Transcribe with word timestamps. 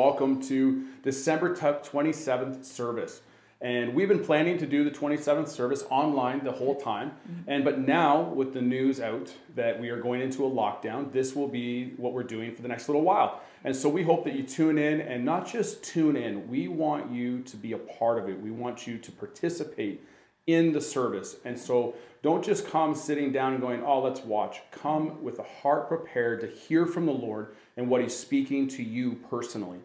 welcome 0.00 0.40
to 0.40 0.86
December 1.02 1.54
27th 1.54 2.64
service. 2.64 3.20
And 3.60 3.94
we've 3.94 4.08
been 4.08 4.24
planning 4.24 4.56
to 4.56 4.66
do 4.66 4.82
the 4.82 4.90
27th 4.90 5.48
service 5.48 5.84
online 5.90 6.42
the 6.42 6.52
whole 6.52 6.74
time. 6.74 7.10
Mm-hmm. 7.10 7.50
And 7.50 7.64
but 7.64 7.80
now, 7.80 8.22
with 8.22 8.54
the 8.54 8.62
news 8.62 8.98
out 8.98 9.30
that 9.56 9.78
we 9.78 9.90
are 9.90 10.00
going 10.00 10.22
into 10.22 10.46
a 10.46 10.50
lockdown, 10.50 11.12
this 11.12 11.36
will 11.36 11.48
be 11.48 11.90
what 11.98 12.14
we're 12.14 12.22
doing 12.22 12.54
for 12.54 12.62
the 12.62 12.68
next 12.68 12.88
little 12.88 13.02
while. 13.02 13.42
And 13.62 13.76
so 13.76 13.90
we 13.90 14.02
hope 14.02 14.24
that 14.24 14.34
you 14.34 14.42
tune 14.42 14.78
in 14.78 15.02
and 15.02 15.22
not 15.22 15.46
just 15.46 15.82
tune 15.82 16.16
in, 16.16 16.48
we 16.48 16.66
want 16.66 17.12
you 17.12 17.42
to 17.42 17.58
be 17.58 17.72
a 17.74 17.78
part 17.78 18.18
of 18.18 18.26
it. 18.30 18.40
We 18.40 18.50
want 18.50 18.86
you 18.86 18.96
to 18.96 19.12
participate 19.12 20.02
in 20.46 20.72
the 20.72 20.80
service. 20.80 21.36
And 21.44 21.58
so 21.58 21.94
don't 22.22 22.42
just 22.42 22.66
come 22.66 22.94
sitting 22.94 23.32
down 23.32 23.52
and 23.52 23.60
going, 23.60 23.82
oh, 23.84 24.00
let's 24.00 24.20
watch. 24.20 24.62
Come 24.70 25.22
with 25.22 25.38
a 25.38 25.42
heart 25.42 25.88
prepared 25.88 26.40
to 26.40 26.46
hear 26.46 26.86
from 26.86 27.04
the 27.04 27.12
Lord 27.12 27.54
and 27.76 27.90
what 27.90 28.00
He's 28.00 28.16
speaking 28.16 28.66
to 28.68 28.82
you 28.82 29.20
personally. 29.28 29.80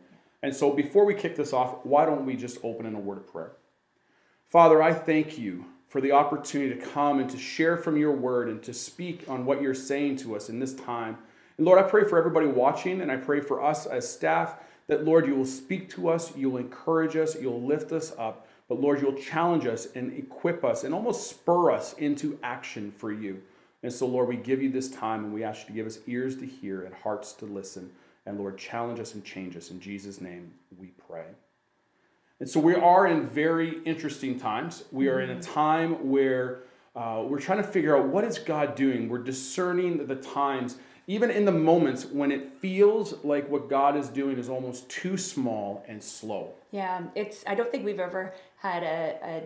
And 0.45 0.55
so 0.55 0.71
before 0.71 1.05
we 1.05 1.15
kick 1.15 1.35
this 1.35 1.53
off, 1.53 1.83
why 1.83 2.05
don't 2.05 2.23
we 2.23 2.35
just 2.35 2.59
open 2.61 2.85
in 2.85 2.93
a 2.93 2.99
word 2.99 3.17
of 3.17 3.25
prayer? 3.25 3.53
Father, 4.47 4.79
I 4.79 4.93
thank 4.93 5.39
you 5.39 5.65
for 5.87 5.99
the 5.99 6.11
opportunity 6.11 6.79
to 6.79 6.85
come 6.85 7.19
and 7.19 7.27
to 7.31 7.37
share 7.39 7.77
from 7.77 7.97
your 7.97 8.11
word 8.11 8.47
and 8.47 8.61
to 8.61 8.71
speak 8.71 9.27
on 9.27 9.47
what 9.47 9.59
you're 9.59 9.73
saying 9.73 10.17
to 10.17 10.35
us 10.35 10.47
in 10.47 10.59
this 10.59 10.75
time. 10.75 11.17
And 11.57 11.65
Lord, 11.65 11.79
I 11.79 11.89
pray 11.89 12.03
for 12.03 12.19
everybody 12.19 12.45
watching 12.45 13.01
and 13.01 13.11
I 13.11 13.17
pray 13.17 13.41
for 13.41 13.63
us 13.63 13.87
as 13.87 14.07
staff 14.07 14.57
that, 14.85 15.03
Lord, 15.03 15.25
you 15.25 15.33
will 15.33 15.47
speak 15.47 15.89
to 15.95 16.09
us, 16.09 16.37
you'll 16.37 16.57
encourage 16.57 17.15
us, 17.15 17.35
you'll 17.41 17.63
lift 17.63 17.91
us 17.91 18.13
up. 18.15 18.47
But 18.69 18.79
Lord, 18.79 19.01
you'll 19.01 19.13
challenge 19.13 19.65
us 19.65 19.87
and 19.95 20.13
equip 20.13 20.63
us 20.63 20.83
and 20.83 20.93
almost 20.93 21.27
spur 21.27 21.71
us 21.71 21.93
into 21.93 22.37
action 22.43 22.91
for 22.91 23.11
you. 23.11 23.41
And 23.81 23.91
so, 23.91 24.05
Lord, 24.05 24.27
we 24.27 24.35
give 24.35 24.61
you 24.61 24.69
this 24.69 24.91
time 24.91 25.23
and 25.23 25.33
we 25.33 25.43
ask 25.43 25.61
you 25.61 25.67
to 25.69 25.73
give 25.73 25.87
us 25.87 25.97
ears 26.05 26.35
to 26.37 26.45
hear 26.45 26.83
and 26.83 26.93
hearts 26.93 27.33
to 27.33 27.45
listen. 27.45 27.89
And 28.25 28.39
Lord, 28.39 28.57
challenge 28.57 28.99
us 28.99 29.13
and 29.13 29.23
change 29.23 29.55
us. 29.55 29.71
In 29.71 29.79
Jesus' 29.79 30.19
name 30.19 30.53
we 30.79 30.87
pray. 31.07 31.25
And 32.39 32.49
so 32.49 32.59
we 32.59 32.75
are 32.75 33.07
in 33.07 33.27
very 33.27 33.81
interesting 33.85 34.39
times. 34.39 34.83
We 34.91 35.07
are 35.07 35.21
in 35.21 35.29
a 35.29 35.41
time 35.41 36.09
where 36.09 36.63
uh, 36.95 37.23
we're 37.25 37.39
trying 37.39 37.59
to 37.59 37.67
figure 37.67 37.95
out 37.97 38.07
what 38.07 38.23
is 38.23 38.39
God 38.39 38.75
doing. 38.75 39.07
We're 39.07 39.19
discerning 39.19 40.05
the 40.05 40.15
times, 40.15 40.77
even 41.07 41.29
in 41.29 41.45
the 41.45 41.51
moments 41.51 42.05
when 42.05 42.31
it 42.31 42.51
feels 42.59 43.23
like 43.23 43.49
what 43.49 43.69
God 43.69 43.95
is 43.95 44.09
doing 44.09 44.37
is 44.37 44.49
almost 44.49 44.89
too 44.89 45.17
small 45.17 45.83
and 45.87 46.03
slow. 46.03 46.53
Yeah, 46.71 47.03
it's. 47.15 47.43
I 47.47 47.55
don't 47.55 47.71
think 47.71 47.85
we've 47.85 47.99
ever 47.99 48.33
had 48.57 48.83
a, 48.83 49.17
a 49.23 49.43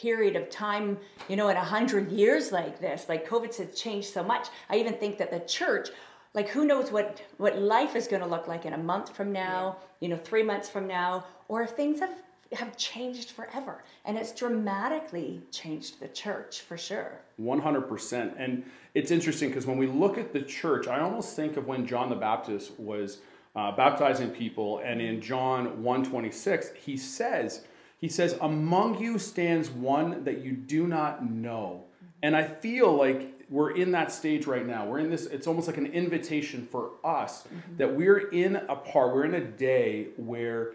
period 0.00 0.36
of 0.36 0.48
time, 0.50 0.98
you 1.28 1.36
know, 1.36 1.48
in 1.48 1.56
a 1.56 1.64
hundred 1.64 2.10
years 2.10 2.52
like 2.52 2.80
this. 2.80 3.06
Like 3.08 3.28
COVID 3.28 3.54
has 3.56 3.74
changed 3.74 4.08
so 4.08 4.22
much. 4.22 4.48
I 4.70 4.76
even 4.76 4.94
think 4.94 5.18
that 5.18 5.30
the 5.30 5.40
church, 5.40 5.90
like, 6.34 6.48
who 6.48 6.66
knows 6.66 6.90
what 6.90 7.22
what 7.38 7.58
life 7.58 7.96
is 7.96 8.08
going 8.08 8.22
to 8.22 8.28
look 8.28 8.48
like 8.48 8.66
in 8.66 8.72
a 8.72 8.78
month 8.78 9.14
from 9.14 9.32
now, 9.32 9.76
you 10.00 10.08
know, 10.08 10.16
three 10.16 10.42
months 10.42 10.68
from 10.68 10.86
now, 10.86 11.24
or 11.48 11.62
if 11.62 11.70
things 11.70 12.00
have 12.00 12.10
have 12.52 12.76
changed 12.76 13.30
forever, 13.30 13.82
and 14.04 14.18
it's 14.18 14.32
dramatically 14.32 15.40
changed 15.50 16.00
the 16.00 16.08
church 16.08 16.60
for 16.60 16.76
sure. 16.76 17.20
100%. 17.40 18.34
And 18.38 18.64
it's 18.94 19.10
interesting 19.10 19.48
because 19.48 19.66
when 19.66 19.78
we 19.78 19.86
look 19.86 20.18
at 20.18 20.32
the 20.32 20.42
church, 20.42 20.86
I 20.86 21.00
almost 21.00 21.34
think 21.34 21.56
of 21.56 21.66
when 21.66 21.86
John 21.86 22.08
the 22.10 22.16
Baptist 22.16 22.78
was 22.78 23.18
uh, 23.56 23.74
baptizing 23.74 24.30
people, 24.30 24.80
and 24.84 25.00
in 25.00 25.20
John 25.20 25.82
1:26, 25.82 26.76
he 26.76 26.96
says, 26.96 27.62
he 27.98 28.08
says, 28.08 28.36
"Among 28.40 28.98
you 28.98 29.18
stands 29.18 29.70
one 29.70 30.24
that 30.24 30.38
you 30.38 30.52
do 30.52 30.86
not 30.86 31.28
know." 31.28 31.84
And 32.22 32.36
I 32.36 32.42
feel 32.42 32.92
like 32.92 33.33
we're 33.54 33.70
in 33.70 33.92
that 33.92 34.10
stage 34.10 34.46
right 34.46 34.66
now. 34.66 34.84
We're 34.84 34.98
in 34.98 35.10
this, 35.10 35.26
it's 35.26 35.46
almost 35.46 35.68
like 35.68 35.76
an 35.76 35.86
invitation 35.86 36.66
for 36.66 36.90
us 37.04 37.46
that 37.76 37.94
we're 37.94 38.28
in 38.30 38.56
a 38.56 38.74
part, 38.74 39.14
we're 39.14 39.26
in 39.26 39.34
a 39.34 39.44
day 39.44 40.08
where 40.16 40.72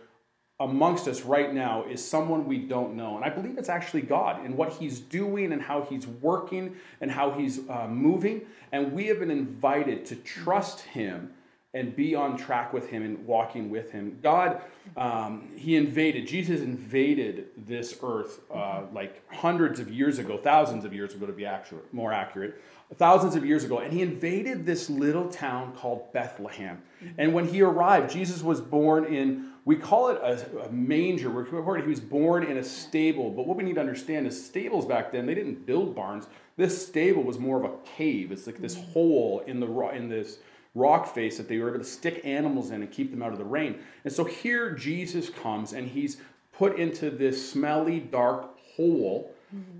amongst 0.61 1.05
us 1.09 1.23
right 1.23 1.53
now 1.53 1.83
is 1.83 2.05
someone 2.05 2.45
we 2.45 2.57
don't 2.57 2.95
know. 2.95 3.17
And 3.17 3.25
I 3.25 3.29
believe 3.31 3.57
it's 3.57 3.67
actually 3.67 4.03
God 4.03 4.45
and 4.45 4.55
what 4.55 4.71
He's 4.71 5.01
doing 5.01 5.51
and 5.51 5.61
how 5.61 5.83
He's 5.89 6.07
working 6.07 6.77
and 7.01 7.11
how 7.11 7.31
He's 7.31 7.67
uh, 7.67 7.87
moving. 7.89 8.43
And 8.71 8.93
we 8.93 9.07
have 9.07 9.19
been 9.19 9.31
invited 9.31 10.05
to 10.05 10.15
trust 10.15 10.79
Him 10.79 11.33
and 11.73 11.95
be 11.95 12.15
on 12.15 12.37
track 12.37 12.73
with 12.73 12.89
Him 12.89 13.03
and 13.03 13.25
walking 13.25 13.69
with 13.69 13.91
Him. 13.91 14.19
God, 14.23 14.61
um, 14.97 15.49
He 15.55 15.75
invaded, 15.75 16.27
Jesus 16.27 16.61
invaded 16.61 17.47
this 17.57 17.97
earth 18.03 18.41
uh, 18.53 18.83
like 18.93 19.21
hundreds 19.31 19.79
of 19.79 19.91
years 19.91 20.19
ago, 20.19 20.37
thousands 20.37 20.85
of 20.85 20.93
years 20.93 21.13
ago 21.13 21.25
to 21.25 21.33
be 21.33 21.45
accurate, 21.45 21.93
more 21.93 22.11
accurate. 22.11 22.61
Thousands 22.95 23.35
of 23.35 23.45
years 23.45 23.63
ago, 23.63 23.77
and 23.77 23.93
he 23.93 24.01
invaded 24.01 24.65
this 24.65 24.89
little 24.89 25.29
town 25.29 25.73
called 25.75 26.11
Bethlehem. 26.11 26.81
And 27.19 27.35
when 27.35 27.47
he 27.47 27.61
arrived, 27.61 28.11
Jesus 28.11 28.41
was 28.41 28.59
born 28.59 29.05
in 29.05 29.49
we 29.69 29.75
call 29.75 30.09
it 30.09 30.17
a, 30.17 30.65
a 30.65 30.71
manger. 30.71 31.29
We're 31.29 31.79
he 31.79 31.87
was 31.87 31.99
born 31.99 32.43
in 32.43 32.57
a 32.57 32.63
stable. 32.63 33.29
But 33.29 33.45
what 33.45 33.55
we 33.55 33.63
need 33.63 33.75
to 33.75 33.79
understand 33.79 34.25
is 34.25 34.43
stables 34.43 34.83
back 34.83 35.11
then, 35.11 35.27
they 35.27 35.35
didn't 35.35 35.67
build 35.67 35.95
barns. 35.95 36.25
This 36.57 36.87
stable 36.87 37.21
was 37.21 37.37
more 37.37 37.57
of 37.57 37.65
a 37.65 37.77
cave. 37.85 38.31
It's 38.31 38.47
like 38.47 38.57
this 38.57 38.75
hole 38.75 39.43
in 39.45 39.59
the 39.59 39.67
in 39.89 40.09
this 40.09 40.39
rock 40.75 41.13
face 41.13 41.37
that 41.37 41.47
they 41.47 41.57
were 41.57 41.69
able 41.69 41.79
to 41.79 41.85
stick 41.85 42.21
animals 42.23 42.71
in 42.71 42.81
and 42.81 42.91
keep 42.91 43.11
them 43.11 43.21
out 43.21 43.31
of 43.31 43.37
the 43.37 43.45
rain. 43.45 43.79
And 44.03 44.13
so 44.13 44.23
here 44.23 44.71
Jesus 44.71 45.29
comes 45.29 45.73
and 45.73 45.87
he's 45.87 46.17
put 46.51 46.77
into 46.77 47.09
this 47.09 47.51
smelly, 47.51 47.99
dark 47.99 48.57
hole. 48.75 49.33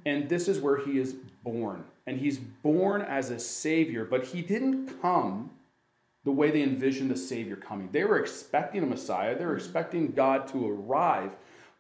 And 0.06 0.28
this 0.28 0.48
is 0.48 0.60
where 0.60 0.78
he 0.78 0.98
is 0.98 1.14
born. 1.44 1.84
And 2.08 2.18
he's 2.18 2.40
born 2.40 3.04
as 3.04 3.30
a 3.30 3.38
savior, 3.38 4.04
but 4.04 4.26
he 4.26 4.42
didn't 4.42 5.00
come 5.00 5.52
the 6.24 6.32
way 6.32 6.52
they 6.52 6.64
envisioned 6.64 7.10
the 7.10 7.18
Savior 7.18 7.56
coming. 7.56 7.90
They 7.92 8.04
were 8.04 8.20
expecting 8.20 8.84
a 8.84 8.86
Messiah, 8.86 9.38
they 9.38 9.46
were 9.46 9.56
expecting 9.56 10.12
God 10.12 10.48
to 10.50 10.70
arrive, 10.70 11.32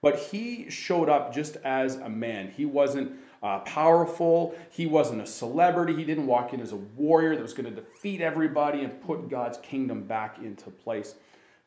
but 0.02 0.18
he 0.18 0.69
showed 0.69 1.09
up 1.09 1.34
just 1.34 1.58
as 1.58 1.98
a 1.98 2.09
man. 2.09 2.52
He 2.56 2.66
wasn't 2.66 3.12
uh, 3.42 3.60
powerful, 3.60 4.56
he 4.70 4.86
wasn't 4.86 5.22
a 5.22 5.26
celebrity, 5.26 5.96
he 5.96 6.04
didn't 6.04 6.28
walk 6.28 6.54
in 6.54 6.60
as 6.60 6.72
a 6.72 6.78
warrior 6.78 7.36
that 7.36 7.42
was 7.42 7.54
going 7.54 7.74
to 7.74 7.82
defeat 7.82 8.22
everybody 8.22 8.84
and 8.84 9.02
put 9.02 9.30
God's 9.30 9.58
kingdom 9.60 10.04
back 10.04 10.40
into 10.40 10.70
place. 10.70 11.16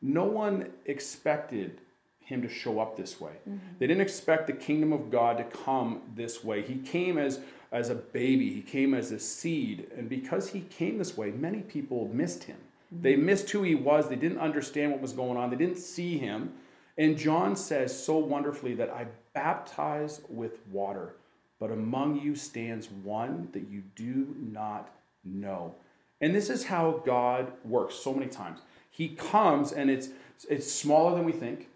No 0.01 0.25
one 0.25 0.71
expected 0.85 1.81
him 2.19 2.41
to 2.41 2.49
show 2.49 2.79
up 2.79 2.95
this 2.95 3.19
way. 3.19 3.33
They 3.79 3.87
didn't 3.87 4.01
expect 4.01 4.47
the 4.47 4.53
kingdom 4.53 4.93
of 4.93 5.11
God 5.11 5.37
to 5.37 5.43
come 5.43 6.01
this 6.15 6.43
way. 6.43 6.61
He 6.61 6.75
came 6.75 7.17
as 7.17 7.39
as 7.71 7.89
a 7.89 7.95
baby, 7.95 8.53
he 8.53 8.61
came 8.61 8.93
as 8.93 9.11
a 9.11 9.19
seed, 9.19 9.87
and 9.97 10.07
because 10.07 10.49
he 10.49 10.61
came 10.61 10.99
this 10.99 11.17
way, 11.17 11.31
many 11.31 11.61
people 11.61 12.07
missed 12.13 12.43
him. 12.43 12.57
They 12.91 13.15
missed 13.15 13.49
who 13.49 13.63
he 13.63 13.73
was. 13.73 14.07
They 14.07 14.15
didn't 14.15 14.37
understand 14.37 14.91
what 14.91 15.01
was 15.01 15.13
going 15.13 15.37
on. 15.37 15.49
They 15.49 15.55
didn't 15.55 15.79
see 15.79 16.19
him. 16.19 16.53
And 16.99 17.17
John 17.17 17.55
says 17.55 18.05
so 18.05 18.17
wonderfully 18.17 18.75
that 18.75 18.91
I 18.91 19.07
baptize 19.33 20.21
with 20.29 20.59
water, 20.67 21.15
but 21.63 21.71
among 21.71 22.19
you 22.19 22.35
stands 22.35 22.89
one 22.89 23.47
that 23.53 23.69
you 23.69 23.83
do 23.95 24.35
not 24.51 24.93
know. 25.23 25.73
And 26.19 26.35
this 26.35 26.49
is 26.49 26.65
how 26.65 27.01
God 27.05 27.53
works 27.63 27.95
so 27.95 28.13
many 28.13 28.27
times. 28.27 28.59
He 28.91 29.07
comes 29.07 29.71
and 29.71 29.89
it's 29.89 30.09
it's 30.49 30.69
smaller 30.69 31.15
than 31.15 31.23
we 31.23 31.31
think. 31.31 31.69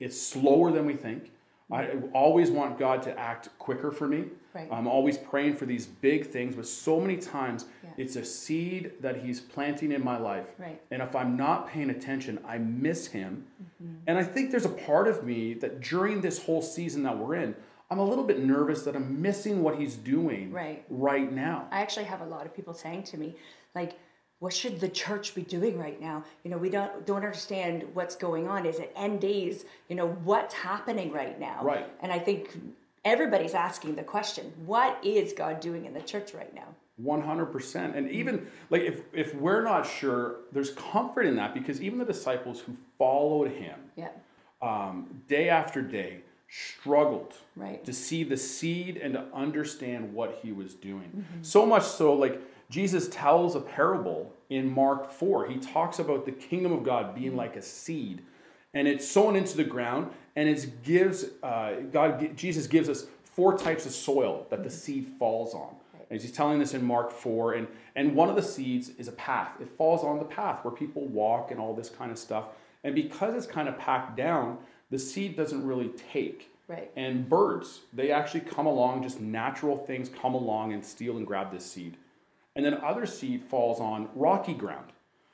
It's 0.00 0.18
slower 0.18 0.72
than 0.72 0.86
we 0.86 0.94
think. 0.94 1.30
I 1.70 1.90
always 2.14 2.50
want 2.50 2.78
God 2.78 3.02
to 3.02 3.18
act 3.20 3.50
quicker 3.58 3.90
for 3.90 4.08
me. 4.08 4.24
Right. 4.54 4.66
I'm 4.72 4.86
always 4.86 5.18
praying 5.18 5.56
for 5.56 5.66
these 5.66 5.84
big 5.84 6.28
things, 6.28 6.56
but 6.56 6.66
so 6.66 6.98
many 6.98 7.18
times 7.18 7.66
Yeah. 7.84 7.90
it's 7.98 8.16
a 8.16 8.24
seed 8.24 8.92
that 9.02 9.16
He's 9.16 9.42
planting 9.42 9.92
in 9.92 10.02
my 10.02 10.16
life. 10.16 10.46
Right. 10.56 10.80
And 10.90 11.02
if 11.02 11.14
I'm 11.14 11.36
not 11.36 11.68
paying 11.68 11.90
attention, 11.90 12.38
I 12.46 12.56
miss 12.56 13.08
Him. 13.08 13.44
Mm-hmm. 13.62 13.94
And 14.06 14.16
I 14.16 14.24
think 14.24 14.50
there's 14.50 14.64
a 14.64 14.70
part 14.70 15.06
of 15.06 15.22
me 15.22 15.52
that 15.52 15.82
during 15.82 16.22
this 16.22 16.42
whole 16.42 16.62
season 16.62 17.02
that 17.02 17.18
we're 17.18 17.34
in, 17.34 17.54
I'm 17.90 17.98
a 17.98 18.04
little 18.04 18.24
bit 18.24 18.38
nervous 18.40 18.82
that 18.82 18.94
I'm 18.94 19.20
missing 19.22 19.62
what 19.62 19.78
He's 19.78 19.96
doing 19.96 20.52
Right. 20.52 20.84
right 20.90 21.30
now. 21.32 21.68
I 21.70 21.80
actually 21.80 22.04
have 22.04 22.20
a 22.20 22.26
lot 22.26 22.44
of 22.46 22.54
people 22.54 22.74
saying 22.74 23.04
to 23.04 23.16
me, 23.18 23.34
like, 23.74 23.98
what 24.40 24.52
should 24.52 24.78
the 24.78 24.88
church 24.88 25.34
be 25.34 25.42
doing 25.42 25.78
right 25.78 26.00
now? 26.00 26.22
You 26.44 26.50
know, 26.50 26.58
we 26.58 26.70
don't 26.70 27.04
don't 27.06 27.16
understand 27.16 27.84
what's 27.94 28.14
going 28.14 28.46
on. 28.46 28.66
Is 28.66 28.78
it 28.78 28.92
end 28.94 29.20
days? 29.20 29.64
You 29.88 29.96
know, 29.96 30.08
what's 30.22 30.54
happening 30.54 31.10
right 31.12 31.38
now? 31.40 31.60
Right. 31.62 31.90
And 32.00 32.12
I 32.12 32.18
think 32.20 32.56
everybody's 33.04 33.54
asking 33.54 33.96
the 33.96 34.04
question, 34.04 34.52
what 34.64 34.98
is 35.02 35.32
God 35.32 35.58
doing 35.60 35.86
in 35.86 35.94
the 35.94 36.02
church 36.02 36.34
right 36.34 36.54
now? 36.54 36.68
100%. 37.02 37.96
And 37.96 38.10
even 38.10 38.46
like 38.70 38.82
if, 38.82 39.00
if 39.12 39.34
we're 39.34 39.62
not 39.62 39.86
sure, 39.86 40.36
there's 40.52 40.70
comfort 40.70 41.22
in 41.26 41.36
that 41.36 41.54
because 41.54 41.80
even 41.80 41.98
the 41.98 42.04
disciples 42.04 42.60
who 42.60 42.76
followed 42.98 43.50
him 43.52 43.78
Yeah. 43.96 44.08
um, 44.62 45.22
day 45.28 45.48
after 45.48 45.80
day 45.82 46.20
struggled 46.48 47.34
Right. 47.56 47.84
to 47.84 47.92
see 47.92 48.24
the 48.24 48.36
seed 48.36 48.96
and 48.96 49.14
to 49.14 49.24
understand 49.34 50.14
what 50.14 50.38
he 50.42 50.52
was 50.52 50.74
doing. 50.74 51.08
Mm-hmm. 51.08 51.42
So 51.42 51.66
much 51.66 51.82
so, 51.84 52.14
like 52.14 52.40
Jesus 52.70 53.08
tells 53.08 53.54
a 53.54 53.60
parable 53.60 54.32
in 54.50 54.70
Mark 54.70 55.10
4. 55.10 55.48
He 55.48 55.58
talks 55.58 55.98
about 55.98 56.24
the 56.24 56.32
kingdom 56.32 56.72
of 56.72 56.84
God 56.84 57.14
being 57.14 57.36
like 57.36 57.56
a 57.56 57.62
seed, 57.62 58.22
and 58.74 58.86
it's 58.86 59.06
sown 59.06 59.36
into 59.36 59.56
the 59.56 59.64
ground, 59.64 60.10
and 60.36 60.48
it 60.48 60.82
gives 60.82 61.26
uh, 61.42 61.76
God. 61.92 62.36
Jesus 62.36 62.66
gives 62.66 62.88
us 62.88 63.06
four 63.24 63.56
types 63.56 63.86
of 63.86 63.92
soil 63.92 64.46
that 64.50 64.62
the 64.64 64.70
seed 64.70 65.06
falls 65.18 65.54
on. 65.54 65.74
And 66.10 66.20
he's 66.20 66.32
telling 66.32 66.58
this 66.58 66.72
in 66.72 66.82
Mark 66.82 67.12
4, 67.12 67.52
and, 67.52 67.68
and 67.94 68.14
one 68.14 68.30
of 68.30 68.36
the 68.36 68.42
seeds 68.42 68.88
is 68.96 69.08
a 69.08 69.12
path. 69.12 69.50
It 69.60 69.68
falls 69.76 70.02
on 70.02 70.18
the 70.18 70.24
path 70.24 70.64
where 70.64 70.72
people 70.72 71.04
walk 71.06 71.50
and 71.50 71.60
all 71.60 71.74
this 71.74 71.90
kind 71.90 72.10
of 72.10 72.18
stuff. 72.18 72.46
And 72.82 72.94
because 72.94 73.34
it's 73.34 73.46
kind 73.46 73.68
of 73.68 73.78
packed 73.78 74.16
down, 74.16 74.56
the 74.90 74.98
seed 74.98 75.36
doesn't 75.36 75.66
really 75.66 75.90
take. 76.12 76.50
Right. 76.66 76.90
And 76.96 77.28
birds, 77.28 77.80
they 77.92 78.10
actually 78.10 78.40
come 78.40 78.66
along, 78.66 79.02
just 79.02 79.20
natural 79.20 79.76
things 79.76 80.08
come 80.10 80.34
along 80.34 80.72
and 80.74 80.84
steal 80.84 81.16
and 81.16 81.26
grab 81.26 81.50
this 81.50 81.64
seed. 81.64 81.96
And 82.54 82.64
then 82.64 82.74
other 82.84 83.06
seed 83.06 83.42
falls 83.44 83.80
on 83.80 84.08
rocky 84.14 84.52
ground. 84.54 84.92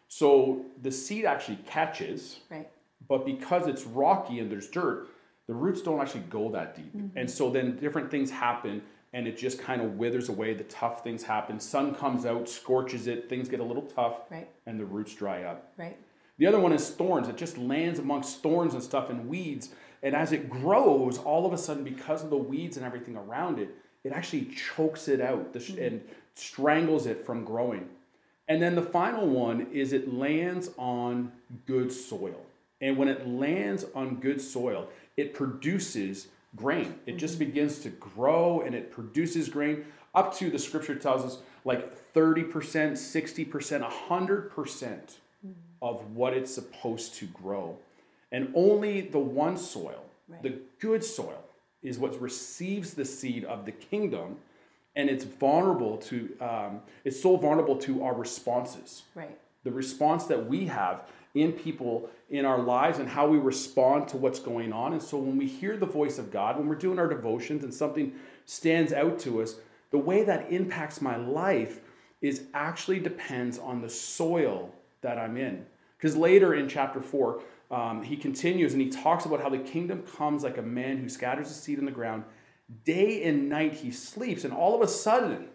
So 0.09 0.65
the 0.83 0.93
seed 0.93 1.25
actually 1.25 1.59
catches, 1.67 2.41
Right. 2.51 2.69
but 3.09 3.27
because 3.27 3.67
it's 3.67 3.85
rocky 3.85 4.39
and 4.39 4.51
there's 4.51 4.69
dirt, 4.69 5.09
the 5.49 5.55
roots 5.55 5.83
don't 5.83 6.01
actually 6.01 6.25
go 6.31 6.51
that 6.53 6.77
deep. 6.77 6.97
Mm-hmm. 6.97 7.19
And 7.19 7.29
so 7.31 7.51
then 7.51 7.77
different 7.77 8.11
things 8.11 8.31
happen 8.31 8.83
and 9.13 9.27
it 9.29 9.37
just 9.37 9.59
kind 9.61 9.81
of 9.81 9.97
withers 9.97 10.29
away. 10.29 10.55
The 10.55 10.65
tough 10.65 11.03
things 11.05 11.23
happen. 11.23 11.59
Sun 11.61 11.95
comes 11.95 12.27
out, 12.27 12.49
scorches 12.49 13.07
it, 13.07 13.29
things 13.29 13.49
get 13.49 13.61
a 13.61 13.65
little 13.65 13.83
tough, 13.83 14.21
Right. 14.31 14.49
and 14.67 14.79
the 14.79 14.85
roots 14.85 15.15
dry 15.15 15.43
up. 15.45 15.73
Right. 15.77 15.97
The 16.39 16.47
other 16.47 16.59
one 16.59 16.73
is 16.73 16.91
thorns. 16.91 17.29
It 17.29 17.37
just 17.37 17.59
lands 17.59 17.99
amongst 17.99 18.43
thorns 18.43 18.75
and 18.75 18.83
stuff 18.83 19.11
and 19.11 19.29
weeds. 19.29 19.71
And 20.03 20.15
as 20.15 20.33
it 20.33 20.51
grows, 20.51 21.19
all 21.19 21.47
of 21.47 21.53
a 21.53 21.59
sudden, 21.59 21.85
because 21.85 22.25
of 22.25 22.31
the 22.31 22.37
weeds 22.37 22.77
and 22.77 22.85
everything 22.85 23.17
around 23.17 23.59
it, 23.59 23.75
it 24.03 24.13
actually 24.13 24.47
chokes 24.47 25.09
it 25.09 25.21
out 25.21 25.55
mm-hmm. 25.55 25.83
and 25.83 26.01
strangles 26.35 27.07
it 27.07 27.25
from 27.25 27.45
growing. 27.45 27.89
And 28.49 28.61
then 28.61 28.75
the 28.75 28.83
final 28.83 29.27
one 29.27 29.69
is 29.73 29.93
it 29.93 30.13
lands 30.13 30.71
on 30.77 31.33
good 31.67 31.91
soil. 31.91 32.45
And 32.81 32.99
when 32.99 33.09
it 33.09 33.27
lands 33.27 33.87
on 33.95 34.17
good 34.17 34.41
soil, 34.41 34.89
it 35.17 35.33
produces 35.33 36.29
grain. 36.55 36.97
It 37.07 37.13
mm-hmm. 37.13 37.19
just 37.19 37.39
begins 37.39 37.79
to 37.81 37.89
grow 37.89 38.61
and 38.61 38.75
it 38.75 38.91
produces 38.91 39.49
grain 39.49 39.87
up 40.15 40.35
to 40.37 40.51
the 40.51 40.59
scripture 40.59 40.95
tells 40.95 41.25
us 41.25 41.39
like 41.65 42.13
30%, 42.13 42.53
60%, 42.53 43.91
100% 43.91 45.17
of 45.85 46.17
what 46.17 46.33
it's 46.33 46.53
supposed 46.53 47.15
to 47.17 47.27
grow. 47.27 47.77
And 48.33 48.51
only 48.55 49.03
the 49.03 49.19
one 49.19 49.59
soil, 49.59 50.03
the 50.43 50.59
good 50.81 51.05
soil, 51.05 51.45
is 51.83 51.99
what 51.99 52.19
receives 52.21 52.95
the 52.95 53.05
seed 53.05 53.45
of 53.45 53.67
the 53.67 53.73
kingdom. 53.73 54.39
And 54.97 55.11
it's 55.11 55.25
vulnerable 55.25 55.99
to, 55.99 56.37
um, 56.41 56.81
it's 57.05 57.21
so 57.21 57.37
vulnerable 57.37 57.77
to 57.79 58.03
our 58.03 58.15
responses 58.15 59.03
Right. 59.15 59.37
the 59.63 59.73
response 59.73 60.25
that 60.27 60.47
we 60.47 60.67
have 60.67 61.03
in 61.35 61.53
people 61.53 62.09
in 62.31 62.45
our 62.47 62.61
lives 62.63 62.99
and 62.99 63.09
how 63.09 63.27
we 63.27 63.39
respond 63.39 64.09
to 64.09 64.17
what's 64.17 64.39
going 64.39 64.73
on. 64.73 64.93
And 64.93 65.03
so 65.03 65.19
when 65.19 65.37
we 65.37 65.47
hear 65.47 65.77
the 65.77 65.85
voice 65.87 66.19
of 66.19 66.31
God, 66.31 66.57
when 66.59 66.67
we're 66.69 66.77
doing 66.77 66.99
our 66.99 67.09
devotions 67.09 67.63
and 67.63 67.75
something 67.75 68.15
stands 68.47 68.93
out 68.93 69.19
to 69.21 69.43
us, 69.43 69.57
the 69.91 69.99
way 69.99 70.23
that 70.25 70.51
impacts 70.51 71.03
my 71.03 71.17
life 71.17 71.81
is 72.23 72.45
actually 72.55 73.01
depends 73.01 73.59
on 73.59 73.83
the 73.83 73.91
soil 73.91 74.73
that 75.03 75.19
I'm 75.19 75.37
in. 75.37 75.67
Because 76.05 76.19
later 76.19 76.53
in 76.53 76.69
chapter 76.69 77.01
four, 77.01 77.41
um, 77.71 78.03
he 78.03 78.19
continues 78.19 78.75
and 78.75 78.83
he 78.83 78.91
talks 78.91 79.25
about 79.25 79.41
how 79.41 79.49
the 79.49 79.57
kingdom 79.57 80.03
comes 80.03 80.45
like 80.45 80.59
a 80.59 80.63
man 80.63 80.99
who 80.99 81.09
scatters 81.09 81.49
the 81.49 81.55
seed 81.55 81.79
in 81.79 81.87
the 81.87 81.91
ground. 81.91 82.25
Day 82.85 83.25
and 83.25 83.49
night 83.49 83.73
he 83.73 83.91
sleeps, 83.91 84.45
and 84.45 84.53
all 84.53 84.75
of 84.75 84.83
a 84.83 84.87
sudden, 84.87 85.49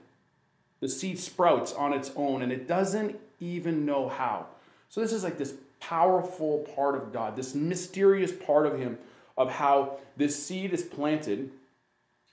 the 0.79 0.89
seed 0.89 1.19
sprouts 1.19 1.71
on 1.71 1.93
its 1.93 2.11
own 2.15 2.41
and 2.41 2.51
it 2.51 2.67
doesn't 2.67 3.19
even 3.39 3.85
know 3.85 4.09
how. 4.09 4.47
So, 4.89 5.01
this 5.01 5.13
is 5.13 5.23
like 5.23 5.37
this 5.37 5.53
powerful 5.79 6.65
part 6.75 6.95
of 6.95 7.13
God, 7.13 7.35
this 7.35 7.53
mysterious 7.53 8.31
part 8.31 8.65
of 8.65 8.79
Him, 8.79 8.97
of 9.37 9.51
how 9.51 9.99
this 10.17 10.43
seed 10.43 10.73
is 10.73 10.81
planted 10.81 11.51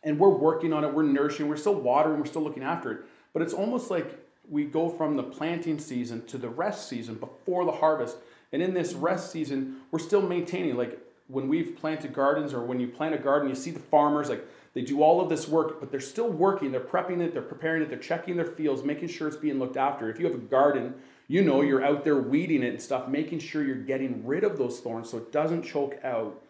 and 0.02 0.18
we're 0.18 0.30
working 0.30 0.72
on 0.72 0.84
it, 0.84 0.94
we're 0.94 1.02
nourishing, 1.02 1.48
we're 1.48 1.56
still 1.58 1.74
watering, 1.74 2.18
we're 2.18 2.24
still 2.24 2.44
looking 2.44 2.62
after 2.62 2.92
it. 2.92 3.00
But 3.34 3.42
it's 3.42 3.52
almost 3.52 3.90
like 3.90 4.25
we 4.50 4.64
go 4.64 4.88
from 4.88 5.16
the 5.16 5.22
planting 5.22 5.78
season 5.78 6.24
to 6.26 6.38
the 6.38 6.48
rest 6.48 6.88
season 6.88 7.14
before 7.16 7.64
the 7.64 7.72
harvest. 7.72 8.16
And 8.52 8.62
in 8.62 8.74
this 8.74 8.94
rest 8.94 9.32
season, 9.32 9.78
we're 9.90 9.98
still 9.98 10.22
maintaining, 10.22 10.76
like 10.76 10.98
when 11.28 11.48
we've 11.48 11.76
planted 11.76 12.12
gardens 12.12 12.54
or 12.54 12.60
when 12.62 12.78
you 12.78 12.88
plant 12.88 13.14
a 13.14 13.18
garden, 13.18 13.48
you 13.48 13.54
see 13.54 13.70
the 13.72 13.80
farmers, 13.80 14.28
like 14.28 14.44
they 14.74 14.82
do 14.82 15.02
all 15.02 15.20
of 15.20 15.28
this 15.28 15.48
work, 15.48 15.80
but 15.80 15.90
they're 15.90 16.00
still 16.00 16.30
working. 16.30 16.70
They're 16.70 16.80
prepping 16.80 17.20
it, 17.20 17.32
they're 17.32 17.42
preparing 17.42 17.82
it, 17.82 17.88
they're 17.88 17.98
checking 17.98 18.36
their 18.36 18.46
fields, 18.46 18.84
making 18.84 19.08
sure 19.08 19.26
it's 19.26 19.36
being 19.36 19.58
looked 19.58 19.76
after. 19.76 20.10
If 20.10 20.20
you 20.20 20.26
have 20.26 20.34
a 20.34 20.38
garden, 20.38 20.94
you 21.28 21.42
know 21.42 21.62
you're 21.62 21.84
out 21.84 22.04
there 22.04 22.16
weeding 22.16 22.62
it 22.62 22.68
and 22.68 22.82
stuff, 22.82 23.08
making 23.08 23.40
sure 23.40 23.64
you're 23.64 23.76
getting 23.76 24.24
rid 24.24 24.44
of 24.44 24.58
those 24.58 24.80
thorns 24.80 25.10
so 25.10 25.18
it 25.18 25.32
doesn't 25.32 25.62
choke 25.62 25.98
out. 26.04 26.42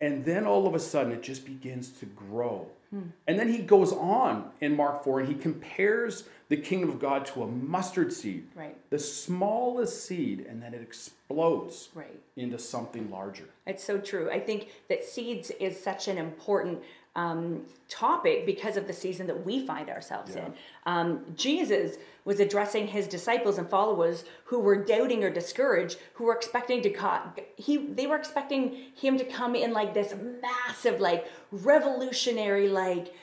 And 0.00 0.24
then 0.24 0.46
all 0.46 0.66
of 0.66 0.74
a 0.74 0.78
sudden 0.78 1.12
it 1.12 1.22
just 1.22 1.46
begins 1.46 1.90
to 1.90 2.06
grow. 2.06 2.66
Hmm. 2.90 3.10
And 3.26 3.38
then 3.38 3.48
he 3.48 3.58
goes 3.58 3.92
on 3.92 4.50
in 4.60 4.76
Mark 4.76 5.04
4 5.04 5.20
and 5.20 5.28
he 5.28 5.34
compares 5.34 6.24
the 6.48 6.56
kingdom 6.56 6.90
of 6.90 6.98
God 7.00 7.26
to 7.26 7.42
a 7.42 7.46
mustard 7.46 8.12
seed, 8.12 8.46
Right. 8.54 8.76
the 8.90 8.98
smallest 8.98 10.04
seed, 10.04 10.46
and 10.48 10.62
then 10.62 10.74
it 10.74 10.80
explodes 10.82 11.88
Right. 11.94 12.20
into 12.36 12.58
something 12.58 13.10
larger. 13.10 13.48
It's 13.66 13.82
so 13.82 13.98
true. 13.98 14.30
I 14.30 14.38
think 14.40 14.68
that 14.88 15.04
seeds 15.04 15.50
is 15.52 15.78
such 15.82 16.06
an 16.08 16.18
important 16.18 16.82
um, 17.16 17.64
topic 17.88 18.44
because 18.44 18.76
of 18.76 18.86
the 18.86 18.92
season 18.92 19.26
that 19.26 19.46
we 19.46 19.66
find 19.66 19.88
ourselves 19.88 20.36
in. 20.36 20.52
Um, 20.84 21.24
Jesus 21.34 21.96
was 22.26 22.40
addressing 22.40 22.88
his 22.88 23.08
disciples 23.08 23.56
and 23.56 23.66
followers 23.70 24.24
who 24.44 24.58
were 24.58 24.76
doubting 24.76 25.24
or 25.24 25.30
discouraged, 25.30 25.98
who 26.12 26.24
were 26.24 26.34
expecting 26.34 26.82
to 26.82 26.90
co- 26.90 27.22
he 27.56 27.78
they 27.78 28.06
were 28.06 28.16
expecting 28.16 28.92
him 28.94 29.16
to 29.16 29.24
come 29.24 29.54
in 29.56 29.72
like 29.72 29.94
this 29.94 30.14
massive, 30.42 31.00
like 31.00 31.26
revolutionary, 31.50 32.68
like 32.68 33.14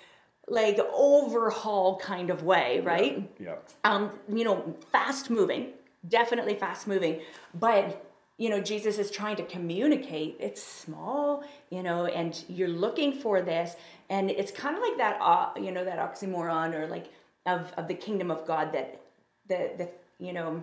like 0.47 0.77
overhaul 0.93 1.97
kind 1.99 2.29
of 2.29 2.43
way, 2.43 2.81
right? 2.81 3.29
Yeah. 3.39 3.55
um, 3.83 4.11
you 4.31 4.43
know, 4.43 4.75
fast 4.91 5.29
moving, 5.29 5.69
definitely 6.07 6.55
fast 6.55 6.87
moving, 6.87 7.21
but 7.53 8.05
you 8.37 8.49
know, 8.49 8.59
Jesus 8.59 8.97
is 8.97 9.11
trying 9.11 9.35
to 9.35 9.43
communicate. 9.43 10.35
It's 10.39 10.61
small, 10.61 11.43
you 11.69 11.83
know, 11.83 12.07
and 12.07 12.43
you're 12.49 12.67
looking 12.67 13.13
for 13.13 13.41
this, 13.41 13.75
and 14.09 14.31
it's 14.31 14.51
kind 14.51 14.75
of 14.75 14.81
like 14.81 14.97
that, 14.97 15.17
uh, 15.21 15.49
you 15.59 15.71
know, 15.71 15.85
that 15.85 15.99
oxymoron 15.99 16.73
or 16.73 16.87
like 16.87 17.05
of 17.45 17.71
of 17.77 17.87
the 17.87 17.93
kingdom 17.93 18.31
of 18.31 18.45
God 18.47 18.73
that 18.73 18.99
the 19.47 19.71
the 19.77 19.89
you 20.19 20.33
know 20.33 20.61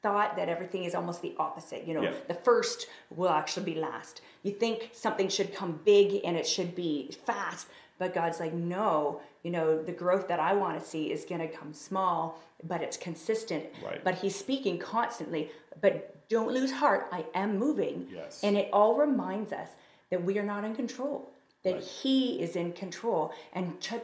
thought 0.00 0.36
that 0.36 0.48
everything 0.48 0.84
is 0.84 0.94
almost 0.94 1.20
the 1.20 1.34
opposite. 1.38 1.84
You 1.86 1.94
know, 1.94 2.02
Yeah. 2.02 2.12
the 2.28 2.34
first 2.34 2.86
will 3.14 3.30
actually 3.30 3.74
be 3.74 3.80
last. 3.80 4.20
You 4.44 4.52
think 4.52 4.90
something 4.92 5.28
should 5.28 5.52
come 5.52 5.80
big 5.84 6.20
and 6.24 6.36
it 6.36 6.46
should 6.46 6.76
be 6.76 7.10
fast, 7.26 7.66
but 7.98 8.14
God's 8.14 8.40
like, 8.40 8.52
no, 8.52 9.20
you 9.42 9.50
know, 9.50 9.82
the 9.82 9.92
growth 9.92 10.28
that 10.28 10.40
I 10.40 10.54
want 10.54 10.78
to 10.80 10.84
see 10.86 11.10
is 11.12 11.24
going 11.24 11.40
to 11.40 11.48
come 11.48 11.72
small, 11.74 12.38
but 12.64 12.82
it's 12.82 12.96
consistent. 12.96 13.64
Right. 13.84 14.02
But 14.02 14.16
He's 14.16 14.36
speaking 14.36 14.78
constantly. 14.78 15.50
But 15.80 16.28
don't 16.28 16.52
lose 16.52 16.72
heart. 16.72 17.08
I 17.12 17.24
am 17.34 17.58
moving. 17.58 18.08
Yes. 18.12 18.40
And 18.42 18.56
it 18.56 18.68
all 18.72 18.96
reminds 18.96 19.52
us 19.52 19.68
that 20.10 20.22
we 20.22 20.38
are 20.38 20.42
not 20.44 20.64
in 20.64 20.74
control, 20.74 21.30
that 21.64 21.74
Right. 21.74 21.82
He 21.82 22.40
is 22.40 22.56
in 22.56 22.72
control, 22.72 23.32
and 23.52 23.80
to 23.82 24.00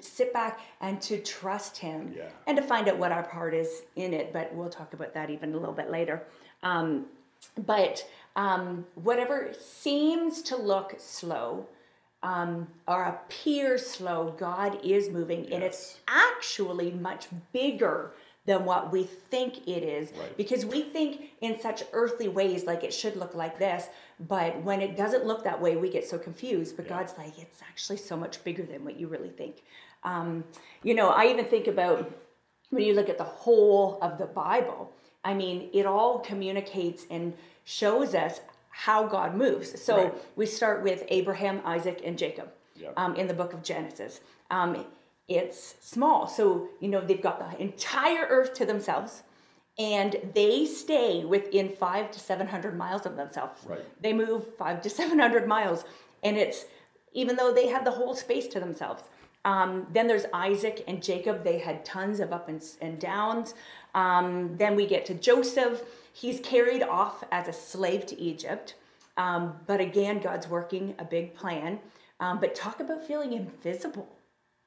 sit 0.00 0.32
back 0.32 0.60
and 0.80 1.00
to 1.02 1.20
trust 1.20 1.76
Him 1.78 2.14
Yeah. 2.16 2.28
and 2.46 2.56
to 2.56 2.62
find 2.62 2.88
out 2.88 2.98
what 2.98 3.12
our 3.12 3.22
part 3.22 3.54
is 3.54 3.82
in 3.96 4.12
it. 4.14 4.32
But 4.32 4.52
we'll 4.54 4.70
talk 4.70 4.92
about 4.94 5.14
that 5.14 5.30
even 5.30 5.54
a 5.54 5.56
little 5.56 5.74
bit 5.74 5.90
later. 5.90 6.22
Um, 6.62 7.06
but 7.66 8.04
um, 8.36 8.86
whatever 8.96 9.52
seems 9.58 10.42
to 10.42 10.56
look 10.56 10.94
slow 10.98 11.66
um, 12.22 12.66
or 12.86 13.04
appears 13.04 13.86
slow, 13.86 14.34
God 14.38 14.80
is 14.84 15.08
moving, 15.08 15.52
and 15.52 15.62
it's 15.62 15.98
actually 16.08 16.90
much 16.90 17.28
bigger 17.52 18.12
than 18.44 18.64
what 18.64 18.90
we 18.90 19.04
think 19.04 19.68
it 19.68 19.82
is. 19.82 20.10
Right. 20.18 20.34
because 20.36 20.64
we 20.64 20.82
think 20.82 21.32
in 21.42 21.60
such 21.60 21.82
earthly 21.92 22.28
ways 22.28 22.64
like 22.64 22.82
it 22.82 22.94
should 22.94 23.14
look 23.14 23.34
like 23.34 23.58
this 23.58 23.88
but 24.20 24.62
when 24.62 24.80
it 24.80 24.96
doesn't 24.96 25.26
look 25.26 25.44
that 25.44 25.60
way 25.60 25.76
we 25.76 25.90
get 25.90 26.08
so 26.08 26.16
confused. 26.16 26.74
But 26.74 26.88
god's 26.88 27.12
like 27.18 27.38
it's 27.38 27.60
actually 27.60 27.98
so 27.98 28.16
much 28.16 28.42
bigger 28.44 28.62
than 28.62 28.86
what 28.86 28.98
you 28.98 29.06
really 29.06 29.28
think. 29.28 29.56
Um, 30.02 30.44
you 30.82 30.94
know 30.94 31.10
i 31.10 31.26
even 31.26 31.44
think 31.44 31.66
about 31.66 32.10
when 32.70 32.82
you 32.82 32.94
look 32.94 33.08
at 33.08 33.18
the 33.18 33.24
whole 33.24 33.98
of 34.02 34.18
the 34.18 34.26
Bible, 34.26 34.92
I 35.24 35.34
mean, 35.34 35.70
it 35.72 35.86
all 35.86 36.18
communicates 36.20 37.06
and 37.10 37.34
shows 37.64 38.14
us 38.14 38.40
how 38.86 39.02
God 39.04 39.34
moves. 39.34 39.82
So 39.82 39.96
Right. 39.96 40.14
we 40.36 40.46
start 40.46 40.84
with 40.84 41.02
Abraham, 41.08 41.60
Isaac, 41.64 42.00
and 42.04 42.16
Jacob 42.16 42.52
Yep. 42.76 42.92
um, 42.96 43.16
in 43.16 43.26
the 43.26 43.34
book 43.34 43.52
of 43.52 43.60
Genesis. 43.64 44.20
Um, 44.52 44.86
it's 45.26 45.74
small. 45.80 46.28
So, 46.28 46.68
you 46.78 46.86
know, 46.88 47.00
they've 47.00 47.20
got 47.20 47.40
the 47.40 47.60
entire 47.60 48.24
earth 48.28 48.54
to 48.54 48.64
themselves 48.64 49.24
and 49.78 50.14
they 50.32 50.64
stay 50.64 51.24
within 51.24 51.68
five 51.70 52.12
to 52.12 52.20
700 52.20 52.76
miles 52.76 53.04
of 53.04 53.16
themselves. 53.16 53.64
Right. 53.66 53.84
They 54.00 54.12
move 54.12 54.54
five 54.56 54.80
to 54.82 54.90
700 55.00 55.48
miles. 55.48 55.84
And 56.22 56.36
it's, 56.36 56.66
even 57.12 57.34
though 57.34 57.52
they 57.52 57.66
had 57.66 57.84
the 57.84 57.90
whole 57.90 58.14
space 58.14 58.46
to 58.48 58.60
themselves. 58.60 59.02
Um, 59.44 59.88
then 59.92 60.06
there's 60.06 60.26
Isaac 60.32 60.84
and 60.86 61.02
Jacob. 61.02 61.42
They 61.42 61.58
had 61.58 61.84
tons 61.84 62.20
of 62.20 62.32
up 62.32 62.48
and, 62.48 62.62
and 62.80 63.00
downs. 63.00 63.54
Um, 63.94 64.56
then 64.56 64.76
we 64.76 64.86
get 64.86 65.04
to 65.06 65.14
Joseph. 65.14 65.82
He's 66.18 66.40
carried 66.40 66.82
off 66.82 67.22
as 67.30 67.46
a 67.46 67.52
slave 67.52 68.04
to 68.06 68.20
Egypt. 68.20 68.74
Um, 69.16 69.54
but 69.68 69.80
again, 69.80 70.18
God's 70.18 70.48
working 70.48 70.96
a 70.98 71.04
big 71.04 71.32
plan. 71.32 71.78
Um, 72.18 72.40
but 72.40 72.56
talk 72.56 72.80
about 72.80 73.04
feeling 73.06 73.34
invisible, 73.34 74.08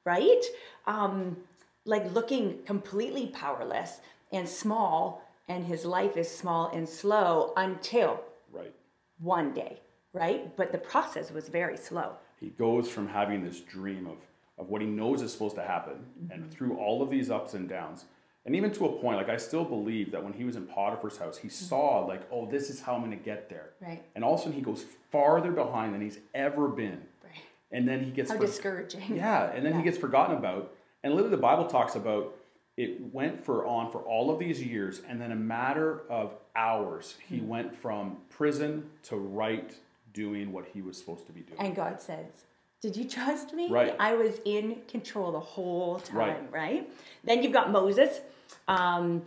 right? 0.06 0.42
Um, 0.86 1.36
like 1.84 2.10
looking 2.14 2.60
completely 2.64 3.26
powerless 3.26 4.00
and 4.32 4.48
small, 4.48 5.28
and 5.46 5.66
his 5.66 5.84
life 5.84 6.16
is 6.16 6.30
small 6.30 6.70
and 6.70 6.88
slow 6.88 7.52
until 7.58 8.22
Right. 8.50 8.72
one 9.18 9.52
day, 9.52 9.78
right? 10.14 10.56
But 10.56 10.72
the 10.72 10.78
process 10.78 11.30
was 11.30 11.50
very 11.50 11.76
slow. 11.76 12.12
He 12.40 12.48
goes 12.48 12.88
from 12.88 13.08
having 13.08 13.44
this 13.44 13.60
dream 13.60 14.06
of, 14.06 14.16
of 14.56 14.70
what 14.70 14.80
he 14.80 14.86
knows 14.86 15.20
is 15.20 15.32
supposed 15.32 15.56
to 15.56 15.62
happen, 15.62 16.06
and 16.30 16.50
through 16.50 16.78
all 16.78 17.02
of 17.02 17.10
these 17.10 17.30
ups 17.30 17.52
and 17.52 17.68
downs, 17.68 18.06
and 18.44 18.56
even 18.56 18.72
to 18.72 18.86
a 18.86 18.92
point, 19.00 19.16
like 19.16 19.28
I 19.28 19.36
still 19.36 19.64
believe 19.64 20.10
that 20.12 20.22
when 20.24 20.32
he 20.32 20.44
was 20.44 20.56
in 20.56 20.66
Potiphar's 20.66 21.16
house, 21.16 21.36
he 21.38 21.48
saw 21.48 22.04
like, 22.06 22.22
oh, 22.32 22.46
this 22.50 22.70
is 22.70 22.80
how 22.80 22.94
I'm 22.94 23.00
going 23.00 23.10
to 23.16 23.24
get 23.24 23.48
there. 23.48 23.70
Right. 23.80 24.02
And 24.14 24.24
all 24.24 24.34
of 24.34 24.40
a 24.40 24.42
sudden, 24.42 24.56
he 24.56 24.62
goes 24.62 24.84
farther 25.10 25.52
behind 25.52 25.94
than 25.94 26.00
he's 26.00 26.18
ever 26.34 26.68
been. 26.68 27.02
Right. 27.22 27.32
And 27.70 27.86
then 27.88 28.02
he 28.04 28.10
gets 28.10 28.30
How 28.30 28.36
for- 28.38 28.46
discouraging. 28.46 29.16
Yeah, 29.16 29.50
and 29.52 29.64
then 29.64 29.74
he 29.76 29.82
gets 29.82 29.96
forgotten 29.98 30.36
about. 30.36 30.72
And 31.04 31.14
literally, 31.14 31.34
the 31.36 31.42
Bible 31.42 31.66
talks 31.66 31.94
about 31.94 32.34
it 32.76 33.12
went 33.12 33.42
for 33.44 33.66
on 33.66 33.90
for 33.92 34.00
all 34.00 34.30
of 34.30 34.38
these 34.38 34.62
years, 34.62 35.02
and 35.08 35.20
then 35.20 35.30
a 35.30 35.36
matter 35.36 36.02
of 36.10 36.34
hours, 36.56 37.16
he 37.28 37.38
Hmm. 37.38 37.48
went 37.48 37.76
from 37.76 38.18
prison 38.30 38.90
to 39.04 39.16
right 39.16 39.74
doing 40.12 40.52
what 40.52 40.64
he 40.72 40.82
was 40.82 40.96
supposed 40.96 41.26
to 41.26 41.32
be 41.32 41.40
doing. 41.42 41.58
And 41.60 41.74
God 41.76 42.00
says, 42.00 42.44
Did 42.82 42.96
you 42.96 43.08
trust 43.08 43.54
me? 43.54 43.70
Right. 43.70 43.94
I 44.00 44.14
was 44.14 44.40
in 44.44 44.78
control 44.88 45.30
the 45.30 45.40
whole 45.40 46.02
Right. 46.12 46.34
time, 46.36 46.48
right? 46.50 46.92
Then 47.22 47.42
you've 47.42 47.52
got 47.52 47.70
Moses. 47.70 48.20
Um, 48.66 49.22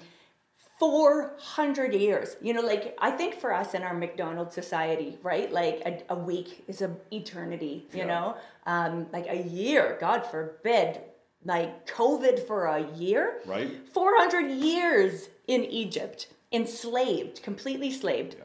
400 0.77 1.93
years. 1.93 2.35
You 2.41 2.53
know, 2.53 2.59
like 2.61 2.97
I 2.99 3.11
think 3.11 3.39
for 3.39 3.53
us 3.53 3.73
in 3.73 3.81
our 3.81 3.93
McDonald's 3.93 4.53
society, 4.53 5.17
right? 5.23 5.49
Like 5.49 5.81
a, 5.85 6.13
a 6.13 6.15
week 6.15 6.65
is 6.67 6.81
an 6.81 6.97
eternity, 7.13 7.87
you 7.93 7.99
Yeah. 7.99 8.05
know? 8.07 8.37
Um, 8.65 9.07
like 9.13 9.25
a 9.29 9.37
year, 9.41 9.97
God 10.01 10.25
forbid, 10.25 10.99
like 11.45 11.87
COVID 11.87 12.45
for 12.45 12.65
a 12.65 12.81
year. 12.91 13.39
Right. 13.45 13.69
400 13.93 14.51
years 14.51 15.29
in 15.47 15.63
Egypt, 15.63 16.27
enslaved, 16.51 17.41
completely 17.41 17.89
slaved. 17.91 18.35
Yeah. 18.37 18.43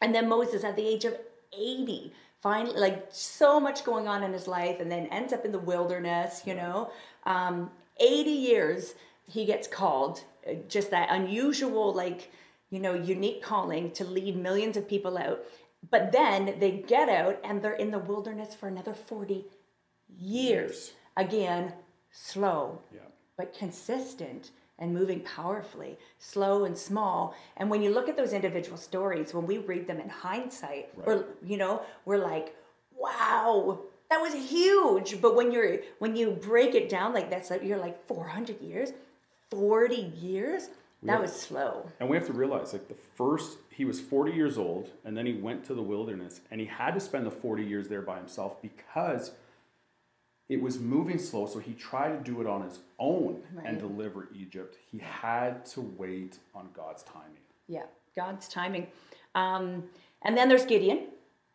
And 0.00 0.14
then 0.14 0.28
Moses 0.28 0.62
at 0.62 0.76
the 0.76 0.86
age 0.86 1.04
of 1.04 1.16
80, 1.52 2.12
finally, 2.44 2.78
like 2.78 3.08
so 3.10 3.58
much 3.58 3.84
going 3.84 4.06
on 4.06 4.22
in 4.22 4.32
his 4.38 4.46
life, 4.46 4.78
and 4.80 4.90
then 4.92 5.06
ends 5.06 5.32
up 5.32 5.44
in 5.46 5.52
the 5.52 5.58
wilderness, 5.72 6.42
you 6.44 6.54
know. 6.54 6.90
Um, 7.24 7.70
80 7.98 8.30
years 8.30 8.94
he 9.26 9.46
gets 9.46 9.66
called, 9.66 10.22
uh, 10.46 10.54
just 10.68 10.90
that 10.90 11.08
unusual, 11.10 11.94
like, 11.94 12.30
you 12.70 12.78
know, 12.78 12.92
unique 12.92 13.42
calling 13.42 13.90
to 13.92 14.04
lead 14.04 14.36
millions 14.36 14.76
of 14.76 14.86
people 14.86 15.16
out. 15.16 15.40
But 15.90 16.12
then 16.12 16.56
they 16.60 16.72
get 16.86 17.08
out 17.08 17.40
and 17.42 17.62
they're 17.62 17.80
in 17.84 17.90
the 17.90 17.98
wilderness 17.98 18.54
for 18.54 18.68
another 18.68 18.92
40 18.94 19.46
years. 20.18 20.92
Again, 21.16 21.72
slow 22.10 22.82
Yeah. 22.92 23.08
but 23.38 23.54
consistent 23.54 24.50
and 24.78 24.92
moving 24.92 25.20
powerfully, 25.20 25.98
slow 26.18 26.64
and 26.64 26.76
small. 26.76 27.34
And 27.56 27.70
when 27.70 27.82
you 27.82 27.90
look 27.92 28.08
at 28.08 28.16
those 28.16 28.32
individual 28.32 28.76
stories, 28.76 29.32
when 29.32 29.46
we 29.46 29.58
read 29.58 29.86
them 29.86 30.00
in 30.00 30.08
hindsight, 30.08 30.88
we're 30.96 31.24
you 31.44 31.56
know, 31.56 31.82
we're 32.04 32.18
like, 32.18 32.54
wow, 32.98 33.80
that 34.10 34.20
was 34.20 34.34
huge. 34.34 35.20
But 35.20 35.36
when 35.36 35.52
you're 35.52 35.78
when 35.98 36.16
you 36.16 36.30
break 36.32 36.74
it 36.74 36.88
down 36.88 37.12
like 37.12 37.30
that's 37.30 37.50
like 37.50 37.62
you're 37.62 37.78
like 37.78 38.06
400 38.06 38.60
years, 38.60 38.92
40 39.50 39.94
years, 40.20 40.68
that 41.04 41.12
have- 41.12 41.22
was 41.22 41.32
slow. 41.32 41.88
And 42.00 42.08
we 42.08 42.16
have 42.16 42.26
to 42.26 42.32
realize, 42.32 42.72
like 42.72 42.88
the 42.88 42.94
first, 42.94 43.58
he 43.70 43.84
was 43.84 44.00
40 44.00 44.32
years 44.32 44.58
old, 44.58 44.90
and 45.04 45.16
then 45.16 45.26
he 45.26 45.34
went 45.34 45.64
to 45.66 45.74
the 45.74 45.82
wilderness, 45.82 46.40
and 46.50 46.60
he 46.60 46.66
had 46.66 46.94
to 46.94 47.00
spend 47.00 47.26
the 47.26 47.30
40 47.30 47.64
years 47.64 47.88
there 47.88 48.02
by 48.02 48.16
himself 48.16 48.60
because 48.62 49.32
it 50.48 50.60
was 50.60 50.78
moving 50.78 51.18
slow. 51.18 51.46
So 51.46 51.58
he 51.58 51.72
tried 51.72 52.10
to 52.10 52.32
do 52.32 52.40
it 52.40 52.46
on 52.46 52.62
his 52.62 52.78
own 52.98 53.42
and 53.64 53.78
deliver 53.78 54.28
Egypt. 54.34 54.76
He 54.90 54.98
had 54.98 55.64
to 55.66 55.80
wait 55.80 56.38
on 56.54 56.68
God's 56.74 57.02
timing. 57.02 57.42
Yeah, 57.66 57.84
God's 58.14 58.48
timing. 58.48 58.88
Um, 59.34 59.84
and 60.22 60.36
then 60.36 60.48
there's 60.48 60.66
Gideon. 60.66 61.06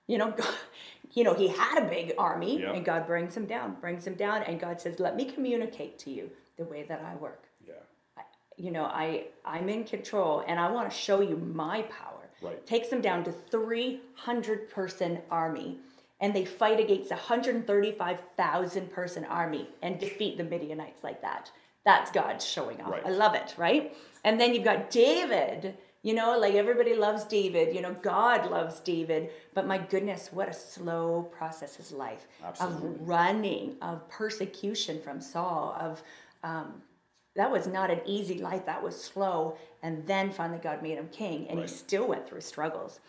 You 0.08 0.18
know, 0.18 0.32
God, 0.32 0.54
you 1.14 1.24
know, 1.24 1.34
he 1.36 1.48
had 1.50 1.84
a 1.84 1.88
big 1.88 2.14
army, 2.18 2.62
Yeah. 2.62 2.74
and 2.74 2.84
God 2.84 3.06
brings 3.06 3.38
him 3.38 3.46
down, 3.46 3.76
brings 3.80 4.06
him 4.08 4.16
down, 4.16 4.42
and 4.44 4.60
God 4.60 4.82
says, 4.82 5.00
"Let 5.00 5.16
me 5.16 5.26
communicate 5.26 6.00
to 6.00 6.10
you 6.12 6.32
the 6.58 6.66
way 6.66 6.84
that 6.84 7.02
I 7.04 7.16
work. 7.16 7.44
Yeah. 7.66 7.74
You 8.58 8.72
know, 8.72 8.86
I 8.86 9.26
I'm 9.46 9.70
in 9.70 9.84
control, 9.84 10.44
and 10.48 10.60
I 10.60 10.70
want 10.72 10.90
to 10.90 10.96
show 10.96 11.22
you 11.22 11.38
my 11.38 11.84
power." 11.84 12.16
Right. 12.42 12.66
Takes 12.66 12.88
him 12.90 13.02
down 13.02 13.24
to 13.26 13.32
300 13.34 14.70
person 14.70 15.20
army, 15.30 15.78
and 16.22 16.34
they 16.36 16.46
fight 16.46 16.80
against 16.80 17.12
a 17.12 17.16
135,000 17.16 18.92
person 18.92 19.26
army 19.26 19.68
and 19.82 20.00
defeat 20.00 20.38
the 20.38 20.44
Midianites 20.44 21.04
like 21.04 21.22
that. 21.22 21.52
That's 21.86 22.12
God 22.12 22.42
showing 22.42 22.82
off. 22.82 22.92
Right. 22.92 23.06
I 23.06 23.10
love 23.10 23.36
it, 23.36 23.54
right? 23.58 23.96
And 24.24 24.40
then 24.40 24.54
you've 24.54 24.66
got 24.66 24.92
David. 24.92 25.78
You 26.02 26.14
know, 26.14 26.38
like 26.38 26.54
everybody 26.54 26.96
loves 26.96 27.24
David. 27.26 27.76
You 27.76 27.82
know, 27.82 27.94
God 28.02 28.50
loves 28.50 28.80
David. 28.80 29.30
But 29.54 29.68
my 29.68 29.78
goodness, 29.78 30.30
what 30.32 30.48
a 30.50 30.54
slow 30.54 31.24
process 31.24 31.76
his 31.76 31.92
life 31.92 32.28
Absolutely. 32.44 32.90
of 32.90 33.08
running, 33.08 33.76
of 33.82 34.08
persecution 34.10 35.02
from 35.02 35.20
Saul, 35.20 35.76
of 35.80 36.02
um, 36.44 36.82
that 37.36 37.52
was 37.52 37.68
not 37.68 37.92
an 37.92 38.00
easy 38.06 38.40
life. 38.40 38.66
That 38.66 38.82
was 38.84 39.02
slow. 39.02 39.58
And 39.84 40.06
then 40.08 40.32
finally, 40.32 40.60
God 40.60 40.82
made 40.84 40.98
him 40.98 41.10
king, 41.12 41.48
and 41.50 41.60
Right. 41.60 41.70
he 41.70 41.74
still 41.76 42.08
went 42.08 42.28
through 42.28 42.42
struggles. 42.42 43.00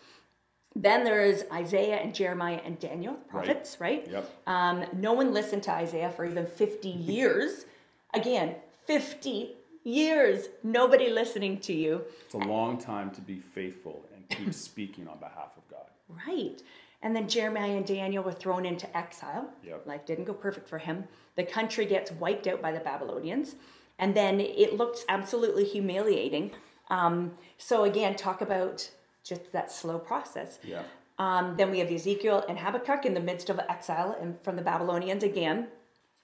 Then 0.75 1.03
there's 1.03 1.43
Isaiah 1.51 1.97
and 1.97 2.15
Jeremiah 2.15 2.61
and 2.63 2.79
Daniel, 2.79 3.15
prophets, 3.15 3.77
right? 3.79 4.07
Yep. 4.09 4.29
Um, 4.47 4.85
no 4.93 5.13
one 5.13 5.33
listened 5.33 5.63
to 5.63 5.71
Isaiah 5.71 6.09
for 6.09 6.25
even 6.25 6.45
50 6.45 6.89
years. 6.89 7.65
Again, 8.13 8.55
50 8.87 9.55
years. 9.83 10.47
Nobody 10.63 11.09
listening 11.09 11.59
to 11.61 11.73
you. 11.73 12.03
It's 12.25 12.33
a 12.33 12.37
long 12.37 12.77
time 12.77 13.11
to 13.11 13.21
be 13.21 13.39
faithful 13.39 14.05
and 14.15 14.29
keep 14.29 14.53
speaking 14.69 15.07
on 15.07 15.17
behalf 15.17 15.51
of 15.57 15.67
God. 15.69 15.85
Right. 16.27 16.61
And 17.01 17.15
then 17.15 17.27
Jeremiah 17.27 17.71
and 17.71 17.85
Daniel 17.85 18.23
were 18.23 18.31
thrown 18.31 18.65
into 18.65 18.95
exile. 18.95 19.49
Yep. 19.63 19.87
Life 19.87 20.05
didn't 20.05 20.25
go 20.25 20.33
perfect 20.33 20.69
for 20.69 20.77
him. 20.77 21.05
The 21.35 21.43
country 21.43 21.85
gets 21.85 22.11
wiped 22.11 22.47
out 22.47 22.61
by 22.61 22.71
the 22.71 22.79
Babylonians. 22.79 23.55
And 23.97 24.15
then 24.15 24.39
it 24.39 24.77
looks 24.77 25.03
absolutely 25.09 25.65
humiliating. 25.65 26.51
Um, 26.89 27.33
so, 27.57 27.83
again, 27.83 28.15
talk 28.15 28.41
about 28.41 28.89
just 29.23 29.51
that 29.51 29.71
slow 29.71 29.99
process. 29.99 30.59
Yeah. 30.63 30.83
Um, 31.19 31.55
then 31.57 31.69
we 31.69 31.79
have 31.79 31.91
Ezekiel 31.91 32.43
and 32.49 32.57
Habakkuk 32.57 33.05
in 33.05 33.13
the 33.13 33.19
midst 33.19 33.49
of 33.49 33.59
exile 33.59 34.17
and 34.19 34.37
from 34.43 34.55
the 34.55 34.61
Babylonians 34.61 35.23
again. 35.23 35.67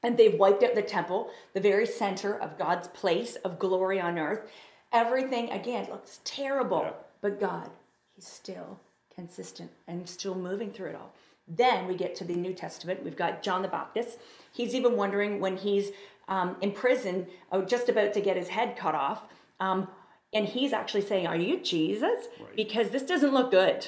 And 0.03 0.17
they've 0.17 0.37
wiped 0.37 0.63
out 0.63 0.75
the 0.75 0.81
temple, 0.81 1.29
the 1.53 1.59
very 1.59 1.85
center 1.85 2.39
of 2.39 2.57
God's 2.57 2.87
place 2.87 3.35
of 3.37 3.59
glory 3.59 3.99
on 3.99 4.17
earth. 4.17 4.49
Everything, 4.91 5.49
again, 5.51 5.87
looks 5.89 6.21
terrible. 6.23 6.81
Yeah. 6.83 6.91
But 7.21 7.39
God, 7.39 7.69
He's 8.15 8.27
still 8.27 8.79
consistent 9.13 9.69
and 9.87 10.09
still 10.09 10.33
moving 10.33 10.71
through 10.71 10.89
it 10.89 10.95
all. 10.95 11.13
Then 11.47 11.87
we 11.87 11.95
get 11.95 12.15
to 12.15 12.23
the 12.23 12.35
New 12.35 12.53
Testament. 12.53 13.03
We've 13.03 13.15
got 13.15 13.43
John 13.43 13.61
the 13.61 13.67
Baptist. 13.67 14.17
He's 14.51 14.73
even 14.73 14.97
wondering 14.97 15.39
when 15.39 15.57
he's 15.57 15.91
um, 16.27 16.57
in 16.61 16.71
prison, 16.71 17.27
oh, 17.51 17.61
just 17.61 17.89
about 17.89 18.13
to 18.13 18.21
get 18.21 18.35
his 18.35 18.49
head 18.49 18.75
cut 18.75 18.95
off. 18.95 19.23
Um, 19.59 19.87
and 20.33 20.45
he's 20.45 20.73
actually 20.73 21.01
saying, 21.01 21.27
Are 21.27 21.35
you 21.35 21.59
Jesus? 21.61 22.27
Right. 22.39 22.55
Because 22.55 22.89
this 22.89 23.03
doesn't 23.03 23.33
look 23.33 23.51
good. 23.51 23.87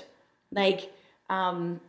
Like, 0.51 0.91
um, 1.29 1.79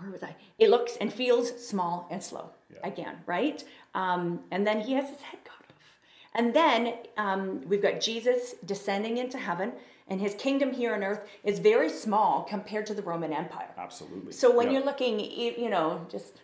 where 0.00 0.10
was 0.10 0.22
I? 0.22 0.36
It 0.58 0.70
looks 0.70 0.96
and 1.00 1.12
feels 1.12 1.48
small 1.66 2.06
and 2.10 2.22
slow 2.22 2.50
Yeah. 2.72 2.80
again, 2.88 3.16
right? 3.26 3.62
Um, 3.94 4.40
and 4.50 4.66
then 4.66 4.80
he 4.80 4.92
has 4.94 5.08
his 5.08 5.20
head 5.20 5.38
cut 5.44 5.54
off. 5.70 5.98
And 6.34 6.52
then 6.52 6.94
um, 7.16 7.62
we've 7.66 7.80
got 7.82 8.00
Jesus 8.00 8.56
descending 8.64 9.16
into 9.16 9.38
heaven, 9.38 9.72
and 10.08 10.20
his 10.20 10.34
kingdom 10.34 10.72
here 10.72 10.94
on 10.94 11.02
earth 11.02 11.22
is 11.44 11.58
very 11.60 11.88
small 11.88 12.42
compared 12.44 12.84
to 12.86 12.94
the 12.94 13.02
Roman 13.02 13.32
Empire. 13.32 13.70
Absolutely. 13.78 14.32
So 14.32 14.54
when 14.54 14.66
Yep. 14.66 14.72
you're 14.74 14.84
looking, 14.84 15.18
you 15.20 15.54
you 15.56 15.70
know, 15.70 16.06
just, 16.10 16.34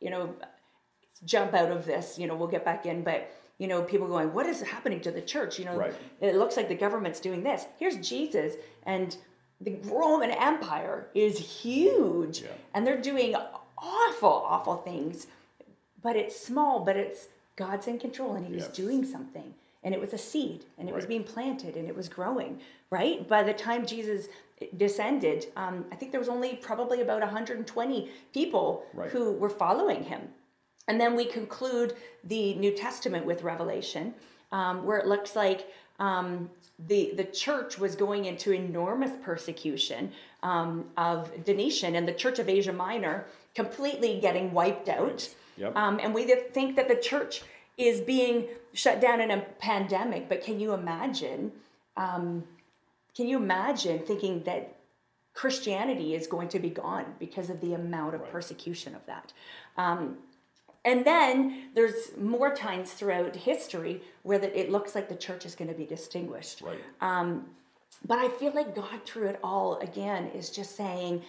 you 0.00 0.10
know, 0.10 0.34
jump 1.24 1.54
out 1.54 1.70
of 1.72 1.86
this, 1.86 2.18
you 2.18 2.26
know, 2.26 2.36
we'll 2.36 2.48
get 2.48 2.64
back 2.64 2.84
in, 2.86 3.02
but, 3.02 3.30
you 3.58 3.66
know, 3.68 3.82
people 3.82 4.06
going, 4.06 4.32
what 4.34 4.46
is 4.46 4.60
happening 4.62 5.00
to 5.00 5.10
the 5.10 5.22
church? 5.22 5.58
You 5.58 5.64
know, 5.64 5.76
Right. 5.76 5.94
it 6.20 6.36
looks 6.36 6.56
like 6.56 6.68
the 6.68 6.74
government's 6.74 7.20
doing 7.20 7.42
this. 7.42 7.66
Here's 7.78 7.96
Jesus, 7.96 8.54
and 8.84 9.16
the 9.60 9.76
Roman 9.84 10.30
Empire 10.30 11.08
is 11.14 11.38
huge, 11.62 12.42
Yeah. 12.42 12.48
and 12.74 12.86
they're 12.86 13.00
doing 13.00 13.34
awful, 13.78 14.28
awful 14.46 14.76
things. 14.76 15.26
but 16.02 16.14
it's 16.14 16.36
small, 16.38 16.80
but 16.84 16.96
it's 16.96 17.26
God's 17.56 17.88
in 17.88 17.98
control 17.98 18.34
and 18.34 18.46
He 18.46 18.52
was 18.52 18.64
Yes. 18.66 18.76
doing 18.76 19.04
something. 19.04 19.54
And 19.82 19.92
it 19.92 20.00
was 20.00 20.12
a 20.12 20.18
seed 20.18 20.64
and 20.78 20.88
it 20.88 20.94
was 20.94 21.04
being 21.04 21.24
planted 21.24 21.76
and 21.76 21.88
it 21.88 21.96
was 21.96 22.08
growing, 22.08 22.60
right? 22.90 23.26
By 23.26 23.42
the 23.42 23.52
time 23.52 23.84
Jesus 23.86 24.28
descended, 24.76 25.46
um, 25.56 25.84
I 25.90 25.96
think 25.96 26.12
there 26.12 26.20
was 26.20 26.28
only 26.28 26.54
probably 26.56 27.00
about 27.00 27.22
120 27.22 28.08
people 28.32 28.84
Right. 28.94 29.10
who 29.10 29.32
were 29.32 29.50
following 29.50 30.04
him. 30.04 30.32
And 30.88 31.00
then 31.00 31.16
we 31.16 31.24
conclude 31.24 31.96
the 32.24 32.54
New 32.54 32.72
Testament 32.72 33.26
with 33.26 33.42
Revelation, 33.42 34.14
um, 34.52 34.84
where 34.84 34.98
it 34.98 35.06
looks 35.06 35.34
like 35.34 35.66
um, 35.98 36.50
the 36.78 37.12
the 37.16 37.24
church 37.24 37.78
was 37.78 37.96
going 37.96 38.26
into 38.26 38.52
enormous 38.52 39.12
persecution 39.22 40.12
um, 40.42 40.84
of 40.96 41.44
Domitian 41.44 41.96
and 41.96 42.06
the 42.06 42.12
Church 42.12 42.38
of 42.38 42.48
Asia 42.48 42.72
Minor 42.72 43.26
completely 43.54 44.20
getting 44.20 44.52
wiped 44.52 44.88
out. 44.88 45.28
Yep. 45.56 45.74
Um, 45.74 45.98
and 46.02 46.14
we 46.14 46.24
think 46.24 46.76
that 46.76 46.88
the 46.88 46.96
church 46.96 47.42
is 47.78 48.00
being 48.00 48.48
shut 48.74 49.00
down 49.00 49.20
in 49.20 49.30
a 49.30 49.40
pandemic. 49.58 50.28
But 50.28 50.44
can 50.44 50.60
you 50.60 50.74
imagine? 50.74 51.52
Um, 51.96 52.44
can 53.16 53.26
you 53.26 53.38
imagine 53.38 54.00
thinking 54.00 54.42
that 54.42 54.76
Christianity 55.32 56.14
is 56.14 56.26
going 56.26 56.48
to 56.48 56.58
be 56.58 56.68
gone 56.68 57.14
because 57.18 57.48
of 57.48 57.62
the 57.62 57.72
amount 57.72 58.14
of 58.14 58.30
persecution 58.30 58.94
of 58.94 59.04
that? 59.06 59.32
Um, 59.78 60.18
and 60.86 61.04
then 61.04 61.64
there's 61.74 62.16
more 62.16 62.54
times 62.54 62.92
throughout 62.92 63.34
history 63.34 64.00
where 64.22 64.38
that 64.38 64.58
it 64.58 64.70
looks 64.70 64.94
like 64.94 65.08
the 65.08 65.16
church 65.16 65.44
is 65.44 65.56
going 65.56 65.68
to 65.68 65.76
be 65.76 65.84
distinguished. 65.84 66.62
Right. 66.62 66.78
Um, 67.00 67.46
but 68.06 68.18
I 68.18 68.28
feel 68.28 68.54
like 68.54 68.74
God, 68.74 69.04
through 69.04 69.26
it 69.26 69.40
all, 69.42 69.78
again, 69.80 70.28
is 70.28 70.48
just 70.48 70.76
saying, 70.76 71.22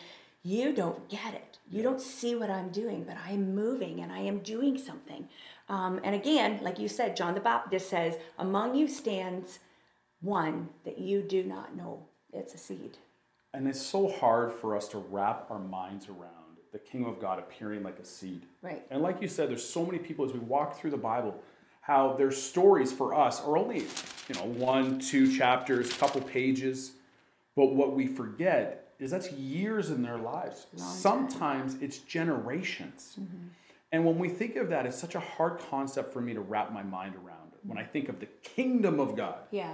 You 0.44 0.74
don't 0.74 1.10
get 1.10 1.34
it. 1.34 1.58
You 1.70 1.82
don't 1.82 2.00
see 2.00 2.36
what 2.36 2.52
I'm 2.52 2.70
doing, 2.70 3.04
but 3.04 3.18
I 3.18 3.32
am 3.32 3.56
moving 3.56 4.02
and 4.02 4.12
I 4.12 4.20
am 4.20 4.40
doing 4.40 4.78
something. 4.78 5.28
Um, 5.70 6.00
and 6.04 6.14
again, 6.14 6.60
like 6.62 6.78
you 6.78 6.88
said, 6.88 7.18
John 7.18 7.34
the 7.34 7.42
Baptist 7.42 7.90
says, 7.90 8.16
Among 8.38 8.76
you 8.76 8.88
stands 8.88 9.58
one 10.22 10.70
that 10.86 11.00
you 11.00 11.24
do 11.24 11.44
not 11.44 11.76
know. 11.76 12.06
It's 12.32 12.54
a 12.54 12.60
seed. 12.60 12.98
And 13.56 13.68
it's 13.68 13.82
so 13.82 14.08
hard 14.08 14.54
for 14.54 14.76
us 14.76 14.88
to 14.90 15.00
wrap 15.00 15.48
our 15.50 15.60
minds 15.60 16.10
around 16.10 16.37
the 16.72 16.80
kingdom 16.80 17.10
of 17.10 17.20
God 17.20 17.40
appearing 17.40 17.84
like 17.84 18.00
a 18.00 18.06
seed. 18.06 18.46
Right. 18.62 18.84
And 18.90 19.02
like 19.02 19.22
you 19.22 19.28
said, 19.28 19.50
there's 19.50 19.68
so 19.68 19.86
many 19.86 19.98
people 20.00 20.26
as 20.26 20.34
we 20.34 20.40
walk 20.40 20.80
through 20.80 20.92
the 20.92 20.98
Bible, 20.98 21.36
how 21.82 22.14
their 22.14 22.32
stories 22.32 22.92
for 22.92 23.14
us 23.14 23.42
are 23.44 23.58
only, 23.58 23.80
you 24.28 24.36
know, 24.36 24.46
one, 24.46 25.00
two 25.00 25.36
chapters, 25.36 25.94
couple 25.94 26.22
pages. 26.22 26.92
But 27.56 27.68
what 27.74 27.96
we 27.96 28.08
forget 28.08 28.94
is 29.00 29.12
that's 29.12 29.32
years 29.32 29.90
in 29.90 30.02
their 30.02 30.18
lives. 30.18 30.68
Sometimes 30.76 31.76
it's 31.82 32.00
generations. 32.00 33.16
Mm-hmm. 33.20 33.48
And 33.92 34.06
when 34.06 34.18
we 34.18 34.28
think 34.28 34.58
of 34.58 34.70
that, 34.70 34.86
it's 34.86 34.98
such 34.98 35.16
a 35.16 35.20
hard 35.20 35.60
concept 35.70 36.12
for 36.12 36.20
me 36.20 36.34
to 36.34 36.42
wrap 36.42 36.74
my 36.74 36.84
mind 36.84 37.16
around. 37.16 37.52
When 37.64 37.78
I 37.78 37.84
think 37.84 38.10
of 38.10 38.20
the 38.20 38.28
kingdom 38.44 39.00
of 39.00 39.16
God 39.16 39.40
Yeah. 39.52 39.74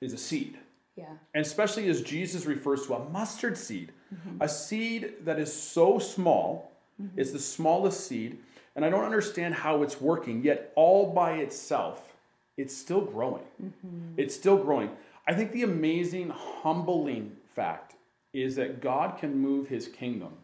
is 0.00 0.12
a 0.12 0.18
seed. 0.18 0.58
Yeah. 0.96 1.16
And 1.34 1.44
especially 1.44 1.88
as 1.88 2.02
Jesus 2.02 2.46
refers 2.46 2.86
to 2.86 2.94
a 2.94 3.08
mustard 3.10 3.58
seed, 3.58 3.92
mm-hmm. 4.14 4.40
a 4.40 4.48
seed 4.48 5.14
that 5.24 5.38
is 5.38 5.52
so 5.52 5.98
small, 5.98 6.72
mm-hmm. 7.00 7.18
it's 7.18 7.32
the 7.32 7.38
smallest 7.38 8.06
seed, 8.06 8.38
and 8.76 8.84
I 8.84 8.90
don't 8.90 9.04
understand 9.04 9.54
how 9.54 9.82
it's 9.82 10.00
working, 10.00 10.42
yet 10.44 10.72
all 10.76 11.12
by 11.12 11.34
itself, 11.34 12.14
it's 12.56 12.76
still 12.76 13.00
growing. 13.00 13.44
Mm-hmm. 13.62 14.14
It's 14.16 14.34
still 14.34 14.56
growing. 14.56 14.90
I 15.26 15.34
think 15.34 15.52
the 15.52 15.62
amazing, 15.62 16.30
humbling 16.30 17.36
fact 17.54 17.94
is 18.32 18.56
that 18.56 18.80
God 18.80 19.18
can 19.18 19.36
move 19.38 19.68
his 19.68 19.88
kingdom 19.88 20.34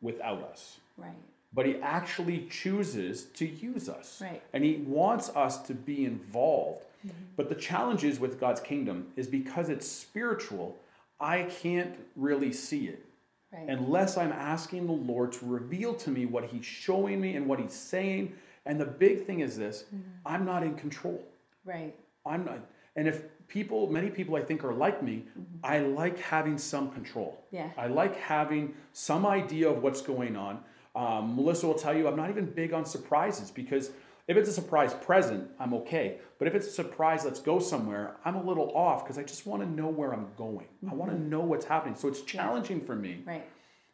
without 0.00 0.42
us 0.42 0.78
Right. 1.00 1.12
but 1.52 1.66
he 1.66 1.76
actually 1.76 2.46
chooses 2.50 3.24
to 3.34 3.46
use 3.46 3.88
us. 3.88 4.20
Right. 4.20 4.42
And 4.52 4.62
he 4.62 4.76
wants 4.76 5.30
us 5.30 5.62
to 5.62 5.74
be 5.74 6.04
involved. 6.04 6.84
Mm-hmm. 7.06 7.16
But 7.36 7.48
the 7.48 7.54
challenge 7.54 8.04
is 8.04 8.20
with 8.20 8.38
God's 8.38 8.60
kingdom 8.60 9.08
is 9.16 9.26
because 9.26 9.68
it's 9.68 9.86
spiritual, 9.86 10.76
I 11.18 11.44
can't 11.44 11.94
really 12.16 12.52
see 12.52 12.88
it 12.88 13.04
Right. 13.52 13.68
unless 13.68 14.16
I'm 14.16 14.30
asking 14.30 14.86
the 14.86 14.92
Lord 14.92 15.32
to 15.32 15.44
reveal 15.44 15.92
to 15.94 16.10
me 16.10 16.24
what 16.24 16.44
he's 16.44 16.64
showing 16.64 17.20
me 17.20 17.34
and 17.34 17.48
what 17.48 17.58
he's 17.58 17.72
saying. 17.72 18.32
And 18.64 18.80
the 18.80 18.84
big 18.84 19.26
thing 19.26 19.40
is 19.40 19.56
this, 19.56 19.86
mm-hmm. 19.92 20.02
I'm 20.24 20.44
not 20.44 20.62
in 20.62 20.76
control. 20.76 21.20
right. 21.64 21.92
I'm 22.24 22.44
not 22.44 22.60
and 22.96 23.08
if 23.08 23.22
people 23.48 23.90
many 23.90 24.10
people 24.10 24.36
I 24.36 24.42
think 24.42 24.64
are 24.64 24.74
like 24.74 25.02
me, 25.02 25.24
mm-hmm. 25.30 25.42
I 25.64 25.80
like 25.80 26.18
having 26.18 26.58
some 26.58 26.90
control. 26.90 27.42
Yeah. 27.50 27.70
I 27.76 27.86
like 27.86 28.16
having 28.16 28.74
some 28.92 29.26
idea 29.26 29.68
of 29.68 29.82
what's 29.82 30.02
going 30.02 30.36
on. 30.36 30.60
Um, 30.94 31.36
Melissa 31.36 31.66
will 31.66 31.74
tell 31.74 31.96
you 31.96 32.08
I'm 32.08 32.16
not 32.16 32.30
even 32.30 32.46
big 32.46 32.72
on 32.72 32.84
surprises 32.84 33.50
because 33.50 33.90
if 34.30 34.36
it's 34.36 34.48
a 34.48 34.52
surprise 34.52 34.94
present, 34.94 35.50
I'm 35.58 35.74
okay. 35.74 36.18
But 36.38 36.46
if 36.46 36.54
it's 36.54 36.68
a 36.68 36.70
surprise, 36.70 37.24
let's 37.24 37.40
go 37.40 37.58
somewhere, 37.58 38.14
I'm 38.24 38.36
a 38.36 38.42
little 38.42 38.70
off 38.76 39.02
because 39.02 39.18
I 39.18 39.24
just 39.24 39.44
want 39.44 39.60
to 39.62 39.68
know 39.68 39.88
where 39.88 40.12
I'm 40.12 40.28
going. 40.38 40.68
I 40.88 40.94
want 40.94 41.10
to 41.10 41.16
mm-hmm. 41.16 41.30
know 41.30 41.40
what's 41.40 41.64
happening. 41.64 41.96
So 41.96 42.06
it's 42.06 42.22
challenging 42.22 42.80
for 42.80 42.94
me 42.94 43.24
Right. 43.26 43.44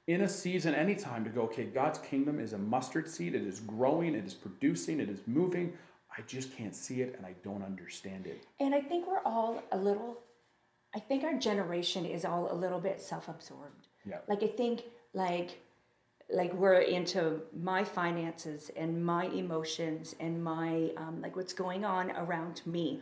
in 0.07 0.21
a 0.21 0.29
season, 0.29 0.75
anytime 0.75 1.25
to 1.25 1.31
go, 1.31 1.43
okay, 1.45 1.65
God's 1.65 1.99
kingdom 2.01 2.39
is 2.39 2.53
a 2.53 2.59
mustard 2.59 3.09
seed. 3.09 3.35
It 3.35 3.47
is 3.47 3.61
growing, 3.61 4.15
it 4.15 4.27
is 4.27 4.35
producing, 4.35 5.01
it 5.01 5.09
is 5.09 5.21
moving. 5.27 5.73
I 6.17 6.21
just 6.27 6.55
can't 6.55 6.77
see 6.77 7.01
it 7.01 7.15
and 7.17 7.25
I 7.25 7.35
don't 7.43 7.63
understand 7.63 8.27
it. 8.27 8.45
And 8.61 8.75
I 8.75 8.83
think 8.83 9.07
we're 9.07 9.25
all 9.25 9.63
a 9.73 9.79
little, 9.79 10.19
I 10.95 11.01
think 11.01 11.25
our 11.25 11.39
generation 11.39 12.05
is 12.05 12.27
all 12.27 12.53
a 12.53 12.55
little 12.55 12.81
bit 12.81 13.01
self 13.01 13.29
absorbed. 13.29 13.89
Yeah. 14.05 14.19
Like, 14.29 14.43
I 14.43 14.49
think, 14.49 14.83
like, 15.15 15.61
like 16.31 16.53
we're 16.55 16.81
into 16.81 17.43
my 17.57 17.85
finances 17.85 18.71
and 18.77 19.05
my 19.05 19.27
emotions 19.27 20.15
and 20.19 20.43
my 20.43 20.91
um, 20.97 21.21
like 21.23 21.37
what's 21.37 21.53
going 21.53 21.85
on 21.85 22.11
around 22.13 22.63
me. 22.67 23.01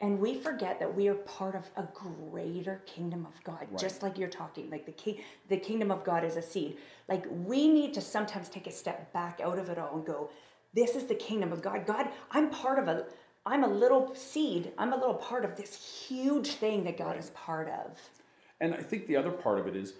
And 0.00 0.18
we 0.18 0.34
forget 0.34 0.78
that 0.80 0.94
we 0.94 1.08
are 1.08 1.14
part 1.14 1.54
of 1.54 1.70
a 1.76 1.88
greater 1.94 2.82
kingdom 2.84 3.26
of 3.26 3.42
god 3.44 3.66
just 3.78 4.02
like 4.02 4.18
you're 4.18 4.28
talking 4.28 4.68
like 4.68 4.86
the 4.86 4.92
king 4.92 5.20
the 5.48 5.56
kingdom 5.56 5.90
of 5.90 6.04
god 6.04 6.24
is 6.24 6.36
a 6.36 6.42
seed. 6.42 6.76
Like 7.08 7.24
we 7.30 7.68
need 7.68 7.94
to 7.94 8.00
sometimes 8.00 8.48
take 8.48 8.66
a 8.66 8.72
step 8.72 9.12
back 9.12 9.40
out 9.42 9.58
of 9.58 9.68
it 9.68 9.78
all 9.78 9.96
and 9.96 10.06
go 10.06 10.30
this 10.74 10.96
is 10.96 11.04
the 11.04 11.14
kingdom 11.14 11.52
of 11.52 11.62
god. 11.62 11.86
God 11.86 12.08
i'm 12.30 12.50
part 12.50 12.78
of 12.78 12.86
a 12.86 13.06
i'm 13.46 13.64
a 13.64 13.68
little 13.68 14.14
seed. 14.14 14.72
I'm 14.78 14.92
a 14.92 14.96
little 14.96 15.14
part 15.14 15.44
of 15.44 15.56
this 15.56 16.06
huge 16.08 16.52
thing 16.52 16.84
that 16.84 16.98
god 16.98 17.18
is 17.18 17.30
part 17.30 17.68
of. 17.68 17.98
And 18.60 18.74
I 18.74 18.78
think 18.78 19.08
the 19.08 19.16
other 19.16 19.32
part 19.32 19.58
of 19.58 19.66
it 19.66 19.74
is 19.74 19.94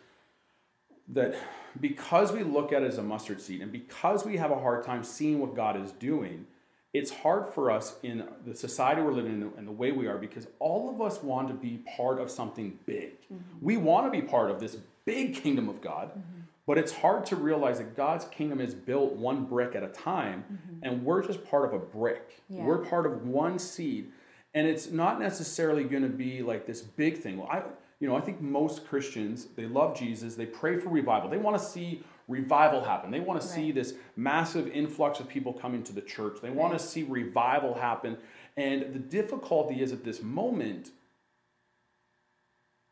that 1.09 1.37
because 1.81 2.33
we 2.33 2.43
look 2.43 2.73
at 2.73 2.83
it 2.83 2.87
as 2.87 2.99
a 2.99 3.03
mustard 3.03 3.41
seed 3.41 3.61
and 3.61 3.71
because 3.71 4.25
we 4.25 4.37
have 4.37 4.51
a 4.51 4.59
hard 4.59 4.85
time 4.85 5.03
seeing 5.03 5.41
what 5.41 5.55
God 5.55 5.81
is 5.81 5.93
doing, 5.93 6.47
it's 6.93 7.11
hard 7.11 7.53
for 7.53 7.71
us 7.71 7.97
in 8.03 8.25
the 8.47 8.55
society 8.55 9.03
we're 9.03 9.13
living 9.13 9.33
in 9.33 9.53
and 9.59 9.67
the 9.67 9.73
way 9.73 9.91
we 9.91 10.07
are 10.07 10.17
because 10.17 10.47
all 10.61 10.89
of 10.89 11.03
us 11.03 11.23
want 11.23 11.49
to 11.49 11.55
be 11.55 11.83
part 11.97 12.21
of 12.21 12.31
something 12.31 12.79
big. 12.87 13.21
Mm-hmm. 13.23 13.37
We 13.61 13.77
want 13.77 14.07
to 14.07 14.11
be 14.11 14.25
part 14.25 14.51
of 14.51 14.61
this 14.61 14.77
big 15.05 15.35
kingdom 15.35 15.69
of 15.69 15.81
God, 15.81 16.11
mm-hmm. 16.11 16.43
but 16.67 16.79
it's 16.79 16.93
hard 16.93 17.27
to 17.27 17.37
realize 17.37 17.79
that 17.79 17.97
God's 17.97 18.25
kingdom 18.27 18.61
is 18.61 18.75
built 18.75 19.13
one 19.15 19.45
brick 19.45 19.75
at 19.75 19.83
a 19.83 19.89
time 19.89 20.45
mm-hmm. 20.45 20.85
and 20.85 21.05
we're 21.05 21.27
just 21.27 21.45
part 21.45 21.65
of 21.65 21.75
a 21.75 21.85
brick. 21.85 22.41
Yeah. 22.49 22.63
We're 22.63 22.79
part 22.79 23.07
of 23.07 23.27
one 23.27 23.59
seed 23.59 24.13
and 24.55 24.69
it's 24.69 24.91
not 24.91 25.21
necessarily 25.21 25.83
going 25.83 26.05
to 26.05 26.09
be 26.09 26.43
like 26.43 26.65
this 26.65 26.81
big 26.81 27.19
thing. 27.19 27.39
Well, 27.39 27.49
I 27.51 27.63
you 28.05 28.11
know, 28.11 28.17
I 28.17 28.21
think 28.21 28.43
most 28.43 28.87
Christians, 28.87 29.47
they 29.57 29.65
love 29.65 29.99
Jesus, 29.99 30.35
they 30.35 30.45
pray 30.45 30.77
for 30.77 30.91
revival. 30.91 31.31
They 31.31 31.39
want 31.39 31.57
to 31.59 31.65
see 31.65 32.03
revival 32.29 32.85
happen. 32.85 33.11
They 33.11 33.19
want 33.19 33.41
to 33.41 33.47
see 33.47 33.73
this 33.73 33.95
massive 34.15 34.69
influx 34.69 35.21
of 35.21 35.27
people 35.27 35.55
coming 35.55 35.83
to 35.85 35.93
the 35.95 36.03
church. 36.03 36.37
They 36.43 36.51
want 36.51 36.75
to 36.75 36.79
see 36.79 37.03
revival 37.05 37.73
happen. 37.73 38.19
And 38.59 38.93
the 38.93 38.99
difficulty 38.99 39.81
is 39.81 39.91
at 39.91 40.05
this 40.05 40.23
moment, 40.23 40.91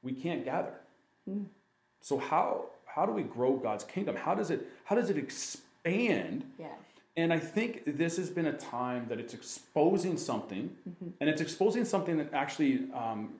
we 0.03 0.13
can't 0.15 0.47
gather. 0.47 0.73
Hmm. 1.29 1.43
So 2.01 2.17
how 2.17 2.71
how 2.87 3.05
do 3.05 3.13
we 3.13 3.23
grow 3.23 3.59
God's 3.59 3.85
kingdom? 3.85 4.17
How 4.17 4.35
does 4.35 4.51
it 4.51 4.67
how 4.85 4.97
does 4.97 5.11
it 5.11 5.19
expand? 5.19 6.47
yeah 6.59 6.69
And 7.19 7.35
I 7.35 7.39
think 7.39 7.83
this 7.99 8.17
has 8.17 8.31
been 8.31 8.47
a 8.47 8.57
time 8.57 9.09
that 9.11 9.21
it's 9.21 9.35
exposing 9.35 10.17
something, 10.17 10.71
Mm-hmm. 10.89 11.09
and 11.21 11.29
it's 11.29 11.43
exposing 11.43 11.85
something 11.85 12.17
that 12.17 12.33
actually, 12.33 12.75
um, 12.95 13.35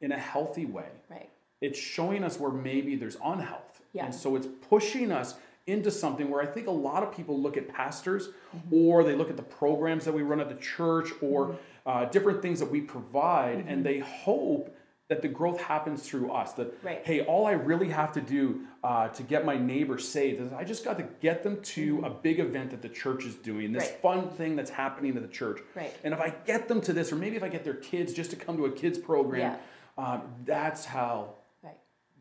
in 0.00 0.12
a 0.12 0.18
healthy 0.18 0.64
way, 0.66 0.88
right 1.08 1.28
it's 1.60 1.78
showing 1.78 2.24
us 2.24 2.40
where 2.40 2.50
maybe 2.50 2.96
there's 2.96 3.18
unhealth. 3.22 3.82
Yeah. 3.92 4.06
And 4.06 4.14
so 4.14 4.34
it's 4.34 4.46
pushing 4.70 5.12
us 5.12 5.34
into 5.66 5.90
something 5.90 6.30
where 6.30 6.40
I 6.40 6.46
think 6.46 6.68
a 6.68 6.70
lot 6.70 7.02
of 7.02 7.14
people 7.14 7.38
look 7.38 7.58
at 7.58 7.68
pastors 7.68 8.28
Mm-hmm. 8.56 8.74
or 8.74 9.04
they 9.04 9.14
look 9.14 9.28
at 9.28 9.36
the 9.36 9.42
programs 9.42 10.06
that 10.06 10.12
we 10.14 10.22
run 10.22 10.40
at 10.40 10.48
the 10.48 10.54
church 10.54 11.10
or 11.20 11.48
Mm-hmm. 11.48 11.56
uh, 11.86 12.04
different 12.06 12.40
things 12.40 12.60
that 12.60 12.70
we 12.70 12.80
provide 12.80 13.66
and 13.68 13.84
they 13.84 13.98
hope 13.98 14.74
that 15.08 15.20
the 15.20 15.28
growth 15.28 15.60
happens 15.60 16.02
through 16.08 16.30
us. 16.32 16.52
That, 16.54 16.72
Right. 16.82 17.02
hey, 17.04 17.20
all 17.26 17.44
I 17.46 17.52
really 17.52 17.90
have 17.90 18.12
to 18.12 18.22
do 18.22 18.62
uh, 18.82 19.08
to 19.08 19.22
get 19.22 19.44
my 19.44 19.58
neighbor 19.58 19.98
saved 19.98 20.40
is 20.40 20.52
I 20.54 20.64
just 20.64 20.82
got 20.82 20.96
to 20.96 21.06
get 21.20 21.42
them 21.42 21.60
to 21.76 22.00
a 22.06 22.10
big 22.10 22.40
event 22.40 22.70
that 22.70 22.80
the 22.80 22.88
church 22.88 23.24
is 23.26 23.34
doing, 23.34 23.72
this 23.72 23.84
Mm-hmm. 23.84 24.06
Right. 24.06 24.22
fun 24.22 24.30
thing 24.30 24.56
that's 24.56 24.70
happening 24.70 25.14
at 25.16 25.20
the 25.22 25.28
church. 25.28 25.60
Right. 25.74 25.94
And 26.04 26.14
if 26.14 26.20
I 26.20 26.30
get 26.46 26.68
them 26.68 26.80
to 26.82 26.94
this, 26.94 27.12
or 27.12 27.16
maybe 27.16 27.36
if 27.36 27.42
I 27.42 27.48
get 27.50 27.64
their 27.64 27.74
kids 27.74 28.14
just 28.14 28.30
to 28.30 28.36
come 28.36 28.56
to 28.56 28.64
a 28.64 28.70
kids 28.72 28.96
program, 28.98 29.40
Yeah. 29.52 29.56
Um, 30.00 30.22
that's 30.44 30.84
how 30.84 31.34
right 31.62 31.76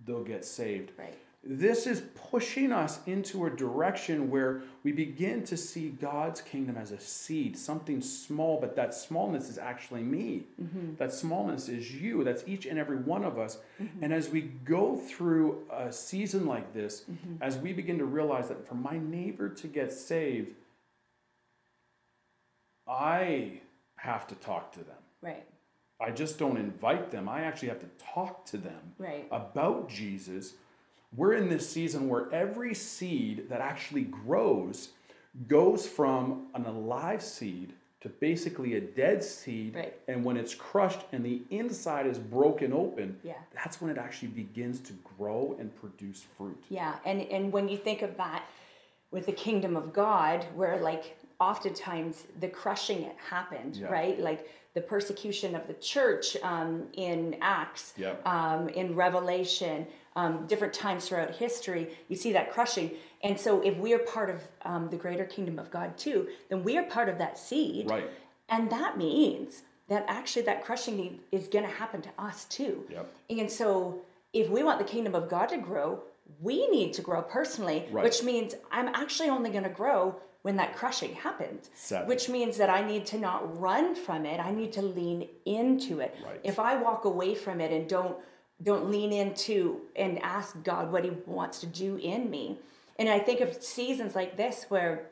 they'll 0.05 0.23
get 0.23 0.43
saved. 0.43 0.91
Right. 0.97 1.13
this 1.43 1.87
is 1.87 2.03
pushing 2.29 2.73
us 2.73 2.99
into 3.05 3.45
a 3.45 3.49
direction 3.49 4.29
where 4.29 4.61
we 4.83 4.91
begin 4.91 5.43
to 5.45 5.55
see 5.55 5.89
God's 5.89 6.41
kingdom 6.41 6.75
as 6.75 6.91
a 6.91 6.99
seed, 6.99 7.57
something 7.57 8.01
small, 8.01 8.59
but 8.59 8.75
that 8.75 8.93
smallness 8.93 9.49
is 9.49 9.57
actually 9.57 10.03
me. 10.03 10.43
Mm-hmm. 10.61 10.95
That 10.97 11.13
smallness 11.13 11.69
is 11.69 11.95
you. 11.95 12.25
That's 12.25 12.43
each 12.45 12.65
and 12.65 12.77
every 12.77 12.97
one 12.97 13.23
of 13.23 13.39
us. 13.39 13.59
Mm-hmm. 13.81 14.03
And 14.03 14.13
as 14.13 14.29
we 14.29 14.41
go 14.41 14.97
through 14.97 15.65
a 15.71 15.91
season 15.93 16.45
like 16.45 16.73
this, 16.73 17.05
mm-hmm. 17.09 17.41
as 17.41 17.57
we 17.57 17.71
begin 17.71 17.97
to 17.99 18.05
realize 18.05 18.49
that 18.49 18.67
for 18.67 18.75
my 18.75 18.97
neighbor 18.97 19.47
to 19.47 19.67
get 19.67 19.93
saved, 19.93 20.53
I 22.85 23.61
have 23.95 24.27
to 24.27 24.35
talk 24.35 24.73
to 24.73 24.79
them. 24.79 24.97
Right. 25.21 25.45
I 26.01 26.11
just 26.11 26.37
don't 26.39 26.57
invite 26.57 27.11
them. 27.11 27.27
I 27.27 27.41
actually 27.41 27.69
have 27.69 27.79
to 27.81 27.89
talk 28.13 28.45
to 28.47 28.57
them 28.57 28.93
right. 28.97 29.27
about 29.31 29.89
Jesus 29.89 30.53
we're 31.15 31.33
in 31.33 31.49
this 31.49 31.67
season 31.67 32.07
where 32.07 32.31
every 32.31 32.73
seed 32.73 33.49
that 33.49 33.61
actually 33.61 34.03
grows 34.03 34.89
goes 35.47 35.87
from 35.87 36.47
an 36.53 36.65
alive 36.65 37.21
seed 37.21 37.73
to 38.01 38.09
basically 38.09 38.75
a 38.75 38.81
dead 38.81 39.23
seed. 39.23 39.75
Right. 39.75 39.93
And 40.07 40.23
when 40.23 40.37
it's 40.37 40.55
crushed 40.55 41.01
and 41.11 41.25
the 41.25 41.41
inside 41.49 42.07
is 42.07 42.17
broken 42.17 42.71
open, 42.71 43.17
yeah. 43.23 43.33
that's 43.53 43.81
when 43.81 43.91
it 43.91 43.97
actually 43.97 44.29
begins 44.29 44.79
to 44.81 44.93
grow 45.17 45.55
and 45.59 45.75
produce 45.75 46.23
fruit. 46.37 46.63
Yeah. 46.69 46.95
And, 47.05 47.21
and 47.23 47.51
when 47.51 47.67
you 47.67 47.77
think 47.77 48.01
of 48.01 48.15
that 48.17 48.43
with 49.11 49.25
the 49.25 49.31
kingdom 49.31 49.75
of 49.75 49.91
God, 49.91 50.45
where 50.55 50.77
like 50.77 51.17
oftentimes 51.39 52.25
the 52.39 52.47
crushing 52.47 53.03
it 53.03 53.15
happened, 53.29 53.77
yeah. 53.77 53.87
right? 53.87 54.19
Like 54.19 54.49
the 54.73 54.81
persecution 54.81 55.55
of 55.55 55.67
the 55.67 55.73
church 55.75 56.37
um, 56.43 56.83
in 56.93 57.37
Acts, 57.41 57.93
yeah. 57.97 58.13
um, 58.25 58.69
in 58.69 58.95
Revelation, 58.95 59.87
um, 60.15 60.45
different 60.47 60.73
times 60.73 61.07
throughout 61.07 61.35
history, 61.35 61.89
you 62.07 62.15
see 62.15 62.33
that 62.33 62.51
crushing. 62.51 62.91
And 63.23 63.39
so, 63.39 63.61
if 63.61 63.77
we 63.77 63.93
are 63.93 63.99
part 63.99 64.29
of 64.29 64.47
um, 64.63 64.89
the 64.89 64.97
greater 64.97 65.25
kingdom 65.25 65.59
of 65.59 65.71
God 65.71 65.97
too, 65.97 66.27
then 66.49 66.63
we 66.63 66.77
are 66.77 66.83
part 66.83 67.09
of 67.09 67.17
that 67.17 67.37
seed. 67.37 67.89
Right. 67.89 68.09
And 68.49 68.69
that 68.71 68.97
means 68.97 69.63
that 69.87 70.05
actually 70.07 70.43
that 70.43 70.63
crushing 70.63 71.19
is 71.31 71.47
going 71.47 71.65
to 71.65 71.71
happen 71.71 72.01
to 72.01 72.09
us 72.17 72.45
too. 72.45 72.85
Yep. 72.89 73.13
And 73.29 73.49
so, 73.51 74.01
if 74.33 74.49
we 74.49 74.63
want 74.63 74.79
the 74.79 74.85
kingdom 74.85 75.15
of 75.15 75.29
God 75.29 75.47
to 75.49 75.57
grow, 75.57 76.03
we 76.39 76.67
need 76.67 76.93
to 76.93 77.01
grow 77.01 77.21
personally, 77.21 77.87
right. 77.91 78.03
which 78.03 78.23
means 78.23 78.53
I'm 78.71 78.89
actually 78.89 79.29
only 79.29 79.49
going 79.49 79.63
to 79.63 79.69
grow 79.69 80.15
when 80.49 80.55
that 80.55 80.75
crushing 80.75 81.13
happens. 81.13 81.69
Which 82.07 82.27
means 82.27 82.57
that 82.57 82.71
I 82.71 82.81
need 82.81 83.05
to 83.07 83.19
not 83.19 83.61
run 83.61 83.93
from 83.93 84.25
it. 84.25 84.39
I 84.39 84.49
need 84.49 84.73
to 84.73 84.81
lean 84.81 85.27
into 85.45 85.99
it. 85.99 86.17
Right. 86.25 86.39
If 86.43 86.57
I 86.57 86.75
walk 86.75 87.05
away 87.05 87.35
from 87.35 87.61
it 87.61 87.71
and 87.71 87.87
don't 87.87 88.17
don't 88.63 88.89
lean 88.89 89.13
into 89.13 89.81
and 89.95 90.17
ask 90.23 90.61
God 90.63 90.91
what 90.91 91.03
He 91.03 91.11
wants 91.27 91.59
to 91.59 91.67
do 91.67 91.97
in 91.97 92.31
me. 92.31 92.57
And 92.97 93.07
I 93.07 93.19
think 93.19 93.41
of 93.41 93.61
seasons 93.63 94.15
like 94.15 94.37
this 94.37 94.65
where, 94.69 95.05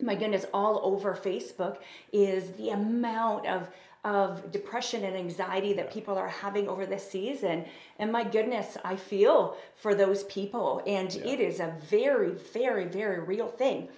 my 0.00 0.14
goodness, 0.14 0.46
all 0.54 0.80
over 0.84 1.16
Facebook 1.16 1.78
is 2.12 2.52
the 2.52 2.70
amount 2.70 3.48
of 3.48 3.68
of 4.04 4.52
depression 4.52 5.02
and 5.02 5.16
anxiety 5.16 5.72
that 5.72 5.92
people 5.92 6.16
are 6.16 6.28
having 6.28 6.68
over 6.68 6.86
this 6.86 7.10
season. 7.10 7.64
And 7.98 8.12
my 8.12 8.22
goodness, 8.22 8.76
I 8.84 8.94
feel 8.94 9.56
for 9.74 9.92
those 9.92 10.22
people. 10.24 10.82
And 10.86 11.12
yeah. 11.12 11.32
it 11.32 11.40
is 11.40 11.58
a 11.58 11.74
very, 11.90 12.30
very, 12.30 12.84
very 12.84 13.18
real 13.18 13.48
thing. 13.48 13.88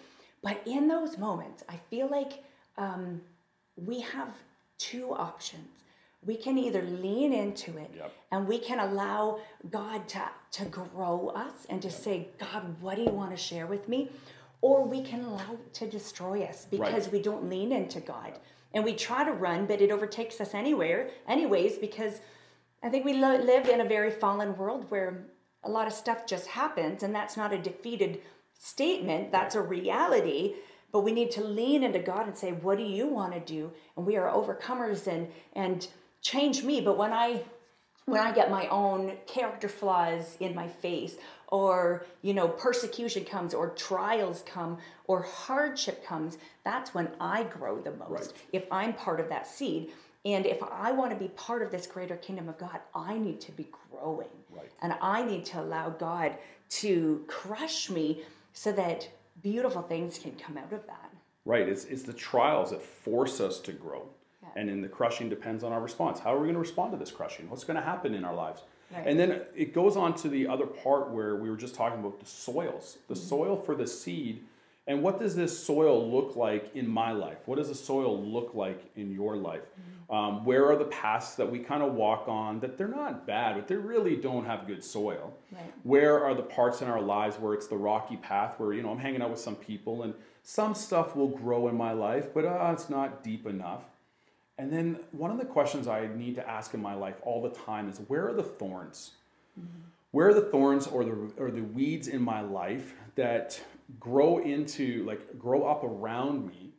But 0.47 0.63
in 0.67 0.89
those 0.89 1.19
moments, 1.19 1.65
I 1.69 1.77
feel 1.91 2.09
like 2.09 2.45
um, 2.79 3.21
we 3.77 4.01
have 4.01 4.35
two 4.79 5.13
options 5.13 5.77
we 6.27 6.37
can 6.37 6.59
either 6.59 6.83
lean 6.83 7.33
into 7.33 7.79
it 7.79 7.91
yep. 7.97 8.13
and 8.33 8.47
we 8.47 8.59
can 8.59 8.81
allow 8.81 9.39
God 9.71 10.09
to, 10.09 10.23
to 10.53 10.65
grow 10.67 11.29
us 11.35 11.67
and 11.71 11.81
to 11.83 11.89
yep. 11.89 11.97
say, 11.97 12.29
God, 12.39 12.81
what 12.81 12.97
do 12.97 13.03
you 13.03 13.11
want 13.11 13.31
to 13.31 13.37
share 13.37 13.67
with 13.67 13.89
me? 13.89 14.11
Or 14.61 14.85
we 14.85 15.03
can 15.03 15.25
allow 15.25 15.53
it 15.53 15.75
to 15.75 15.89
destroy 15.89 16.43
us 16.43 16.67
because 16.69 17.05
right. 17.05 17.13
we 17.13 17.23
don't 17.23 17.49
lean 17.49 17.71
into 17.71 18.01
God. 18.01 18.33
And 18.75 18.85
we 18.85 18.95
try 18.95 19.25
to 19.25 19.33
run, 19.33 19.67
but 19.67 19.81
it 19.81 19.91
overtakes 19.91 20.41
us 20.41 20.53
anywhere, 20.53 21.11
anyways, 21.29 21.79
because 21.79 22.21
I 22.83 22.89
think 22.89 23.05
we 23.05 23.15
lo- 23.15 23.39
live 23.39 23.69
in 23.69 23.81
a 23.81 23.85
very 23.85 24.11
fallen 24.11 24.57
world 24.57 24.87
where 24.89 25.25
a 25.63 25.71
lot 25.71 25.87
of 25.87 25.93
stuff 25.93 26.27
just 26.27 26.49
happens, 26.49 27.03
and 27.03 27.15
that's 27.15 27.37
not 27.37 27.53
a 27.53 27.59
defeated 27.59 28.21
statement, 28.59 29.33
that's 29.33 29.55
a 29.55 29.61
reality. 29.61 30.55
But 30.93 31.01
we 31.01 31.13
need 31.13 31.31
to 31.33 31.45
lean 31.45 31.83
into 31.83 31.99
God 31.99 32.27
and 32.27 32.37
say, 32.37 32.53
What 32.53 32.79
do 32.79 32.85
you 32.85 33.07
want 33.07 33.35
to 33.35 33.41
do? 33.41 33.73
And 33.97 34.07
we 34.07 34.17
are 34.17 34.31
overcomers 34.31 35.07
and 35.07 35.29
and 35.55 35.87
change 36.27 36.65
me 36.65 36.81
but 36.81 36.99
when 36.99 37.13
i 37.13 37.41
when 38.07 38.21
i 38.21 38.33
get 38.33 38.51
my 38.51 38.67
own 38.67 39.13
character 39.27 39.69
flaws 39.69 40.37
in 40.41 40.55
my 40.57 40.67
face 40.67 41.17
or 41.49 42.05
you 42.23 42.35
know 42.35 42.49
persecution 42.49 43.25
comes 43.25 43.55
or 43.55 43.71
trials 43.71 44.43
come 44.45 44.77
or 45.05 45.23
hardship 45.23 46.05
comes 46.05 46.39
that's 46.65 46.93
when 46.93 47.09
i 47.21 47.45
grow 47.45 47.81
the 47.81 47.93
most 47.93 48.11
right. 48.11 48.33
if 48.53 48.65
i'm 48.73 48.93
part 48.93 49.21
of 49.21 49.29
that 49.29 49.47
seed 49.47 49.93
and 50.25 50.47
if 50.47 50.61
i 50.65 50.91
want 50.91 51.13
to 51.13 51.17
be 51.17 51.29
part 51.29 51.63
of 51.63 51.71
this 51.71 51.87
greater 51.87 52.17
kingdom 52.17 52.49
of 52.49 52.59
god 52.59 52.81
i 52.93 53.17
need 53.17 53.41
to 53.41 53.53
be 53.53 53.69
growing 53.93 54.27
right. 54.53 54.73
and 54.83 54.95
i 55.01 55.23
need 55.23 55.45
to 55.45 55.61
allow 55.61 55.89
god 55.91 56.37
to 56.69 57.25
crush 57.29 57.89
me 57.89 58.21
so 58.57 58.73
that 58.73 59.09
beautiful 59.43 59.83
things 59.83 60.19
can 60.19 60.33
come 60.33 60.57
out 60.57 60.73
of 60.73 60.87
that 60.87 61.11
right 61.45 61.69
it's, 61.69 61.85
it's 61.85 62.03
the 62.03 62.13
trials 62.13 62.71
that 62.71 62.83
force 62.83 63.41
us 63.41 63.61
to 63.61 63.73
grow 63.73 64.09
and 64.57 64.71
then 64.71 64.81
the 64.81 64.89
crushing 64.89 65.29
depends 65.29 65.63
on 65.63 65.73
our 65.73 65.81
response. 65.81 66.19
How 66.19 66.35
are 66.35 66.39
we 66.39 66.45
going 66.45 66.55
to 66.55 66.61
respond 66.61 66.91
to 66.93 66.99
this 66.99 67.11
crushing? 67.11 67.49
What's 67.51 67.63
going 67.63 67.77
to 67.77 67.83
happen 67.83 68.15
in 68.15 68.25
our 68.25 68.35
lives? 68.35 68.63
Right. 68.93 69.07
And 69.07 69.21
then 69.21 69.43
it 69.55 69.75
goes 69.75 69.97
on 69.97 70.15
to 70.17 70.29
the 70.29 70.49
other 70.49 70.67
part 70.67 71.11
where 71.11 71.37
we 71.37 71.51
were 71.51 71.57
just 71.57 71.75
talking 71.75 72.01
about 72.01 72.19
the 72.19 72.27
soils, 72.27 72.99
the 73.09 73.15
mm-hmm. 73.15 73.23
soil 73.23 73.57
for 73.57 73.75
the 73.75 73.87
seed. 73.87 74.45
And 74.87 75.03
what 75.03 75.19
does 75.19 75.35
this 75.35 75.59
soil 75.59 76.09
look 76.09 76.37
like 76.37 76.75
in 76.77 76.89
my 76.89 77.11
life? 77.11 77.39
What 77.47 77.57
does 77.57 77.69
the 77.69 77.75
soil 77.75 78.23
look 78.23 78.55
like 78.55 78.91
in 78.95 79.13
your 79.13 79.37
life? 79.37 79.63
Mm-hmm. 79.63 80.15
Um, 80.15 80.45
where 80.45 80.67
are 80.67 80.77
the 80.77 80.85
paths 80.85 81.35
that 81.35 81.51
we 81.51 81.59
kind 81.59 81.83
of 81.83 81.95
walk 81.95 82.29
on 82.29 82.61
that 82.61 82.79
they're 82.79 82.87
not 82.87 83.27
bad, 83.27 83.57
but 83.57 83.67
they 83.67 83.75
really 83.75 84.15
don't 84.15 84.45
have 84.45 84.69
good 84.69 84.85
soil? 84.85 85.35
Right. 85.51 85.73
Where 85.83 86.25
are 86.25 86.35
the 86.35 86.45
parts 86.45 86.83
in 86.83 86.89
our 86.89 87.01
lives 87.01 87.37
where 87.37 87.55
it's 87.55 87.67
the 87.67 87.77
rocky 87.77 88.17
path 88.17 88.55
where, 88.59 88.73
you 88.73 88.83
know, 88.83 88.91
I'm 88.91 88.99
hanging 88.99 89.23
out 89.23 89.31
with 89.31 89.41
some 89.41 89.57
people 89.57 90.05
and 90.05 90.15
some 90.45 90.77
stuff 90.77 91.17
will 91.17 91.29
grow 91.29 91.67
in 91.67 91.77
my 91.77 91.93
life, 91.93 92.33
but 92.33 92.45
uh, 92.45 92.71
it's 92.73 92.89
not 92.89 93.25
deep 93.25 93.47
enough? 93.47 93.83
And 94.59 94.73
then 94.73 95.01
one 95.11 95.33
of 95.33 95.39
the 95.39 95.45
questions 95.45 95.89
I 95.89 96.07
need 96.07 96.37
to 96.37 96.49
ask 96.49 96.73
in 96.73 96.81
my 96.81 96.95
life 96.95 97.17
all 97.23 97.43
the 97.43 97.51
time 97.51 97.91
is 97.91 97.99
where 98.07 98.29
are 98.29 98.33
the 98.33 98.45
thorns? 98.45 99.13
Mm-hmm. 99.59 99.89
Where 100.13 100.29
are 100.29 100.35
the 100.35 100.43
thorns 100.43 100.87
or 100.87 101.05
the 101.05 101.33
or 101.37 101.51
the 101.51 101.63
weeds 101.63 102.09
in 102.09 102.23
my 102.23 102.41
life 102.41 102.95
that 103.17 103.61
grow 103.99 104.39
into 104.39 105.05
like 105.05 105.39
grow 105.39 105.65
up 105.65 105.85
around 105.85 106.47
me 106.47 106.73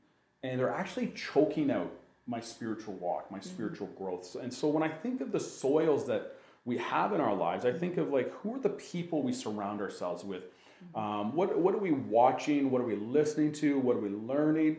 and 0.43 0.59
they're 0.59 0.73
actually 0.73 1.07
choking 1.15 1.71
out 1.71 1.91
my 2.25 2.39
spiritual 2.39 2.93
walk, 2.95 3.31
my 3.31 3.39
mm-hmm. 3.39 3.49
spiritual 3.49 3.87
growth. 3.87 4.35
And 4.35 4.53
so 4.53 4.67
when 4.67 4.83
I 4.83 4.89
think 4.89 5.21
of 5.21 5.31
the 5.31 5.39
soils 5.39 6.05
that 6.07 6.35
we 6.65 6.77
have 6.77 7.13
in 7.13 7.21
our 7.21 7.33
lives, 7.33 7.65
I 7.65 7.71
think 7.71 7.97
of 7.97 8.09
like 8.09 8.31
who 8.35 8.55
are 8.55 8.59
the 8.59 8.69
people 8.69 9.21
we 9.21 9.33
surround 9.33 9.81
ourselves 9.81 10.23
with? 10.23 10.43
Mm-hmm. 10.43 10.99
Um, 10.99 11.35
what 11.35 11.57
what 11.57 11.73
are 11.73 11.79
we 11.79 11.91
watching? 11.91 12.69
What 12.69 12.81
are 12.81 12.85
we 12.85 12.95
listening 12.95 13.51
to? 13.53 13.79
What 13.79 13.95
are 13.95 14.01
we 14.01 14.09
learning? 14.09 14.77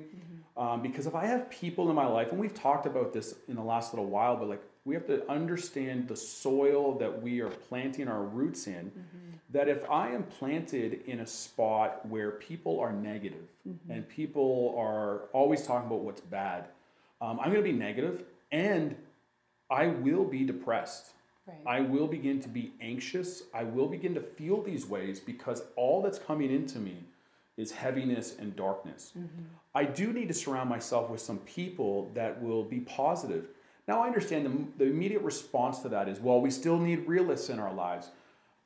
Um, 0.58 0.82
because 0.82 1.06
if 1.06 1.14
I 1.14 1.24
have 1.24 1.48
people 1.50 1.88
in 1.88 1.94
my 1.94 2.06
life, 2.06 2.32
and 2.32 2.40
we've 2.40 2.52
talked 2.52 2.84
about 2.84 3.12
this 3.12 3.36
in 3.46 3.54
the 3.54 3.62
last 3.62 3.94
little 3.94 4.08
while, 4.08 4.36
but 4.36 4.48
like 4.48 4.62
we 4.84 4.94
have 4.94 5.06
to 5.06 5.28
understand 5.30 6.08
the 6.08 6.16
soil 6.16 6.98
that 6.98 7.22
we 7.22 7.40
are 7.40 7.48
planting 7.50 8.08
our 8.08 8.24
roots 8.24 8.66
in. 8.66 8.86
Mm-hmm. 8.86 9.17
That 9.50 9.68
if 9.68 9.88
I 9.88 10.11
am 10.11 10.24
planted 10.24 11.02
in 11.06 11.20
a 11.20 11.26
spot 11.26 12.04
where 12.06 12.32
people 12.32 12.80
are 12.80 12.92
negative 12.92 13.48
mm-hmm. 13.66 13.90
and 13.90 14.08
people 14.08 14.74
are 14.78 15.22
always 15.32 15.66
talking 15.66 15.87
about 15.87 16.00
what's 16.00 16.20
bad, 16.20 16.66
um, 17.20 17.40
I'm 17.40 17.50
going 17.50 17.64
to 17.64 17.72
be 17.72 17.72
negative 17.72 18.24
and 18.52 18.94
I 19.70 19.87
will 19.87 20.24
be 20.24 20.44
depressed. 20.44 21.12
Right. 21.46 21.56
I 21.66 21.80
will 21.80 22.06
begin 22.06 22.40
to 22.40 22.48
be 22.48 22.72
anxious. 22.80 23.44
I 23.54 23.64
will 23.64 23.88
begin 23.88 24.14
to 24.14 24.20
feel 24.20 24.62
these 24.62 24.87
ways 24.87 25.18
because 25.18 25.62
all 25.76 26.02
that's 26.02 26.18
coming 26.18 26.50
into 26.50 26.78
me 26.78 27.04
is 27.56 27.72
heaviness 27.72 28.37
and 28.38 28.54
darkness. 28.54 29.12
Mm-hmm. 29.18 29.44
I 29.74 29.84
do 29.84 30.12
need 30.12 30.28
to 30.28 30.34
surround 30.34 30.68
myself 30.68 31.11
with 31.11 31.20
some 31.20 31.38
people 31.38 32.11
that 32.14 32.40
will 32.42 32.64
be 32.64 32.80
positive. 32.80 33.48
Now, 33.87 34.02
I 34.02 34.06
understand 34.06 34.46
the, 34.78 34.84
the 34.84 34.90
immediate 34.90 35.22
response 35.22 35.80
to 35.80 35.88
that 35.88 36.08
is 36.08 36.20
well, 36.20 36.40
we 36.40 36.50
still 36.50 36.78
need 36.78 37.06
realists 37.08 37.48
in 37.48 37.58
our 37.58 37.72
lives. 37.72 38.11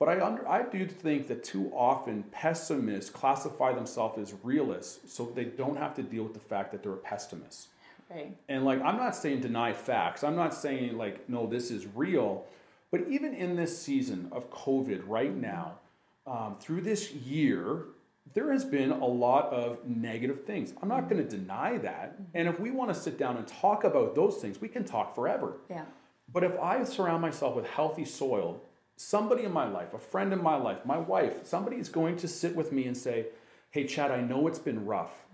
But 0.04 0.20
I, 0.20 0.26
under, 0.26 0.48
I 0.48 0.62
do 0.64 0.84
think 0.84 1.28
that 1.28 1.44
too 1.44 1.70
often 1.72 2.24
pessimists 2.32 3.08
classify 3.08 3.72
themselves 3.72 4.18
as 4.18 4.34
realists 4.42 5.12
so 5.14 5.26
they 5.26 5.44
don't 5.44 5.76
have 5.76 5.94
to 5.94 6.02
deal 6.02 6.24
with 6.24 6.34
the 6.34 6.40
fact 6.40 6.72
that 6.72 6.82
they're 6.82 6.94
a 6.94 6.96
pessimist. 6.96 7.68
Right. 8.10 8.36
And 8.48 8.64
like, 8.64 8.82
I'm 8.82 8.96
not 8.96 9.14
saying 9.14 9.42
deny 9.42 9.72
facts. 9.72 10.24
I'm 10.24 10.34
not 10.34 10.54
saying 10.54 10.98
like, 10.98 11.28
no, 11.28 11.46
this 11.46 11.70
is 11.70 11.86
real. 11.94 12.46
But 12.90 13.02
even 13.08 13.32
in 13.32 13.54
this 13.54 13.80
season 13.80 14.28
of 14.32 14.50
COVID 14.50 15.02
right 15.06 15.32
now, 15.32 15.74
um, 16.26 16.56
through 16.58 16.80
this 16.80 17.12
year, 17.12 17.84
there 18.34 18.50
has 18.50 18.64
been 18.64 18.90
a 18.90 19.06
lot 19.06 19.52
of 19.52 19.86
negative 19.86 20.44
things. 20.44 20.74
I'm 20.82 20.88
not 20.88 21.08
going 21.08 21.24
to 21.24 21.30
deny 21.30 21.78
that. 21.78 22.16
And 22.34 22.48
if 22.48 22.58
we 22.58 22.72
want 22.72 22.92
to 22.92 23.00
sit 23.00 23.18
down 23.18 23.36
and 23.36 23.46
talk 23.46 23.84
about 23.84 24.16
those 24.16 24.38
things, 24.38 24.60
we 24.60 24.66
can 24.66 24.82
talk 24.82 25.14
forever. 25.14 25.58
Yeah. 25.70 25.84
But 26.32 26.42
if 26.42 26.58
I 26.58 26.82
surround 26.82 27.22
myself 27.22 27.54
with 27.54 27.68
healthy 27.68 28.04
soil, 28.04 28.60
somebody 29.02 29.44
in 29.44 29.52
my 29.52 29.68
life, 29.68 29.94
a 29.94 29.98
friend 29.98 30.32
in 30.32 30.42
my 30.42 30.56
life, 30.56 30.84
my 30.84 30.98
wife, 30.98 31.44
somebody 31.44 31.76
is 31.76 31.88
going 31.88 32.16
to 32.18 32.28
sit 32.28 32.54
with 32.54 32.72
me 32.72 32.86
and 32.86 32.96
say, 32.96 33.26
Hey, 33.70 33.86
Chad, 33.86 34.10
I 34.10 34.20
know 34.20 34.46
it's 34.48 34.58
been 34.58 34.84
rough, 34.84 35.24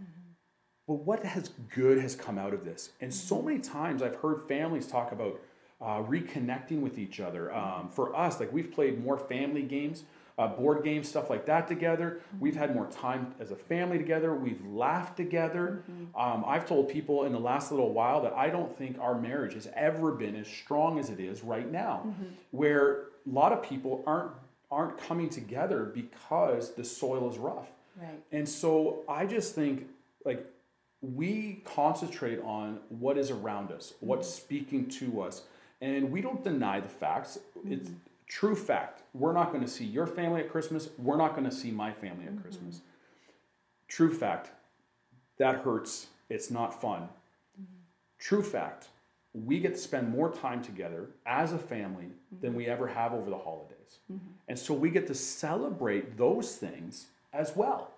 but 0.87 0.95
what 0.95 1.25
has 1.25 1.51
good 1.75 1.99
has 1.99 2.15
come 2.15 2.39
out 2.39 2.55
of 2.55 2.65
this? 2.65 2.91
And 3.01 3.13
so 3.13 3.43
many 3.43 3.59
times 3.59 4.01
I've 4.01 4.17
heard 4.17 4.43
families 4.49 4.87
talk 4.87 5.13
about 5.13 5.41
uh, 5.81 6.03
reconnecting 6.03 6.81
with 6.81 6.99
each 6.99 7.21
other. 7.21 7.53
Um, 7.55 7.89
for 7.89 8.15
us, 8.17 8.41
like 8.41 8.53
we've 8.53 8.73
played 8.73 9.03
more 9.05 9.19
family 9.19 9.63
games, 9.63 10.05
uh, 10.39 10.47
board 10.47 10.85
games, 10.85 11.09
stuff 11.09 11.29
like 11.29 11.45
that 11.47 11.67
together. 11.67 12.21
We've 12.39 12.55
had 12.57 12.75
more 12.75 12.87
time 12.87 13.35
as 13.41 13.51
a 13.51 13.57
family 13.57 13.99
together. 13.99 14.35
We've 14.35 14.65
laughed 14.65 15.17
together. 15.17 15.83
Um, 16.17 16.45
I've 16.47 16.67
told 16.67 16.89
people 16.89 17.25
in 17.25 17.33
the 17.33 17.41
last 17.41 17.71
little 17.73 17.93
while 17.93 18.23
that 18.23 18.33
I 18.33 18.49
don't 18.49 18.75
think 18.77 18.99
our 19.01 19.19
marriage 19.21 19.55
has 19.55 19.69
ever 19.75 20.13
been 20.13 20.37
as 20.37 20.47
strong 20.47 20.99
as 21.01 21.11
it 21.11 21.19
is 21.19 21.43
right 21.43 21.71
now, 21.71 22.15
where 22.53 23.07
a 23.27 23.31
lot 23.31 23.53
of 23.53 23.63
people 23.63 24.05
aren't 24.07 24.31
aren't 24.71 24.99
coming 24.99 25.31
together 25.31 25.85
because 25.85 26.75
the 26.75 26.85
soil 26.85 27.31
is 27.31 27.39
rough. 27.39 27.69
Right. 27.97 28.23
And 28.31 28.47
so 28.49 29.03
I 29.09 29.27
just 29.27 29.55
think 29.55 29.89
like 30.25 30.47
we 31.01 31.63
concentrate 31.65 32.41
on 32.41 32.81
what 32.91 33.17
is 33.19 33.31
around 33.31 33.73
us, 33.73 33.95
what's 34.01 34.29
speaking 34.29 34.89
to 34.91 35.23
us, 35.23 35.43
and 35.81 36.11
we 36.11 36.21
don't 36.21 36.45
deny 36.45 36.81
the 36.81 36.89
facts. 36.89 37.39
It's 37.67 37.91
true 38.29 38.55
fact. 38.55 39.03
We're 39.15 39.33
not 39.33 39.51
going 39.53 39.65
to 39.65 39.71
see 39.71 39.85
your 39.85 40.07
family 40.07 40.41
at 40.41 40.51
Christmas. 40.51 40.89
We're 40.99 41.17
not 41.17 41.35
going 41.35 41.49
to 41.49 41.55
see 41.55 41.71
my 41.71 41.93
family 41.93 42.25
at 42.25 42.33
mm-hmm. 42.33 42.43
Christmas. 42.43 42.81
True 43.89 44.13
fact. 44.13 44.51
That 45.39 45.57
hurts. 45.57 46.09
It's 46.29 46.51
not 46.51 46.81
fun. 46.81 47.03
Mm-hmm. 47.61 47.81
True 48.19 48.43
fact. 48.43 48.89
We 49.35 49.61
get 49.61 49.75
to 49.75 49.81
spend 49.81 50.11
more 50.11 50.33
time 50.33 50.63
together 50.63 51.11
as 51.27 51.53
a 51.53 51.59
family 51.59 52.05
mm-hmm. 52.05 52.41
than 52.41 52.55
we 52.55 52.67
ever 52.67 52.87
have 52.87 53.13
over 53.13 53.31
the 53.31 53.39
holidays. 53.39 53.75
And 54.49 54.59
so 54.59 54.75
we 54.75 54.91
get 54.91 55.07
to 55.07 55.15
celebrate 55.15 56.17
those 56.17 56.57
things 56.57 57.07
as 57.33 57.55
well. 57.55 57.93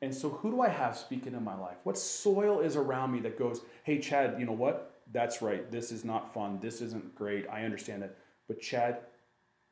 And 0.00 0.14
so, 0.14 0.28
who 0.28 0.52
do 0.52 0.60
I 0.60 0.68
have 0.68 0.96
speaking 0.96 1.34
in 1.34 1.42
my 1.42 1.56
life? 1.56 1.76
What 1.82 1.98
soil 1.98 2.60
is 2.60 2.76
around 2.76 3.10
me 3.10 3.18
that 3.20 3.36
goes, 3.36 3.62
hey, 3.82 3.98
Chad, 3.98 4.38
you 4.38 4.46
know 4.46 4.52
what? 4.52 5.00
That's 5.12 5.42
right. 5.42 5.68
This 5.72 5.90
is 5.90 6.04
not 6.04 6.32
fun. 6.32 6.60
This 6.60 6.80
isn't 6.80 7.16
great. 7.16 7.48
I 7.48 7.64
understand 7.64 8.02
that. 8.02 8.16
But, 8.46 8.60
Chad, 8.60 9.00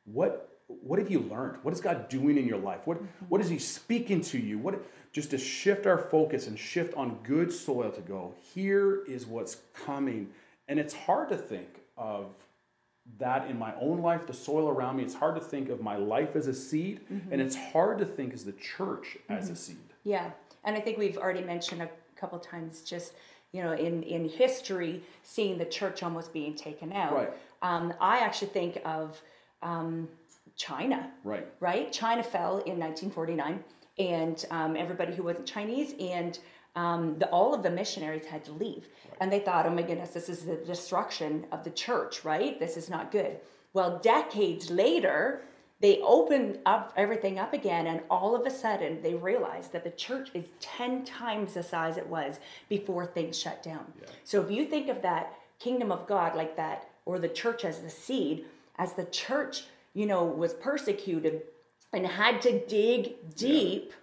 what 0.05 0.49
what 0.67 0.97
have 0.97 1.11
you 1.11 1.19
learned? 1.19 1.59
What 1.61 1.73
is 1.73 1.81
God 1.81 2.09
doing 2.09 2.37
in 2.37 2.47
your 2.47 2.57
life? 2.57 2.81
What 2.85 2.97
mm-hmm. 2.97 3.25
what 3.29 3.41
is 3.41 3.49
He 3.49 3.59
speaking 3.59 4.21
to 4.21 4.37
you? 4.37 4.57
What 4.57 4.81
just 5.11 5.31
to 5.31 5.37
shift 5.37 5.85
our 5.85 5.97
focus 5.97 6.47
and 6.47 6.59
shift 6.59 6.93
on 6.95 7.17
good 7.23 7.49
soil 7.49 7.89
to 7.89 8.01
go. 8.01 8.33
Here 8.53 9.05
is 9.05 9.25
what's 9.25 9.57
coming, 9.73 10.29
and 10.67 10.77
it's 10.77 10.93
hard 10.93 11.29
to 11.29 11.37
think 11.37 11.79
of 11.97 12.33
that 13.17 13.49
in 13.49 13.57
my 13.57 13.73
own 13.79 14.01
life, 14.01 14.27
the 14.27 14.33
soil 14.33 14.67
around 14.67 14.97
me. 14.97 15.03
It's 15.03 15.13
hard 15.13 15.35
to 15.35 15.41
think 15.41 15.69
of 15.69 15.81
my 15.81 15.95
life 15.95 16.35
as 16.35 16.47
a 16.47 16.53
seed, 16.53 17.01
mm-hmm. 17.09 17.31
and 17.31 17.41
it's 17.41 17.55
hard 17.55 17.99
to 17.99 18.05
think 18.05 18.33
as 18.33 18.43
the 18.43 18.51
church 18.53 19.17
as 19.29 19.45
a 19.45 19.53
mm-hmm. 19.53 19.55
seed. 19.55 19.93
Yeah, 20.03 20.31
and 20.65 20.75
I 20.75 20.81
think 20.81 20.97
we've 20.97 21.17
already 21.17 21.43
mentioned 21.43 21.81
a 21.81 21.89
couple 22.19 22.37
times 22.39 22.81
just 22.81 23.13
you 23.53 23.63
know 23.63 23.71
in 23.71 24.03
in 24.03 24.27
history 24.27 25.01
seeing 25.23 25.57
the 25.57 25.65
church 25.65 26.03
almost 26.03 26.33
being 26.33 26.55
taken 26.55 26.91
out. 26.91 27.13
Right. 27.13 27.33
Um, 27.61 27.93
I 28.01 28.19
actually 28.19 28.49
think 28.49 28.81
of 28.83 29.21
um, 29.61 30.07
China. 30.55 31.11
Right. 31.23 31.47
Right. 31.59 31.91
China 31.91 32.23
fell 32.23 32.59
in 32.59 32.79
1949, 32.79 33.63
and 33.97 34.45
um, 34.51 34.75
everybody 34.75 35.13
who 35.13 35.23
wasn't 35.23 35.45
Chinese 35.45 35.93
and 35.99 36.39
um, 36.75 37.17
the, 37.19 37.27
all 37.29 37.53
of 37.53 37.63
the 37.63 37.69
missionaries 37.69 38.25
had 38.25 38.43
to 38.45 38.51
leave, 38.51 38.87
and 39.21 39.31
they 39.31 39.39
thought, 39.39 39.65
"Oh 39.65 39.69
my 39.69 39.81
goodness, 39.81 40.09
this 40.09 40.29
is 40.29 40.45
the 40.45 40.55
destruction 40.57 41.45
of 41.51 41.63
the 41.63 41.69
church. 41.69 42.23
Right? 42.25 42.59
This 42.59 42.77
is 42.77 42.89
not 42.89 43.11
good." 43.11 43.37
Well, 43.73 43.99
decades 43.99 44.69
later, 44.69 45.41
they 45.81 45.99
opened 46.01 46.59
up 46.65 46.93
everything 46.95 47.37
up 47.37 47.53
again 47.53 47.87
and 47.87 48.01
all 48.09 48.35
of 48.35 48.45
a 48.45 48.49
sudden 48.49 49.01
they 49.01 49.13
realized 49.13 49.73
that 49.73 49.83
the 49.83 49.91
church 49.91 50.29
is 50.33 50.45
10 50.61 51.03
times 51.03 51.53
the 51.53 51.63
size 51.63 51.97
it 51.97 52.07
was 52.07 52.39
before 52.69 53.05
things 53.05 53.37
shut 53.37 53.61
down 53.61 53.85
so 54.23 54.41
if 54.41 54.49
you 54.49 54.65
think 54.65 54.89
of 54.89 55.01
that 55.01 55.33
kingdom 55.59 55.91
of 55.91 56.07
god 56.07 56.35
like 56.35 56.55
that 56.55 56.89
or 57.05 57.19
the 57.19 57.27
church 57.27 57.65
as 57.65 57.81
the 57.81 57.89
seed 57.89 58.45
as 58.77 58.93
the 58.93 59.05
church 59.05 59.65
you 59.93 60.05
know 60.05 60.23
was 60.23 60.53
persecuted 60.53 61.41
and 61.93 62.05
had 62.05 62.41
to 62.41 62.65
dig 62.67 63.35
deep 63.35 63.93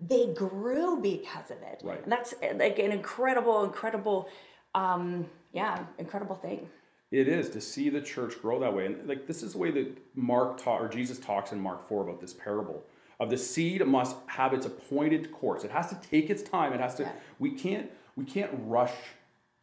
they 0.00 0.26
grew 0.34 1.00
because 1.00 1.50
of 1.50 1.58
it 1.62 1.80
Right. 1.84 2.02
and 2.02 2.10
that's 2.10 2.34
like 2.56 2.78
an 2.78 2.92
incredible 2.92 3.64
incredible 3.64 4.28
um 4.74 5.26
yeah 5.52 5.84
incredible 5.98 6.36
thing 6.36 6.68
It 7.10 7.28
is 7.28 7.50
to 7.50 7.60
see 7.60 7.90
the 7.90 8.00
church 8.00 8.40
grow 8.40 8.58
that 8.60 8.74
way. 8.74 8.86
And 8.86 9.06
like 9.06 9.26
this 9.26 9.42
is 9.42 9.52
the 9.52 9.58
way 9.58 9.70
that 9.70 9.86
Mark 10.16 10.62
taught 10.62 10.80
or 10.80 10.88
Jesus 10.88 11.18
talks 11.18 11.52
in 11.52 11.60
Mark 11.60 11.86
4 11.86 12.02
about 12.08 12.20
this 12.22 12.32
parable 12.32 12.82
of 13.20 13.28
the 13.30 13.36
seed 13.36 13.86
must 13.86 14.16
have 14.26 14.52
its 14.54 14.64
appointed 14.66 15.30
course. 15.30 15.62
It 15.62 15.70
has 15.70 15.88
to 15.90 15.98
take 16.10 16.30
its 16.30 16.42
time. 16.42 16.72
It 16.72 16.80
has 16.80 16.94
to 16.96 17.02
Yeah. 17.02 17.12
we 17.38 17.50
can't 17.52 17.90
we 18.16 18.24
can't 18.24 18.50
rush 18.66 18.94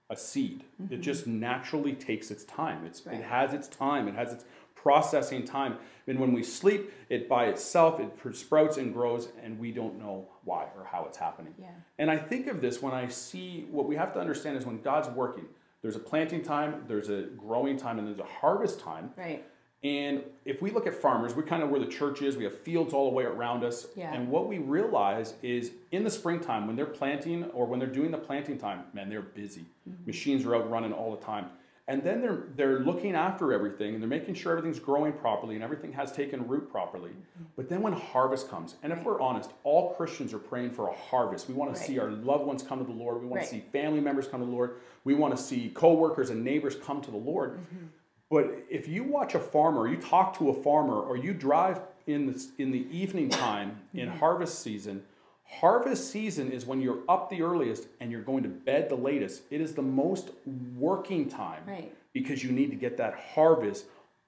a 0.10 0.15
seed. 0.15 0.63
It 0.89 1.02
just 1.02 1.28
naturally 1.28 1.93
takes 1.93 2.32
its 2.32 2.43
time. 2.43 2.86
It's 2.86 3.02
Mm-hmm. 3.02 3.10
Right. 3.10 3.19
it 3.19 3.26
has 3.26 3.54
its 3.54 3.67
time. 3.67 4.08
It 4.08 4.15
has 4.15 4.34
its 4.34 4.45
processing 4.76 5.43
time. 5.45 5.78
And 6.08 6.19
when 6.19 6.32
we 6.34 6.41
sleep, 6.41 6.91
it 7.10 7.28
by 7.30 7.45
itself 7.45 8.00
it 8.00 8.12
sprouts 8.36 8.78
and 8.78 8.93
grows 8.93 9.28
and 9.43 9.60
we 9.60 9.72
don't 9.72 10.00
know 10.00 10.28
why 10.45 10.63
or 10.78 10.86
how 10.86 11.06
it's 11.06 11.17
happening. 11.17 11.54
Yeah. 11.60 11.67
And 12.00 12.10
I 12.10 12.17
think 12.17 12.48
of 12.48 12.62
this 12.62 12.82
when 12.82 12.93
I 12.93 13.08
see 13.10 13.67
what 13.69 13.88
we 13.88 13.95
have 13.98 14.13
to 14.13 14.19
understand 14.19 14.58
is 14.58 14.65
when 14.65 14.82
God's 14.82 15.10
working, 15.10 15.45
there's 15.82 15.95
a 15.95 16.00
planting 16.00 16.41
time, 16.41 16.84
there's 16.88 17.10
a 17.10 17.24
growing 17.38 17.78
time, 17.78 18.00
and 18.00 18.08
there's 18.08 18.19
a 18.19 18.24
harvest 18.41 18.80
time. 18.80 19.12
right 19.17 19.45
And 19.84 20.24
if 20.44 20.62
we 20.62 20.72
look 20.72 20.88
at 20.88 20.94
farmers, 20.94 21.36
we're 21.36 21.44
kind 21.44 21.63
of 21.63 21.70
where 21.70 21.80
the 21.80 21.86
church 21.88 22.22
is. 22.22 22.36
We 22.36 22.44
have 22.44 22.58
fields 22.58 22.94
all 22.94 23.10
the 23.10 23.15
way 23.15 23.24
around 23.24 23.63
us. 23.63 23.88
Yeah. 23.96 24.13
And 24.13 24.30
what 24.30 24.48
we 24.48 24.58
realize 24.58 25.36
is 25.42 25.72
in 25.92 26.04
the 26.04 26.10
springtime, 26.10 26.68
when 26.68 26.76
they're 26.76 26.86
planting 26.86 27.46
or 27.52 27.65
when 27.65 27.80
they're 27.80 27.88
doing 27.88 28.12
the 28.12 28.18
planting 28.18 28.58
time, 28.58 28.84
man, 28.94 29.10
they're 29.10 29.22
busy. 29.22 29.65
Mm-hmm. 29.89 30.06
Machines 30.06 30.46
are 30.46 30.56
out 30.56 30.70
running 30.70 30.92
all 30.92 31.15
the 31.15 31.24
time. 31.24 31.46
And 31.88 32.04
then 32.04 32.22
they're 32.22 32.44
they're 32.56 32.80
looking 32.82 33.15
after 33.15 33.52
everything 33.52 33.96
and 33.96 34.04
they're 34.04 34.08
making 34.08 34.36
sure 34.36 34.52
everything's 34.52 34.80
growing 34.80 35.12
properly 35.12 35.56
and 35.56 35.63
everything 35.63 35.92
has 35.94 36.12
taken 36.12 36.48
root 36.48 36.70
properly. 36.70 37.10
Mm-hmm. 37.10 37.44
But 37.56 37.68
then 37.68 37.82
when 37.82 37.94
harvest 37.94 38.48
comes, 38.48 38.76
and 38.84 38.94
if 38.94 39.04
we're 39.04 39.20
honest, 39.20 39.50
all 39.63 39.96
Christians 39.96 40.32
are 40.34 40.39
praying 40.39 40.72
for 40.72 40.89
a 40.89 40.94
harvest. 40.94 41.48
We 41.48 41.56
want 41.56 41.74
to 41.74 41.80
Right. 41.80 41.88
see 41.88 41.98
our 41.98 42.12
loved 42.12 42.46
ones 42.46 42.62
come 42.62 42.78
to 42.78 42.86
the 42.86 42.92
Lord. 42.92 43.22
We 43.22 43.28
want 43.28 43.38
Right. 43.39 43.50
to 43.50 43.56
see 43.56 43.63
family 43.72 44.02
members 44.02 44.28
come 44.28 44.39
to 44.42 44.46
the 44.46 44.52
Lord. 44.52 44.76
We 45.04 45.15
want 45.15 45.36
to 45.36 45.42
see 45.42 45.72
coworkers 45.74 46.30
and 46.30 46.44
neighbors 46.44 46.76
come 46.76 47.02
to 47.02 47.10
the 47.10 47.18
Lord. 47.18 47.54
Mm-hmm. 47.54 47.86
But 48.30 48.63
if 48.70 48.88
you 48.88 49.04
watch 49.04 49.34
a 49.36 49.39
farmer, 49.39 49.88
you 49.88 49.98
talk 49.98 50.38
to 50.38 50.50
a 50.50 50.54
farmer, 50.63 51.00
or 51.00 51.18
you 51.18 51.34
drive 51.34 51.82
in 52.06 52.28
the, 52.28 52.46
in 52.58 52.72
the 52.72 52.86
evening 52.96 53.30
time 53.30 53.80
in 53.94 54.08
Mm-hmm. 54.08 54.18
harvest 54.20 54.60
season, 54.60 55.04
harvest 55.46 56.12
season 56.12 56.52
is 56.52 56.65
when 56.65 56.80
you're 56.80 57.00
up 57.10 57.30
the 57.30 57.42
earliest 57.42 57.88
and 58.00 58.12
you're 58.12 58.22
going 58.22 58.44
to 58.44 58.50
bed 58.50 58.88
the 58.89 58.96
latest. 58.96 59.42
It 59.50 59.62
is 59.62 59.74
the 59.74 59.82
most 59.82 60.30
working 60.78 61.28
time 61.28 61.63
Right. 61.68 61.94
because 62.13 62.44
you 62.44 62.52
need 62.52 62.70
to 62.70 62.76
get 62.76 62.98
that 62.98 63.15
harvest 63.34 63.86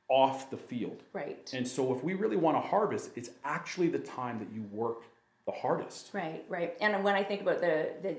off 0.10 0.50
the 0.50 0.58
field. 0.58 1.04
right 1.14 1.50
And 1.56 1.66
so 1.66 1.94
if 1.96 2.04
we 2.04 2.16
really 2.16 2.36
want 2.38 2.58
to 2.58 2.62
harvest, 2.68 3.12
it's 3.16 3.30
actually 3.46 3.88
the 3.88 4.00
time 4.00 4.40
that 4.40 4.48
you 4.54 4.64
work 4.72 5.04
the 5.46 5.52
hardest. 5.54 6.10
Right, 6.14 6.44
right. 6.50 6.76
And 6.82 7.04
when 7.04 7.16
I 7.16 7.24
think 7.24 7.42
about 7.42 7.62
the 7.62 7.90
the 8.02 8.16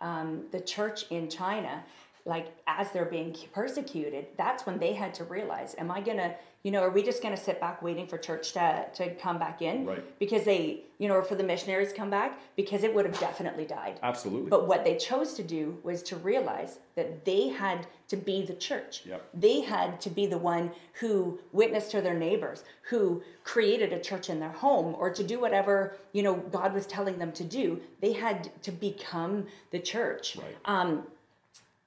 um, 0.00 0.44
the 0.52 0.60
church 0.60 1.04
in 1.10 1.28
China, 1.28 1.82
like 2.28 2.48
as 2.66 2.92
they're 2.92 3.06
being 3.06 3.34
persecuted, 3.52 4.26
that's 4.36 4.66
when 4.66 4.78
they 4.78 4.92
had 4.92 5.14
to 5.14 5.24
realize, 5.24 5.74
am 5.78 5.90
I 5.90 6.00
gonna, 6.00 6.34
you 6.62 6.70
know, 6.70 6.82
are 6.82 6.90
we 6.90 7.02
just 7.02 7.22
gonna 7.22 7.36
sit 7.36 7.58
back 7.58 7.80
waiting 7.80 8.06
for 8.06 8.18
church 8.18 8.52
to 8.52 8.86
to 8.94 9.14
come 9.14 9.38
back 9.38 9.62
in? 9.62 9.86
Right. 9.86 10.18
Because 10.18 10.44
they, 10.44 10.82
you 10.98 11.08
know, 11.08 11.14
or 11.14 11.24
for 11.24 11.36
the 11.36 11.42
missionaries 11.42 11.88
to 11.90 11.96
come 11.96 12.10
back 12.10 12.38
because 12.54 12.84
it 12.84 12.94
would 12.94 13.06
have 13.06 13.18
definitely 13.18 13.64
died. 13.64 13.98
Absolutely. 14.02 14.50
But 14.50 14.68
what 14.68 14.84
they 14.84 14.96
chose 14.96 15.32
to 15.34 15.42
do 15.42 15.78
was 15.82 16.02
to 16.04 16.16
realize 16.16 16.78
that 16.96 17.24
they 17.24 17.48
had 17.48 17.86
to 18.08 18.16
be 18.16 18.44
the 18.44 18.54
church. 18.54 19.02
Yep. 19.06 19.28
They 19.32 19.60
had 19.62 20.00
to 20.02 20.10
be 20.10 20.26
the 20.26 20.38
one 20.38 20.70
who 21.00 21.38
witnessed 21.52 21.90
to 21.92 22.02
their 22.02 22.18
neighbors, 22.18 22.64
who 22.82 23.22
created 23.44 23.92
a 23.92 24.00
church 24.00 24.28
in 24.28 24.38
their 24.38 24.52
home, 24.52 24.94
or 24.98 25.10
to 25.10 25.24
do 25.24 25.40
whatever 25.40 25.96
you 26.12 26.22
know 26.22 26.34
God 26.34 26.74
was 26.74 26.86
telling 26.86 27.18
them 27.18 27.32
to 27.32 27.44
do. 27.44 27.80
They 28.02 28.12
had 28.12 28.50
to 28.62 28.70
become 28.70 29.46
the 29.70 29.78
church. 29.78 30.36
Right. 30.36 30.56
Um, 30.66 31.06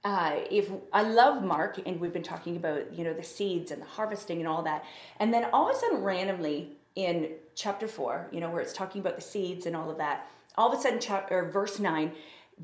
uh, 0.04 0.40
if 0.50 0.70
I 0.92 1.04
love 1.04 1.44
Mark, 1.44 1.80
and 1.86 2.00
we've 2.00 2.14
been 2.14 2.24
talking 2.24 2.58
about 2.58 2.94
you 2.94 3.04
know 3.04 3.14
the 3.14 3.24
seeds 3.24 3.72
and 3.72 3.82
the 3.82 3.86
harvesting 3.86 4.40
and 4.40 4.48
all 4.48 4.64
that, 4.64 4.84
and 5.20 5.34
then 5.34 5.46
all 5.54 5.70
of 5.70 5.76
a 5.76 5.80
sudden, 5.80 6.04
randomly 6.04 6.70
in 6.96 7.32
chapter 7.56 7.88
four, 7.88 8.28
you 8.32 8.40
know 8.40 8.50
where 8.50 8.62
it's 8.62 8.74
talking 8.74 9.02
about 9.02 9.16
the 9.16 9.22
seeds 9.22 9.66
and 9.66 9.76
all 9.76 9.92
of 9.92 9.98
that, 9.98 10.28
all 10.58 10.72
of 10.72 10.78
a 10.78 10.82
sudden, 10.82 11.00
chapter 11.00 11.40
or 11.40 11.52
verse 11.52 11.80
nine, 11.80 12.14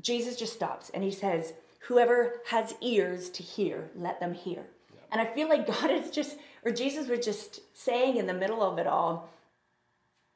Jesus 0.00 0.36
just 0.36 0.52
stops 0.52 0.90
and 0.90 1.04
he 1.04 1.12
says, 1.12 1.52
"Whoever 1.86 2.40
has 2.46 2.74
ears 2.80 3.30
to 3.30 3.42
hear, 3.42 3.90
let 3.94 4.18
them 4.18 4.34
hear." 4.34 4.64
And 5.12 5.20
I 5.20 5.26
feel 5.26 5.48
like 5.48 5.66
God 5.80 5.90
is 5.90 6.10
just, 6.10 6.38
or 6.64 6.72
Jesus 6.72 7.08
was 7.08 7.24
just 7.24 7.60
saying 7.76 8.16
in 8.16 8.26
the 8.26 8.34
middle 8.34 8.62
of 8.62 8.78
it 8.78 8.86
all, 8.86 9.28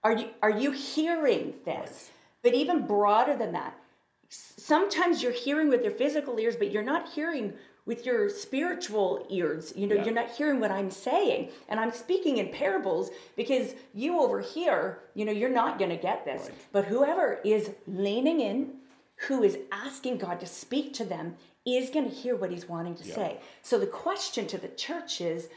are 0.04 0.12
you 0.12 0.28
are 0.40 0.50
you 0.50 0.70
hearing 0.70 1.54
this? 1.64 2.10
But 2.42 2.54
even 2.54 2.86
broader 2.86 3.36
than 3.36 3.52
that, 3.52 3.76
sometimes 4.62 5.22
you're 5.22 5.32
hearing 5.32 5.68
with 5.68 5.82
your 5.82 5.90
physical 5.90 6.38
ears, 6.38 6.54
but 6.56 6.70
you're 6.70 6.82
not 6.84 7.08
hearing 7.08 7.52
with 7.84 8.06
your 8.06 8.28
spiritual 8.28 9.26
ears. 9.28 9.72
You 9.74 9.88
know, 9.88 9.96
Yeah. 9.96 10.04
you're 10.04 10.14
not 10.14 10.30
hearing 10.30 10.60
what 10.60 10.70
I'm 10.70 10.90
saying. 10.90 11.50
And 11.68 11.80
I'm 11.80 11.90
speaking 11.90 12.36
in 12.38 12.50
parables 12.50 13.10
because 13.34 13.74
you 13.92 14.20
over 14.20 14.40
here, 14.40 15.00
you 15.14 15.24
know, 15.24 15.32
you're 15.32 15.50
not 15.50 15.78
going 15.80 15.90
to 15.90 15.96
get 15.96 16.24
this. 16.24 16.42
Right. 16.42 16.54
But 16.70 16.84
whoever 16.84 17.40
is 17.44 17.72
leaning 17.88 18.40
in, 18.40 18.78
who 19.26 19.42
is 19.42 19.58
asking 19.72 20.18
God 20.18 20.38
to 20.40 20.46
speak 20.46 20.94
to 20.94 21.04
them, 21.04 21.36
is 21.66 21.90
going 21.90 22.08
to 22.08 22.14
hear 22.14 22.36
what 22.36 22.50
he's 22.52 22.68
wanting 22.68 22.94
to 22.96 23.04
Yeah. 23.04 23.14
say. 23.14 23.40
So 23.62 23.78
the 23.78 23.86
question 23.88 24.46
to 24.46 24.58
the 24.58 24.68
church 24.68 25.20
is 25.20 25.48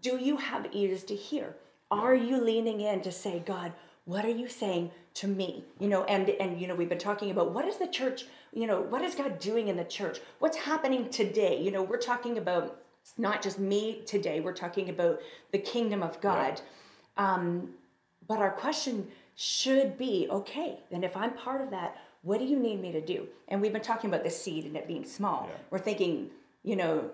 do 0.00 0.16
you 0.18 0.36
have 0.38 0.68
ears 0.72 1.04
to 1.04 1.14
hear? 1.14 1.56
Are 1.90 2.14
you 2.14 2.38
leaning 2.38 2.80
in 2.82 3.00
to 3.02 3.12
say, 3.12 3.38
God, 3.38 3.72
what 4.08 4.24
are 4.24 4.30
you 4.30 4.48
saying 4.48 4.90
to 5.12 5.28
me? 5.28 5.64
You 5.78 5.88
know, 5.88 6.04
and 6.04 6.30
and 6.30 6.58
you 6.58 6.66
know, 6.66 6.74
we've 6.74 6.88
been 6.88 6.96
talking 6.96 7.30
about 7.30 7.52
what 7.52 7.66
is 7.66 7.76
the 7.76 7.86
church, 7.86 8.24
you 8.54 8.66
know, 8.66 8.80
what 8.80 9.02
is 9.02 9.14
God 9.14 9.38
doing 9.38 9.68
in 9.68 9.76
the 9.76 9.84
church? 9.84 10.18
What's 10.38 10.56
happening 10.56 11.10
today? 11.10 11.60
You 11.60 11.70
know, 11.70 11.82
we're 11.82 11.98
talking 11.98 12.38
about 12.38 12.80
not 13.18 13.42
just 13.42 13.58
me 13.58 14.00
today, 14.06 14.40
we're 14.40 14.54
talking 14.54 14.88
about 14.88 15.20
the 15.52 15.58
kingdom 15.58 16.02
of 16.02 16.22
God. 16.22 16.62
Um, 17.18 17.74
but 18.26 18.38
our 18.38 18.50
question 18.50 19.08
should 19.36 19.98
be, 19.98 20.26
okay, 20.30 20.78
then 20.90 21.04
if 21.04 21.14
I'm 21.14 21.34
part 21.34 21.60
of 21.60 21.70
that, 21.70 21.98
what 22.22 22.38
do 22.38 22.46
you 22.46 22.58
need 22.58 22.80
me 22.80 22.92
to 22.92 23.02
do? 23.02 23.26
And 23.48 23.60
we've 23.60 23.74
been 23.74 23.82
talking 23.82 24.08
about 24.08 24.24
the 24.24 24.30
seed 24.30 24.64
and 24.64 24.74
it 24.74 24.88
being 24.88 25.04
small. 25.04 25.48
Yeah. 25.50 25.56
We're 25.70 25.78
thinking, 25.80 26.30
you 26.64 26.76
know, 26.76 27.10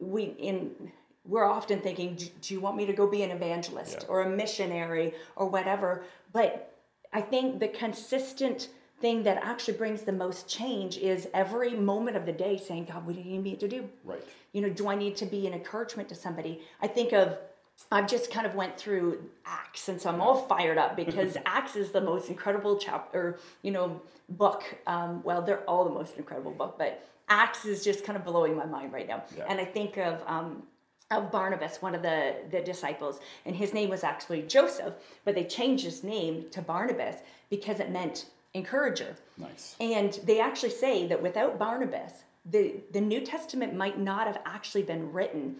we 0.00 0.24
in 0.24 0.90
we're 1.26 1.44
often 1.44 1.80
thinking 1.80 2.16
do, 2.40 2.54
you 2.54 2.60
want 2.60 2.76
me 2.76 2.84
to 2.86 2.92
go 2.92 3.06
be 3.06 3.22
an 3.22 3.30
evangelist 3.30 3.98
Yeah. 4.02 4.08
or 4.08 4.22
a 4.22 4.28
missionary 4.28 5.14
or 5.36 5.46
whatever 5.46 6.04
but 6.32 6.74
i 7.12 7.20
think 7.20 7.60
the 7.60 7.68
consistent 7.68 8.68
thing 9.00 9.22
that 9.24 9.38
actually 9.42 9.74
brings 9.76 10.02
the 10.02 10.12
most 10.12 10.48
change 10.48 10.96
is 10.98 11.28
every 11.34 11.72
moment 11.76 12.16
of 12.16 12.26
the 12.26 12.32
day 12.32 12.56
saying 12.58 12.84
god 12.84 13.06
what 13.06 13.14
do 13.16 13.20
you 13.22 13.30
need 13.32 13.42
me 13.42 13.56
to 13.56 13.68
do 13.68 13.88
Right. 14.04 14.22
you 14.52 14.60
know 14.62 14.68
do 14.68 14.88
i 14.88 14.94
need 14.94 15.16
to 15.16 15.26
be 15.26 15.46
an 15.46 15.52
encouragement 15.54 16.08
to 16.10 16.14
somebody 16.14 16.60
i 16.82 16.86
think 16.86 17.12
of 17.12 17.38
i've 17.90 18.06
just 18.06 18.30
kind 18.30 18.46
of 18.46 18.54
went 18.54 18.76
through 18.76 19.24
acts 19.46 19.88
and 19.88 20.00
so 20.00 20.08
i'm 20.10 20.20
all 20.20 20.42
fired 20.42 20.78
up 20.78 20.94
because 20.96 21.36
acts 21.46 21.74
is 21.76 21.90
the 21.90 22.00
most 22.00 22.28
incredible 22.28 22.76
chapter 22.78 23.38
you 23.62 23.70
know 23.72 24.00
book 24.28 24.62
um, 24.86 25.22
well 25.22 25.42
they're 25.42 25.64
all 25.68 25.84
the 25.84 25.90
most 25.90 26.16
incredible 26.16 26.52
book 26.52 26.76
but 26.78 27.04
acts 27.28 27.64
is 27.64 27.82
just 27.82 28.04
kind 28.04 28.16
of 28.16 28.24
blowing 28.24 28.54
my 28.56 28.64
mind 28.66 28.92
right 28.92 29.08
now 29.08 29.22
Yeah. 29.36 29.44
and 29.48 29.58
i 29.60 29.64
think 29.64 29.96
of 29.98 30.22
um, 30.26 30.62
of 31.10 31.30
Barnabas, 31.30 31.82
one 31.82 31.94
of 31.94 32.02
the, 32.02 32.34
the 32.50 32.60
disciples, 32.60 33.20
and 33.44 33.54
his 33.54 33.72
name 33.74 33.90
was 33.90 34.04
actually 34.04 34.42
Joseph, 34.42 34.94
but 35.24 35.34
they 35.34 35.44
changed 35.44 35.84
his 35.84 36.02
name 36.02 36.46
to 36.50 36.62
Barnabas 36.62 37.16
because 37.50 37.80
it 37.80 37.90
meant 37.90 38.26
encourager. 38.54 39.16
Nice. 39.36 39.76
And 39.80 40.12
they 40.24 40.40
actually 40.40 40.70
say 40.70 41.06
that 41.08 41.22
without 41.22 41.58
Barnabas, 41.58 42.24
the, 42.50 42.74
the 42.92 43.00
New 43.00 43.20
Testament 43.20 43.74
might 43.74 43.98
not 43.98 44.26
have 44.26 44.40
actually 44.46 44.82
been 44.82 45.12
written 45.12 45.56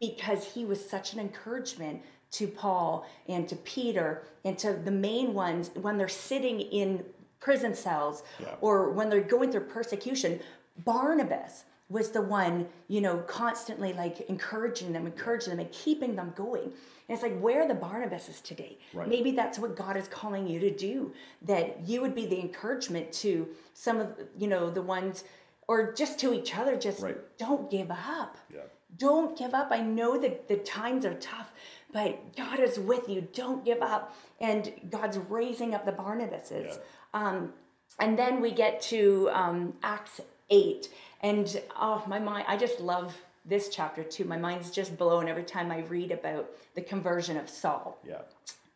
because 0.00 0.44
he 0.44 0.64
was 0.64 0.84
such 0.88 1.12
an 1.12 1.20
encouragement 1.20 2.02
to 2.32 2.46
Paul 2.48 3.06
and 3.28 3.48
to 3.48 3.56
Peter 3.56 4.22
and 4.44 4.58
to 4.58 4.72
the 4.72 4.90
main 4.90 5.34
ones 5.34 5.70
when 5.74 5.96
they're 5.96 6.08
sitting 6.08 6.60
in 6.60 7.04
prison 7.40 7.74
cells 7.74 8.22
Yeah. 8.40 8.54
or 8.60 8.90
when 8.90 9.08
they're 9.08 9.20
going 9.20 9.52
through 9.52 9.62
persecution. 9.66 10.40
Barnabas 10.84 11.64
was 11.94 12.10
the 12.10 12.20
one, 12.20 12.66
you 12.88 13.00
know, 13.00 13.18
constantly 13.18 13.92
like 13.92 14.16
encouraging 14.28 14.92
them, 14.92 15.06
encouraging 15.06 15.50
them, 15.50 15.60
and 15.60 15.70
keeping 15.70 16.16
them 16.16 16.32
going. 16.34 16.64
And 16.64 16.72
it's 17.14 17.22
like, 17.22 17.38
where 17.38 17.62
are 17.62 17.68
the 17.68 17.74
Barnabases 17.74 18.42
today? 18.42 18.78
Right. 18.92 19.08
Maybe 19.08 19.30
that's 19.30 19.60
what 19.60 19.76
God 19.76 19.96
is 19.96 20.08
calling 20.08 20.48
you 20.48 20.58
to 20.58 20.74
do, 20.74 21.12
that 21.42 21.86
you 21.86 22.00
would 22.00 22.16
be 22.16 22.26
the 22.26 22.40
encouragement 22.40 23.12
to 23.24 23.46
some 23.74 24.00
of, 24.00 24.08
you 24.36 24.48
know, 24.48 24.70
the 24.70 24.82
ones, 24.82 25.22
or 25.68 25.92
just 25.92 26.18
to 26.18 26.34
each 26.34 26.56
other, 26.56 26.76
just 26.76 27.00
Right. 27.00 27.16
don't 27.38 27.70
give 27.70 27.92
up. 27.92 28.38
Yeah. 28.52 28.62
Don't 28.96 29.38
give 29.38 29.54
up. 29.54 29.68
I 29.70 29.80
know 29.80 30.18
that 30.18 30.48
the 30.48 30.56
times 30.56 31.04
are 31.04 31.14
tough, 31.14 31.52
but 31.92 32.34
God 32.36 32.58
is 32.58 32.76
with 32.76 33.08
you. 33.08 33.20
Don't 33.32 33.64
give 33.64 33.82
up. 33.82 34.16
And 34.40 34.72
God's 34.90 35.18
raising 35.18 35.74
up 35.76 35.84
the 35.84 35.92
Barnabases. 35.92 36.70
Yeah. 36.70 36.76
Um, 37.20 37.52
and 38.00 38.18
then 38.18 38.40
we 38.40 38.50
get 38.50 38.80
to 38.92 39.30
um, 39.32 39.74
Acts 39.82 40.20
8. 40.50 40.88
And 41.22 41.60
oh, 41.80 42.02
my 42.06 42.18
mind, 42.18 42.44
I 42.48 42.56
just 42.56 42.80
love 42.80 43.14
this 43.44 43.68
chapter 43.68 44.02
too. 44.02 44.24
My 44.24 44.36
mind's 44.38 44.70
just 44.70 44.96
blown 44.96 45.28
every 45.28 45.44
time 45.44 45.70
I 45.70 45.80
read 45.80 46.10
about 46.12 46.48
the 46.74 46.82
conversion 46.82 47.36
of 47.36 47.48
Saul 47.48 47.98
Yeah. 48.06 48.22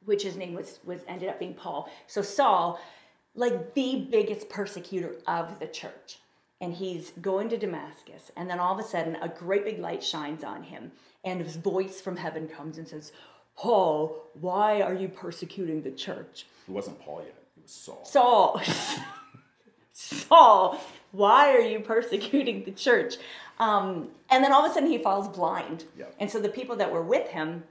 which 0.04 0.22
his 0.22 0.36
name 0.36 0.54
was 0.54 0.78
was 0.84 1.00
ended 1.08 1.28
up 1.28 1.38
being 1.38 1.54
Paul. 1.54 1.88
So 2.06 2.22
Saul, 2.22 2.78
like 3.34 3.74
the 3.74 4.06
biggest 4.10 4.48
persecutor 4.48 5.16
of 5.26 5.58
the 5.58 5.66
church, 5.66 6.18
and 6.60 6.74
he's 6.74 7.10
going 7.22 7.48
to 7.50 7.56
Damascus, 7.56 8.30
and 8.36 8.48
then 8.50 8.58
all 8.60 8.78
of 8.78 8.84
a 8.84 8.88
sudden 8.88 9.16
a 9.16 9.28
great 9.28 9.64
big 9.64 9.78
light 9.78 10.02
shines 10.02 10.42
on 10.44 10.62
him, 10.64 10.92
and 11.24 11.40
his 11.40 11.56
voice 11.56 12.00
from 12.00 12.16
heaven 12.16 12.46
comes 12.48 12.78
and 12.78 12.86
says, 12.88 13.12
"Paul, 13.56 14.24
why 14.40 14.80
are 14.82 14.94
you 14.94 15.08
persecuting 15.08 15.82
the 15.82 15.90
church?" 15.92 16.46
It 16.68 16.72
wasn't 16.72 17.00
Paul 17.00 17.22
yet. 17.24 17.34
It 17.56 17.62
was 17.62 17.72
Saul. 17.72 18.04
Saul, 18.04 18.60
Saul, 19.92 20.80
why 21.12 21.52
are 21.52 21.60
you 21.60 21.80
persecuting 21.94 22.64
the 22.64 22.72
church? 22.72 23.16
Um, 23.58 24.08
and 24.30 24.44
then 24.44 24.52
all 24.52 24.64
of 24.64 24.70
a 24.70 24.74
sudden 24.74 24.90
he 24.90 24.98
falls 24.98 25.28
blind. 25.28 25.84
Yep. 25.96 26.14
And 26.20 26.30
so 26.30 26.40
the 26.40 26.48
people 26.48 26.76
that 26.76 26.92
were 26.92 27.02
with 27.02 27.28
him 27.28 27.64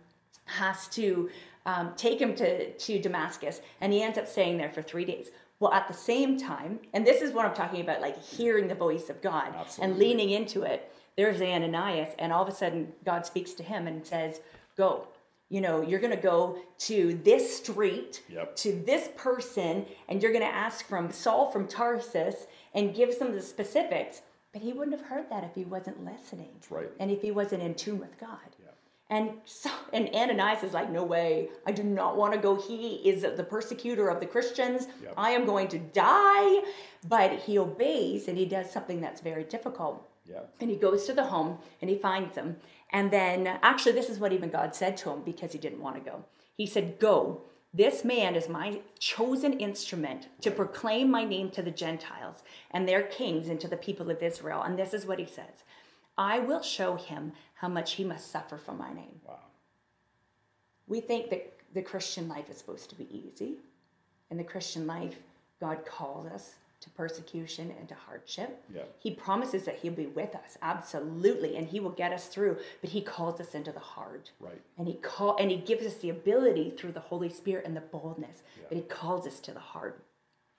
has 0.45 0.87
to 0.89 1.29
um, 1.65 1.93
take 1.95 2.19
him 2.19 2.33
to, 2.35 2.71
to 2.71 2.99
Damascus, 2.99 3.61
and 3.81 3.91
he 3.91 4.01
ends 4.01 4.17
up 4.17 4.27
staying 4.27 4.57
there 4.57 4.71
for 4.71 4.81
three 4.81 5.05
days. 5.05 5.27
Well, 5.59 5.73
at 5.73 5.87
the 5.87 5.93
same 5.93 6.37
time, 6.37 6.79
and 6.93 7.05
this 7.05 7.21
is 7.21 7.33
what 7.33 7.45
I'm 7.45 7.53
talking 7.53 7.81
about, 7.81 7.99
like 7.99 8.21
hearing 8.23 8.67
the 8.67 8.75
voice 8.75 9.09
of 9.09 9.21
God 9.21 9.53
and 9.81 9.97
leaning 9.97 10.29
into 10.29 10.63
it. 10.63 10.91
There's 11.17 11.41
Ananias, 11.41 12.09
and 12.19 12.31
all 12.31 12.43
of 12.43 12.47
a 12.47 12.55
sudden 12.55 12.93
God 13.03 13.25
speaks 13.25 13.53
to 13.53 13.63
him 13.63 13.87
and 13.87 14.05
says, 14.05 14.39
"Go." 14.77 15.07
You 15.49 15.61
know, 15.61 15.81
you're 15.81 15.99
going 15.99 16.15
to 16.15 16.21
go 16.21 16.59
to 16.79 17.13
this 17.23 17.57
street, 17.57 18.21
Yep. 18.29 18.55
to 18.57 18.73
this 18.85 19.09
person, 19.15 19.85
and 20.09 20.21
you're 20.21 20.33
going 20.33 20.43
to 20.43 20.53
ask 20.53 20.85
from 20.87 21.11
Saul 21.11 21.51
from 21.51 21.67
Tarsus 21.67 22.47
and 22.73 22.93
give 22.93 23.13
some 23.13 23.29
of 23.29 23.33
the 23.33 23.41
specifics. 23.41 24.21
But 24.51 24.61
he 24.61 24.73
wouldn't 24.73 24.97
have 24.97 25.07
heard 25.07 25.29
that 25.29 25.43
if 25.43 25.55
he 25.55 25.63
wasn't 25.63 26.03
listening. 26.03 26.49
That's 26.55 26.71
right. 26.71 26.89
And 26.99 27.11
if 27.11 27.21
he 27.21 27.31
wasn't 27.31 27.63
in 27.63 27.75
tune 27.75 27.99
with 27.99 28.17
God. 28.19 28.39
Yeah. 28.59 28.71
And 29.09 29.31
so, 29.45 29.69
and 29.93 30.09
Ananias 30.13 30.63
is 30.63 30.73
like, 30.73 30.89
no 30.91 31.03
way, 31.03 31.49
I 31.65 31.71
do 31.71 31.83
not 31.83 32.17
want 32.17 32.33
to 32.33 32.39
go. 32.39 32.55
He 32.55 32.95
is 33.09 33.21
the 33.21 33.43
persecutor 33.43 34.09
of 34.09 34.19
the 34.19 34.25
Christians. 34.25 34.87
Yep. 35.01 35.13
I 35.15 35.29
am 35.31 35.45
going 35.45 35.69
to 35.69 35.79
die. 35.79 36.61
But 37.07 37.39
he 37.39 37.57
obeys 37.57 38.27
and 38.27 38.37
he 38.37 38.45
does 38.45 38.69
something 38.69 38.99
that's 38.99 39.21
very 39.21 39.45
difficult. 39.45 40.05
Yeah. 40.29 40.41
And 40.59 40.69
he 40.69 40.75
goes 40.75 41.05
to 41.05 41.13
the 41.13 41.25
home 41.25 41.59
and 41.81 41.89
he 41.89 41.97
finds 41.97 42.35
them. 42.35 42.57
And 42.91 43.11
then, 43.11 43.47
actually, 43.61 43.91
this 43.93 44.09
is 44.09 44.19
what 44.19 44.33
even 44.33 44.49
God 44.49 44.75
said 44.75 44.97
to 44.97 45.09
him 45.09 45.21
because 45.23 45.51
he 45.51 45.59
didn't 45.59 45.81
want 45.81 45.95
to 45.95 46.11
go. 46.11 46.23
He 46.55 46.65
said, 46.65 46.99
Go. 46.99 47.41
This 47.73 48.03
man 48.05 48.35
is 48.35 48.49
my 48.49 48.79
chosen 48.97 49.59
instrument 49.59 50.29
to 50.41 50.49
proclaim 50.49 51.11
my 51.11 51.25
name 51.25 51.51
to 51.51 51.61
the 51.61 51.69
Gentiles 51.69 52.41
and 52.71 52.87
their 52.87 53.03
kings 53.03 53.49
and 53.49 53.59
to 53.59 53.67
the 53.67 53.77
people 53.77 54.09
of 54.09 54.23
Israel. 54.23 54.63
And 54.63 54.79
this 54.79 54.93
is 54.93 55.05
what 55.05 55.19
he 55.19 55.25
says 55.25 55.63
I 56.17 56.39
will 56.39 56.61
show 56.61 56.95
him 56.95 57.33
how 57.55 57.67
much 57.67 57.93
he 57.93 58.03
must 58.03 58.31
suffer 58.31 58.57
for 58.57 58.73
my 58.73 58.91
name. 58.93 59.19
Wow. 59.27 59.39
We 60.87 61.01
think 61.01 61.29
that 61.29 61.53
the 61.73 61.81
Christian 61.81 62.27
life 62.27 62.49
is 62.49 62.57
supposed 62.57 62.89
to 62.89 62.95
be 62.95 63.07
easy. 63.11 63.57
In 64.31 64.37
the 64.37 64.43
Christian 64.43 64.87
life, 64.87 65.17
God 65.59 65.85
calls 65.85 66.27
us 66.27 66.55
to 66.79 66.89
persecution 66.91 67.73
and 67.79 67.89
to 67.89 67.95
hardship. 67.95 68.63
Yeah. 68.73 68.83
He 68.99 69.11
promises 69.11 69.65
that 69.65 69.77
He'll 69.79 69.93
be 69.93 70.05
with 70.05 70.35
us, 70.35 70.57
absolutely, 70.61 71.55
and 71.57 71.67
He 71.67 71.79
will 71.79 71.91
get 71.91 72.11
us 72.13 72.27
through. 72.27 72.57
But 72.81 72.91
He 72.91 73.01
calls 73.01 73.39
us 73.41 73.55
into 73.55 73.71
the 73.71 73.79
hard, 73.79 74.29
Right. 74.39 74.61
and 74.77 74.87
He 74.87 74.93
call 74.95 75.35
and 75.37 75.49
He 75.49 75.57
gives 75.57 75.85
us 75.85 75.95
the 75.95 76.09
ability 76.09 76.73
through 76.77 76.91
the 76.91 76.99
Holy 76.99 77.29
Spirit 77.29 77.65
and 77.65 77.75
the 77.75 77.81
boldness. 77.81 78.43
But 78.69 78.77
He 78.77 78.83
calls 78.83 79.25
us 79.25 79.39
to 79.41 79.51
the 79.51 79.59
hard. 79.59 79.95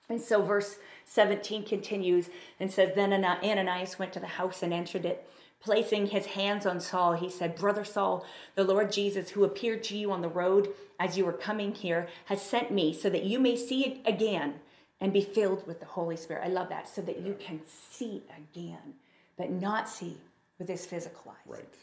And 0.09 0.19
so, 0.19 0.41
verse 0.41 0.77
17 1.05 1.63
continues 1.65 2.29
and 2.59 2.71
says, 2.71 2.91
Then 2.95 3.13
Ananias 3.13 3.99
went 3.99 4.11
to 4.13 4.19
the 4.19 4.27
house 4.27 4.63
and 4.63 4.73
entered 4.73 5.05
it. 5.05 5.29
Placing 5.61 6.07
his 6.07 6.27
hands 6.27 6.65
on 6.65 6.79
Saul, 6.79 7.13
he 7.13 7.29
said, 7.29 7.55
Brother 7.57 7.83
Saul, 7.83 8.25
the 8.55 8.63
Lord 8.63 8.93
Jesus, 8.93 9.31
who 9.31 9.43
appeared 9.43 9.83
to 9.83 9.97
you 9.97 10.09
on 10.09 10.21
the 10.21 10.29
road 10.29 10.69
as 10.97 11.17
you 11.17 11.25
were 11.25 11.33
coming 11.33 11.73
here, 11.73 12.07
has 12.25 12.41
sent 12.41 12.71
me 12.71 12.93
so 12.93 13.09
that 13.09 13.25
you 13.25 13.39
may 13.39 13.57
see 13.57 13.85
it 13.85 13.99
again 14.05 14.55
and 15.01 15.13
be 15.13 15.21
filled 15.21 15.65
with 15.67 15.79
the 15.79 15.85
Holy 15.85 16.15
Spirit. 16.17 16.43
I 16.45 16.49
love 16.49 16.69
that. 16.69 16.87
So 16.89 17.01
that 17.03 17.19
you 17.21 17.35
can 17.39 17.61
see 17.65 18.23
again, 18.37 18.95
but 19.37 19.49
not 19.51 19.87
see 19.89 20.17
with 20.57 20.67
his 20.67 20.85
physical 20.85 21.31
eyes 21.31 21.37
Right. 21.59 21.73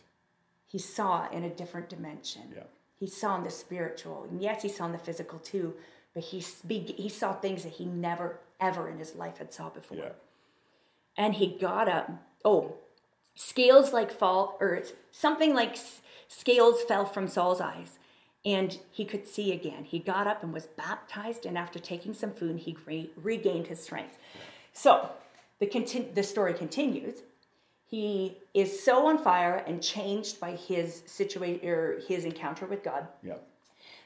he 0.68 0.78
saw 0.78 1.28
in 1.30 1.44
a 1.44 1.50
different 1.50 1.88
dimension. 1.88 2.42
Yeah. 2.54 2.64
He 3.00 3.06
saw 3.06 3.36
in 3.36 3.44
the 3.44 3.50
spiritual. 3.50 4.26
And 4.30 4.42
yes, 4.42 4.62
he 4.62 4.68
saw 4.68 4.86
in 4.86 4.92
the 4.92 4.98
physical 4.98 5.38
too, 5.38 5.74
but 6.14 6.24
he, 6.24 6.40
he 6.68 7.08
saw 7.08 7.32
things 7.34 7.62
that 7.64 7.72
he 7.74 7.84
never, 7.86 8.38
ever 8.60 8.88
in 8.88 8.98
his 8.98 9.14
life 9.14 9.38
had 9.38 9.52
saw 9.52 9.70
before. 9.70 9.98
Yeah. 9.98 10.12
And 11.16 11.34
he 11.34 11.46
got 11.58 11.88
up. 11.88 12.10
Oh, 12.44 12.74
scales 13.34 13.92
like 13.92 14.10
fall, 14.12 14.56
or 14.60 14.82
something 15.10 15.54
like 15.54 15.76
scales 16.28 16.82
fell 16.82 17.04
from 17.06 17.28
Saul's 17.28 17.60
eyes. 17.60 17.98
And 18.46 18.78
he 18.92 19.04
could 19.04 19.26
see 19.26 19.52
again. 19.52 19.82
He 19.84 19.98
got 19.98 20.26
up 20.28 20.42
and 20.44 20.52
was 20.54 20.66
baptized, 20.66 21.44
and 21.46 21.58
after 21.58 21.78
taking 21.80 22.14
some 22.14 22.30
food, 22.32 22.60
he 22.60 22.76
re- 22.86 23.10
regained 23.16 23.66
his 23.66 23.82
strength. 23.82 24.16
So 24.72 25.10
the, 25.58 25.66
the 26.14 26.22
story 26.22 26.54
continues. 26.54 27.16
he 27.88 28.38
is 28.54 28.82
so 28.84 29.06
on 29.08 29.18
fire 29.18 29.64
and 29.66 29.82
changed 29.82 30.38
by 30.40 30.52
his 30.52 31.02
situation 31.06 31.68
or 31.68 31.98
his 32.08 32.24
encounter 32.24 32.66
with 32.66 32.82
God 32.84 33.06
Yeah. 33.22 33.38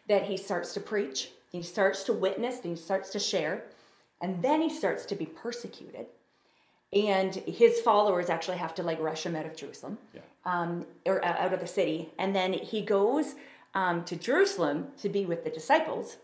that 0.08 0.22
he 0.24 0.36
starts 0.38 0.72
to 0.74 0.80
preach, 0.80 1.30
he 1.52 1.62
starts 1.62 2.02
to 2.04 2.12
witness, 2.14 2.56
and 2.64 2.76
he 2.76 2.82
starts 2.82 3.10
to 3.10 3.18
share, 3.18 3.64
and 4.22 4.42
then 4.42 4.60
he 4.62 4.70
starts 4.70 5.04
to 5.06 5.14
be 5.14 5.26
persecuted. 5.26 6.06
And 6.92 7.34
his 7.34 7.80
followers 7.80 8.28
actually 8.30 8.56
have 8.58 8.74
to 8.76 8.82
like 8.82 9.00
rush 9.00 9.24
him 9.26 9.36
out 9.36 9.46
of 9.46 9.54
Jerusalem, 9.56 9.98
Yeah. 10.14 10.20
um, 10.44 10.86
or 11.06 11.24
uh, 11.24 11.36
out 11.44 11.52
of 11.52 11.60
the 11.60 11.66
city. 11.66 12.10
And 12.18 12.34
then 12.34 12.52
he 12.54 12.80
goes 12.82 13.34
um, 13.74 14.04
to 14.04 14.16
Jerusalem 14.16 14.88
to 15.00 15.08
be 15.08 15.24
with 15.26 15.44
the 15.44 15.50
disciples. 15.50 16.16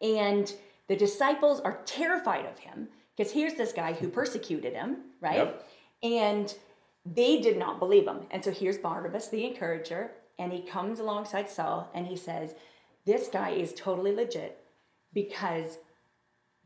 And 0.00 0.52
the 0.88 0.96
disciples 0.96 1.60
are 1.60 1.80
terrified 1.84 2.46
of 2.46 2.58
him 2.58 2.88
because 3.16 3.32
here's 3.32 3.54
this 3.54 3.72
guy 3.72 3.92
who 3.92 4.08
persecuted 4.08 4.72
him, 4.72 4.98
right? 5.20 5.36
Yep. 5.36 5.68
And 6.02 6.54
they 7.04 7.40
did 7.40 7.58
not 7.58 7.78
believe 7.78 8.06
him. 8.06 8.20
And 8.30 8.42
so 8.44 8.50
here's 8.50 8.78
Barnabas, 8.78 9.28
the 9.28 9.44
encourager, 9.44 10.12
and 10.38 10.52
he 10.52 10.62
comes 10.62 11.00
alongside 11.00 11.48
Saul 11.50 11.90
and 11.94 12.06
he 12.06 12.16
says, 12.16 12.54
This 13.04 13.28
guy 13.28 13.50
is 13.50 13.74
totally 13.74 14.14
legit 14.14 14.58
because 15.12 15.78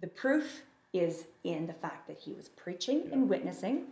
the 0.01 0.07
proof 0.07 0.63
is 0.93 1.25
in 1.43 1.67
the 1.67 1.73
fact 1.73 2.07
that 2.07 2.19
he 2.19 2.33
was 2.33 2.49
preaching 2.49 3.09
and 3.13 3.29
witnessing 3.29 3.87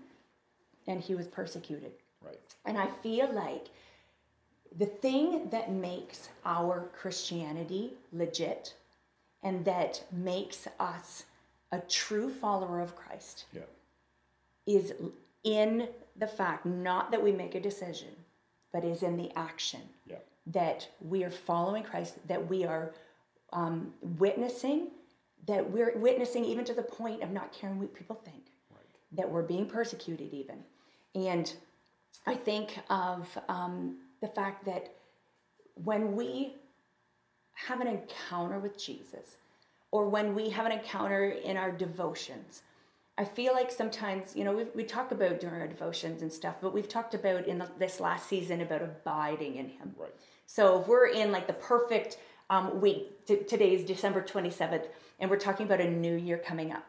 and 0.87 1.01
he 1.01 1.15
was 1.15 1.27
persecuted. 1.27 1.93
Right. 2.25 2.39
And 2.65 2.79
I 2.79 2.87
feel 3.03 3.33
like 3.33 3.69
the 4.79 4.87
thing 4.87 5.51
that 5.51 5.71
makes 5.71 6.29
our 6.45 6.89
Christianity 6.99 7.95
legit 8.13 8.75
and 9.43 9.65
that 9.65 10.05
makes 10.13 10.67
us 10.81 11.25
a 11.73 11.81
true 11.81 12.31
follower 12.31 12.81
of 12.81 12.95
Christ 12.97 13.45
Yeah. 13.53 13.63
is 14.67 14.95
in 15.45 15.89
the 16.17 16.27
fact 16.27 16.65
not 16.67 17.11
that 17.11 17.23
we 17.23 17.33
make 17.33 17.55
a 17.55 17.61
decision, 17.61 18.15
but 18.73 18.85
is 18.85 19.03
in 19.03 19.17
the 19.17 19.31
action 19.37 19.81
Yeah. 20.07 20.19
that 20.47 20.89
we 21.01 21.25
are 21.25 21.31
following 21.31 21.83
Christ, 21.83 22.27
that 22.29 22.49
we 22.49 22.65
are 22.65 22.95
um, 23.53 23.93
witnessing, 24.19 24.91
that 25.47 25.71
we're 25.71 25.99
witnessing 25.99 26.45
even 26.45 26.65
to 26.65 26.73
the 26.73 26.83
point 26.83 27.23
of 27.23 27.31
not 27.31 27.53
caring 27.53 27.79
what 27.79 27.93
people 27.93 28.17
think, 28.17 28.47
that 29.13 29.31
we're 29.31 29.43
being 29.43 29.67
persecuted 29.67 30.33
even. 30.33 30.65
And 31.15 31.53
I 32.27 32.35
think 32.35 32.79
of 32.89 33.37
um, 33.49 33.99
the 34.23 34.29
fact 34.29 34.65
that 34.65 34.95
when 35.75 36.17
we 36.17 36.55
have 37.53 37.83
an 37.83 37.87
encounter 37.87 38.59
with 38.59 38.83
Jesus, 38.83 39.37
or 39.91 40.09
when 40.09 40.35
we 40.35 40.49
have 40.49 40.65
an 40.65 40.73
encounter 40.73 41.29
in 41.29 41.59
our 41.59 41.71
devotions, 41.71 42.63
I 43.19 43.27
feel 43.27 43.53
like 43.53 43.71
sometimes, 43.71 44.35
you 44.35 44.45
know, 44.45 44.55
we 44.55 44.65
we 44.75 44.85
talk 44.85 45.13
about 45.13 45.39
during 45.39 45.61
our 45.61 45.69
devotions 45.69 46.23
and 46.23 46.33
stuff, 46.33 46.57
but 46.63 46.73
we've 46.73 46.89
talked 46.89 47.15
about 47.15 47.47
in 47.47 47.59
the, 47.59 47.69
this 47.79 48.01
last 48.01 48.27
season 48.27 48.63
about 48.63 48.81
abiding 48.81 49.57
in 49.57 49.69
Him. 49.69 49.95
Right. 49.99 50.15
So 50.47 50.81
if 50.81 50.89
we're 50.89 51.09
in 51.09 51.31
like 51.31 51.47
the 51.47 51.53
perfect 51.53 52.17
um, 52.49 52.81
week, 52.81 53.27
t- 53.27 53.45
today 53.45 53.75
is 53.75 53.85
December 53.85 54.23
27th, 54.23 54.87
and 55.21 55.31
we're 55.31 55.37
talking 55.37 55.67
about 55.67 55.81
a 55.81 55.91
new 55.91 56.15
year 56.17 56.39
coming 56.39 56.73
up. 56.73 56.85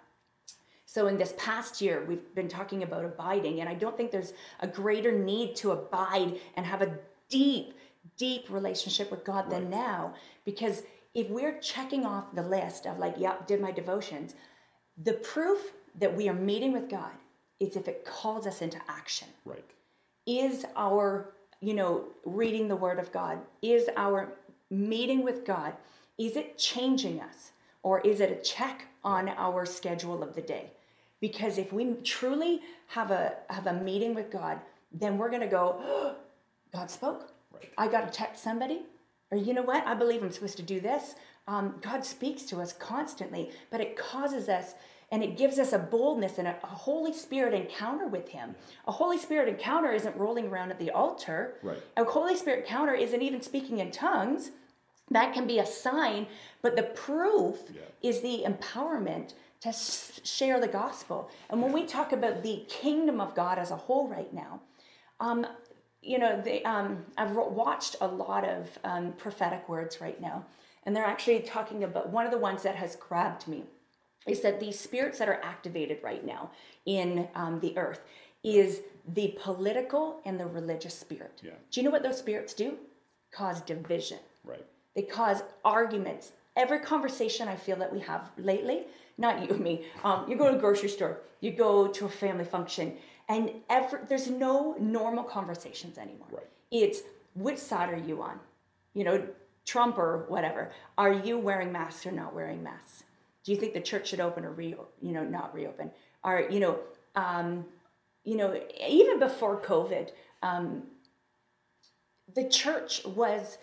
So 0.85 1.07
in 1.07 1.17
this 1.17 1.33
past 1.37 1.81
year, 1.81 2.05
we've 2.07 2.35
been 2.35 2.47
talking 2.47 2.83
about 2.83 3.03
abiding, 3.03 3.59
and 3.59 3.67
I 3.67 3.73
don't 3.73 3.97
think 3.97 4.11
there's 4.11 4.33
a 4.59 4.67
greater 4.67 5.11
need 5.11 5.55
to 5.57 5.71
abide 5.71 6.39
and 6.55 6.65
have 6.65 6.81
a 6.81 6.99
deep, 7.33 7.73
deep 8.17 8.45
relationship 8.49 9.09
with 9.11 9.23
God 9.23 9.49
than 9.49 9.69
now. 9.69 10.13
Because 10.45 10.83
if 11.13 11.29
we're 11.29 11.59
checking 11.59 12.05
off 12.05 12.33
the 12.33 12.43
list 12.43 12.85
of 12.85 12.99
like, 12.99 13.15
yep, 13.17 13.47
did 13.47 13.61
my 13.61 13.71
devotions, 13.71 14.35
the 15.03 15.13
proof 15.13 15.73
that 15.99 16.15
we 16.15 16.29
are 16.29 16.33
meeting 16.33 16.73
with 16.73 16.89
God 16.89 17.11
is 17.59 17.75
if 17.75 17.87
it 17.87 18.05
calls 18.05 18.45
us 18.45 18.61
into 18.61 18.79
action. 18.87 19.27
Right. 19.45 19.65
is 20.25 20.65
our 20.75 21.33
you 21.59 21.73
know 21.73 22.05
reading 22.25 22.67
the 22.67 22.75
word 22.75 22.99
of 22.99 23.11
god 23.11 23.39
is 23.61 23.89
our 23.95 24.19
meeting 24.69 25.23
with 25.23 25.45
god 25.45 25.73
is 26.17 26.35
it 26.35 26.57
changing 26.57 27.19
us? 27.21 27.51
Or 27.81 27.99
is 28.01 28.19
it 28.19 28.31
a 28.31 28.41
check 28.41 28.85
on 29.03 29.29
our 29.29 29.65
schedule 29.65 30.23
of 30.23 30.35
the 30.35 30.41
day? 30.41 30.71
Because 31.19 31.57
if 31.57 31.73
we 31.73 31.95
truly 32.03 32.61
have 32.87 33.11
a 33.11 33.33
have 33.49 33.67
a 33.67 33.73
meeting 33.73 34.13
with 34.13 34.29
god 34.31 34.59
then 34.91 35.17
we're 35.17 35.29
going 35.29 35.41
to 35.41 35.47
go 35.47 35.65
oh, 35.81 36.15
god 36.73 36.89
spoke 36.89 37.29
Right. 37.53 37.71
i 37.77 37.87
got 37.87 38.11
to 38.11 38.17
text 38.17 38.43
somebody 38.43 38.81
or 39.31 39.37
you 39.37 39.53
know 39.53 39.61
what 39.61 39.85
i 39.87 39.93
believe 39.93 40.23
i'm 40.23 40.31
supposed 40.31 40.57
to 40.57 40.63
do 40.63 40.79
this 40.79 41.15
um, 41.47 41.75
god 41.81 42.03
speaks 42.05 42.43
to 42.43 42.61
us 42.61 42.73
constantly 42.73 43.51
but 43.69 43.79
it 43.81 43.95
causes 43.97 44.49
us 44.49 44.73
and 45.11 45.23
it 45.23 45.37
gives 45.37 45.59
us 45.59 45.73
a 45.73 45.77
boldness 45.77 46.39
and 46.39 46.47
a, 46.47 46.55
a 46.63 46.67
Holy 46.67 47.13
Spirit 47.13 47.53
encounter 47.53 48.07
with 48.07 48.29
Him. 48.29 48.55
A 48.87 48.91
Holy 48.91 49.19
Spirit 49.19 49.47
encounter 49.47 49.91
isn't 49.91 50.15
rolling 50.17 50.47
around 50.47 50.71
at 50.71 50.79
the 50.79 50.89
altar. 50.89 51.53
Right. 51.61 51.77
A 51.97 52.03
Holy 52.03 52.35
Spirit 52.35 52.61
encounter 52.61 52.95
isn't 52.95 53.21
even 53.21 53.39
speaking 53.43 53.77
in 53.77 53.91
tongues. 53.91 54.49
That 55.11 55.31
can 55.35 55.45
be 55.45 55.59
a 55.59 55.67
sign, 55.67 56.25
but 56.63 56.75
the 56.75 56.81
proof 56.81 57.57
Yeah. 57.75 57.81
is 58.01 58.21
the 58.21 58.43
empowerment 58.43 59.33
to 59.61 59.69
s- 59.69 60.19
share 60.23 60.59
the 60.59 60.67
gospel. 60.67 61.29
And 61.51 61.61
when 61.61 61.73
we 61.73 61.85
talk 61.85 62.11
about 62.11 62.41
the 62.41 62.65
kingdom 62.67 63.21
of 63.21 63.35
God 63.35 63.59
as 63.59 63.69
a 63.69 63.75
whole 63.75 64.07
right 64.07 64.33
now, 64.33 64.61
um, 65.19 65.45
you 66.03 66.19
know, 66.19 66.41
the, 66.41 66.63
um, 66.65 67.05
I've 67.17 67.31
watched 67.31 67.95
a 68.01 68.07
lot 68.07 68.43
of 68.47 68.77
um, 68.83 69.13
prophetic 69.13 69.67
words 69.69 70.01
right 70.01 70.19
now, 70.21 70.45
and 70.85 70.95
they're 70.95 71.05
actually 71.05 71.39
talking 71.39 71.83
about 71.83 72.09
one 72.09 72.25
of 72.25 72.31
the 72.31 72.37
ones 72.37 72.63
that 72.63 72.75
has 72.75 72.95
grabbed 72.95 73.47
me 73.47 73.63
is 74.27 74.41
that 74.41 74.59
these 74.59 74.79
spirits 74.79 75.19
that 75.19 75.27
are 75.27 75.41
activated 75.43 75.99
right 76.03 76.25
now 76.25 76.49
in 76.85 77.27
um, 77.35 77.59
the 77.59 77.77
earth 77.77 78.01
is 78.43 78.81
the 79.13 79.37
political 79.39 80.21
and 80.25 80.39
the 80.39 80.45
religious 80.45 80.97
spirit. 80.97 81.41
Yeah. 81.41 81.51
Do 81.71 81.79
you 81.79 81.85
know 81.85 81.91
what 81.91 82.03
those 82.03 82.19
spirits 82.19 82.53
do? 82.53 82.77
Cause 83.31 83.61
division. 83.61 84.19
Right. 84.43 84.65
They 84.95 85.01
cause 85.01 85.43
arguments. 85.65 86.33
Every 86.55 86.79
conversation 86.79 87.47
I 87.47 87.55
feel 87.55 87.77
that 87.77 87.91
we 87.91 87.99
have 88.01 88.29
lately, 88.37 88.83
not 89.17 89.41
you 89.41 89.55
and 89.55 89.59
me, 89.63 89.85
um, 90.03 90.25
you 90.29 90.37
go 90.37 90.49
to 90.49 90.57
a 90.57 90.59
grocery 90.59 90.89
store, 90.89 91.19
you 91.41 91.51
go 91.51 91.87
to 91.87 92.05
a 92.05 92.09
family 92.09 92.45
function, 92.45 92.97
and 93.33 93.51
every, 93.69 93.99
there's 94.07 94.29
no 94.29 94.75
normal 94.79 95.23
conversations 95.23 95.97
anymore. 95.97 96.27
Right. 96.31 96.47
It's 96.71 97.01
which 97.35 97.57
side 97.57 97.89
are 97.91 97.97
you 97.97 98.21
on? 98.21 98.39
You 98.93 99.03
know, 99.03 99.27
Trump 99.65 99.97
or 99.97 100.25
whatever. 100.27 100.71
Are 100.97 101.13
you 101.13 101.37
wearing 101.39 101.71
masks 101.71 102.05
or 102.05 102.11
not 102.11 102.35
wearing 102.35 102.61
masks? 102.61 103.03
Do 103.43 103.51
you 103.51 103.57
think 103.57 103.73
the 103.73 103.81
church 103.81 104.09
should 104.09 104.19
open 104.19 104.45
or 104.45 104.51
re, 104.51 104.75
you 105.01 105.11
know, 105.11 105.23
not 105.23 105.53
reopen? 105.53 105.91
Are 106.23 106.41
you 106.49 106.59
know, 106.59 106.79
um, 107.15 107.65
you 108.23 108.37
know, 108.37 108.59
even 108.87 109.19
before 109.19 109.59
COVID, 109.61 110.09
um, 110.41 110.83
the 112.35 112.47
church 112.47 113.03
was 113.05 113.57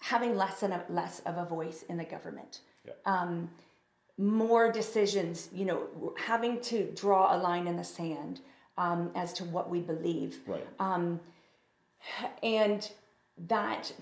having 0.00 0.36
less 0.36 0.62
and 0.62 0.74
a, 0.74 0.84
less 0.88 1.20
of 1.20 1.38
a 1.38 1.44
voice 1.44 1.84
in 1.88 1.96
the 1.96 2.04
government. 2.04 2.60
Yeah. 2.84 3.26
More 4.18 4.72
decisions, 4.72 5.50
you 5.52 5.66
know, 5.66 6.14
having 6.16 6.58
to 6.62 6.90
draw 6.92 7.36
a 7.36 7.38
line 7.38 7.66
in 7.66 7.76
the 7.76 7.84
sand 7.84 8.40
um, 8.78 9.10
as 9.14 9.32
to 9.34 9.44
what 9.44 9.70
we 9.70 9.80
believe. 9.80 10.38
Right. 10.46 10.66
and 12.42 12.90
that 13.48 13.92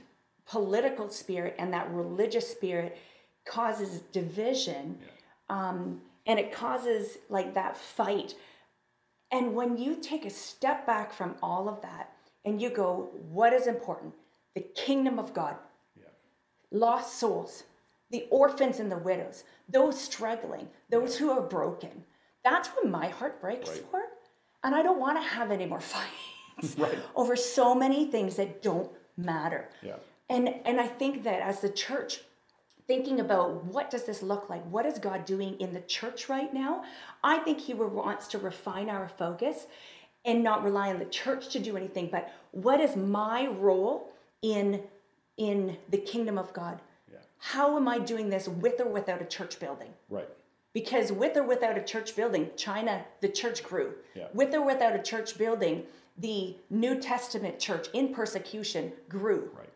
political 0.46 1.08
spirit 1.08 1.54
and 1.58 1.72
that 1.72 1.90
religious 1.90 2.48
spirit 2.48 2.96
causes 3.46 4.00
division 4.12 4.98
um, 5.48 6.00
and 6.26 6.38
it 6.38 6.52
causes 6.52 7.18
like 7.28 7.54
that 7.54 7.76
fight. 7.76 8.34
And 9.30 9.54
when 9.54 9.76
you 9.78 9.96
take 10.00 10.24
a 10.24 10.30
step 10.30 10.86
back 10.86 11.12
from 11.12 11.34
all 11.42 11.68
of 11.68 11.80
that 11.82 12.12
and 12.44 12.60
you 12.60 12.70
go 12.70 13.10
what 13.30 13.52
is 13.52 13.66
important? 13.66 14.14
The 14.54 14.60
kingdom 14.60 15.18
of 15.18 15.34
god. 15.34 15.56
Yeah. 15.96 16.04
lost 16.70 17.18
souls 17.18 17.64
the 18.10 18.26
orphans 18.30 18.78
and 18.78 18.92
the 18.92 18.98
widows 18.98 19.44
those 19.68 20.00
struggling 20.00 20.68
those 20.90 21.16
who 21.18 21.30
are 21.30 21.40
broken. 21.40 22.04
That's 22.44 22.68
what 22.68 22.88
my 22.88 23.08
heart 23.08 23.40
breaks 23.40 23.70
Right. 23.70 23.84
for 23.90 24.02
and 24.64 24.74
i 24.74 24.82
don't 24.82 24.98
want 24.98 25.16
to 25.22 25.28
have 25.36 25.50
any 25.50 25.66
more 25.66 25.80
fights 25.94 26.76
Right. 26.78 26.98
over 27.14 27.36
so 27.36 27.74
many 27.74 28.06
things 28.10 28.36
that 28.36 28.62
don't 28.62 28.90
matter 29.16 29.68
Yeah. 29.82 29.96
and 30.28 30.48
and 30.64 30.80
i 30.80 30.86
think 30.86 31.22
that 31.24 31.40
as 31.42 31.60
the 31.60 31.68
church 31.68 32.20
thinking 32.86 33.18
about 33.20 33.64
what 33.64 33.90
does 33.90 34.04
this 34.04 34.22
look 34.22 34.48
like 34.50 34.62
what 34.70 34.84
is 34.86 34.98
god 34.98 35.24
doing 35.24 35.58
in 35.60 35.72
the 35.74 35.80
church 35.80 36.28
right 36.28 36.52
now 36.52 36.82
i 37.22 37.38
think 37.38 37.60
he 37.60 37.74
wants 37.74 38.26
to 38.28 38.38
refine 38.38 38.88
our 38.90 39.08
focus 39.08 39.66
and 40.24 40.42
not 40.42 40.64
rely 40.64 40.88
on 40.90 40.98
the 40.98 41.04
church 41.22 41.48
to 41.50 41.58
do 41.58 41.76
anything 41.76 42.08
but 42.10 42.32
what 42.52 42.80
is 42.80 42.96
my 42.96 43.46
role 43.46 44.10
in 44.42 44.82
in 45.36 45.76
the 45.90 45.98
kingdom 45.98 46.36
of 46.38 46.52
god 46.52 46.80
Yeah. 47.12 47.18
how 47.38 47.76
am 47.76 47.88
i 47.88 47.98
doing 47.98 48.28
this 48.30 48.46
with 48.48 48.80
or 48.80 48.88
without 48.88 49.20
a 49.22 49.26
church 49.36 49.58
building 49.60 49.92
Right. 50.08 50.28
Because 50.74 51.10
with 51.10 51.36
or 51.36 51.44
without 51.44 51.78
a 51.78 51.82
church 51.82 52.14
building, 52.14 52.50
China, 52.56 53.04
the 53.20 53.28
church 53.28 53.62
grew. 53.62 53.94
Yeah. 54.14 54.26
With 54.34 54.52
or 54.54 54.62
without 54.66 54.94
a 54.94 55.02
church 55.02 55.38
building, 55.38 55.84
the 56.18 56.56
New 56.68 57.00
Testament 57.00 57.58
church 57.58 57.86
in 57.94 58.12
persecution 58.12 58.92
grew. 59.08 59.50
Right. 59.56 59.70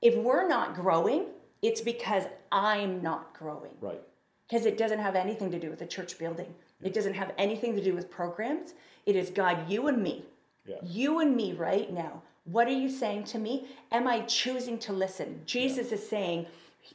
If 0.00 0.16
we're 0.16 0.48
not 0.48 0.74
growing, 0.74 1.26
it's 1.60 1.80
because 1.80 2.24
I'm 2.50 3.00
not 3.02 3.34
growing. 3.38 3.72
Right. 3.80 4.00
Because 4.48 4.66
it 4.66 4.76
doesn't 4.76 4.98
have 4.98 5.14
anything 5.14 5.50
to 5.52 5.60
do 5.60 5.70
with 5.70 5.78
the 5.78 5.86
church 5.86 6.18
building. 6.18 6.52
It 6.82 6.92
doesn't 6.94 7.14
have 7.14 7.32
anything 7.38 7.76
to 7.76 7.84
do 7.84 7.94
with 7.94 8.10
programs. 8.10 8.74
It 9.06 9.14
is 9.14 9.30
God, 9.30 9.70
you 9.70 9.86
and 9.86 10.02
me, 10.02 10.24
Yeah. 10.66 10.76
You 10.82 11.20
and 11.20 11.36
me 11.36 11.52
right 11.52 11.92
now. 11.92 12.22
What 12.44 12.66
are 12.66 12.72
you 12.72 12.88
saying 12.88 13.24
to 13.24 13.38
me? 13.38 13.68
Am 13.90 14.08
I 14.08 14.20
choosing 14.20 14.78
to 14.80 14.92
listen? 14.92 15.42
Jesus 15.46 15.92
is 15.92 16.08
saying, 16.08 16.46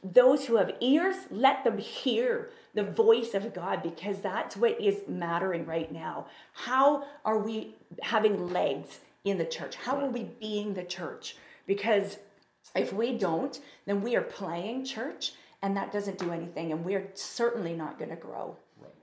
those 0.04 0.44
who 0.46 0.56
have 0.56 0.72
ears, 0.80 1.16
let 1.30 1.64
them 1.64 1.78
hear 1.78 2.50
the 2.78 2.84
voice 2.84 3.34
of 3.34 3.52
God 3.52 3.82
because 3.82 4.20
that's 4.20 4.56
what 4.56 4.80
is 4.80 4.98
mattering 5.08 5.66
right 5.66 5.90
now. 5.90 6.26
How 6.52 7.02
are 7.24 7.36
we 7.36 7.74
having 8.02 8.52
legs 8.52 9.00
in 9.24 9.36
the 9.36 9.44
church? 9.44 9.74
How 9.74 9.96
are 9.98 10.08
we 10.08 10.30
being 10.38 10.74
the 10.74 10.84
church? 10.84 11.36
Because 11.66 12.18
if 12.76 12.92
we 12.92 13.18
don't, 13.18 13.58
then 13.86 14.00
we 14.00 14.14
are 14.14 14.22
playing 14.22 14.84
church 14.84 15.32
and 15.60 15.76
that 15.76 15.90
doesn't 15.90 16.20
do 16.20 16.30
anything 16.30 16.70
and 16.70 16.84
we're 16.84 17.08
certainly 17.14 17.74
not 17.74 17.98
going 17.98 18.10
to 18.10 18.16
grow. 18.16 18.56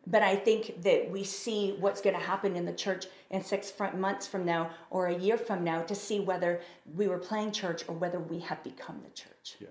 But 0.07 0.21
I 0.21 0.37
think 0.37 0.83
that 0.83 1.11
we 1.11 1.25
see 1.25 1.75
what's 1.77 1.99
going 1.99 2.15
to 2.15 2.25
happen 2.25 2.55
in 2.55 2.63
the 2.63 2.71
church 2.71 3.07
in 3.29 3.43
six 3.43 3.73
months 3.97 4.25
from 4.25 4.45
now 4.45 4.69
or 4.89 5.07
a 5.07 5.17
year 5.17 5.37
from 5.37 5.65
now 5.65 5.81
to 5.81 5.95
see 5.95 6.21
whether 6.21 6.61
we 6.95 7.09
were 7.09 7.17
playing 7.17 7.51
church 7.51 7.83
or 7.89 7.95
whether 7.95 8.19
we 8.19 8.39
have 8.39 8.63
become 8.63 9.01
the 9.03 9.09
church. 9.09 9.57
Yeah. 9.59 9.67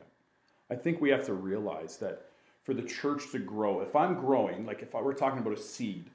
I 0.70 0.74
think 0.74 1.00
we 1.00 1.08
have 1.08 1.24
to 1.24 1.32
realize 1.32 1.96
that 1.98 2.26
for 2.64 2.74
the 2.74 2.82
church 2.82 3.30
to 3.32 3.38
grow, 3.38 3.80
if 3.80 3.94
I'm 3.94 4.14
growing, 4.14 4.66
like 4.66 4.82
if 4.82 4.94
I 4.94 5.00
were 5.00 5.14
talking 5.14 5.38
about 5.38 5.52
a 5.52 5.60
seed, 5.60 6.10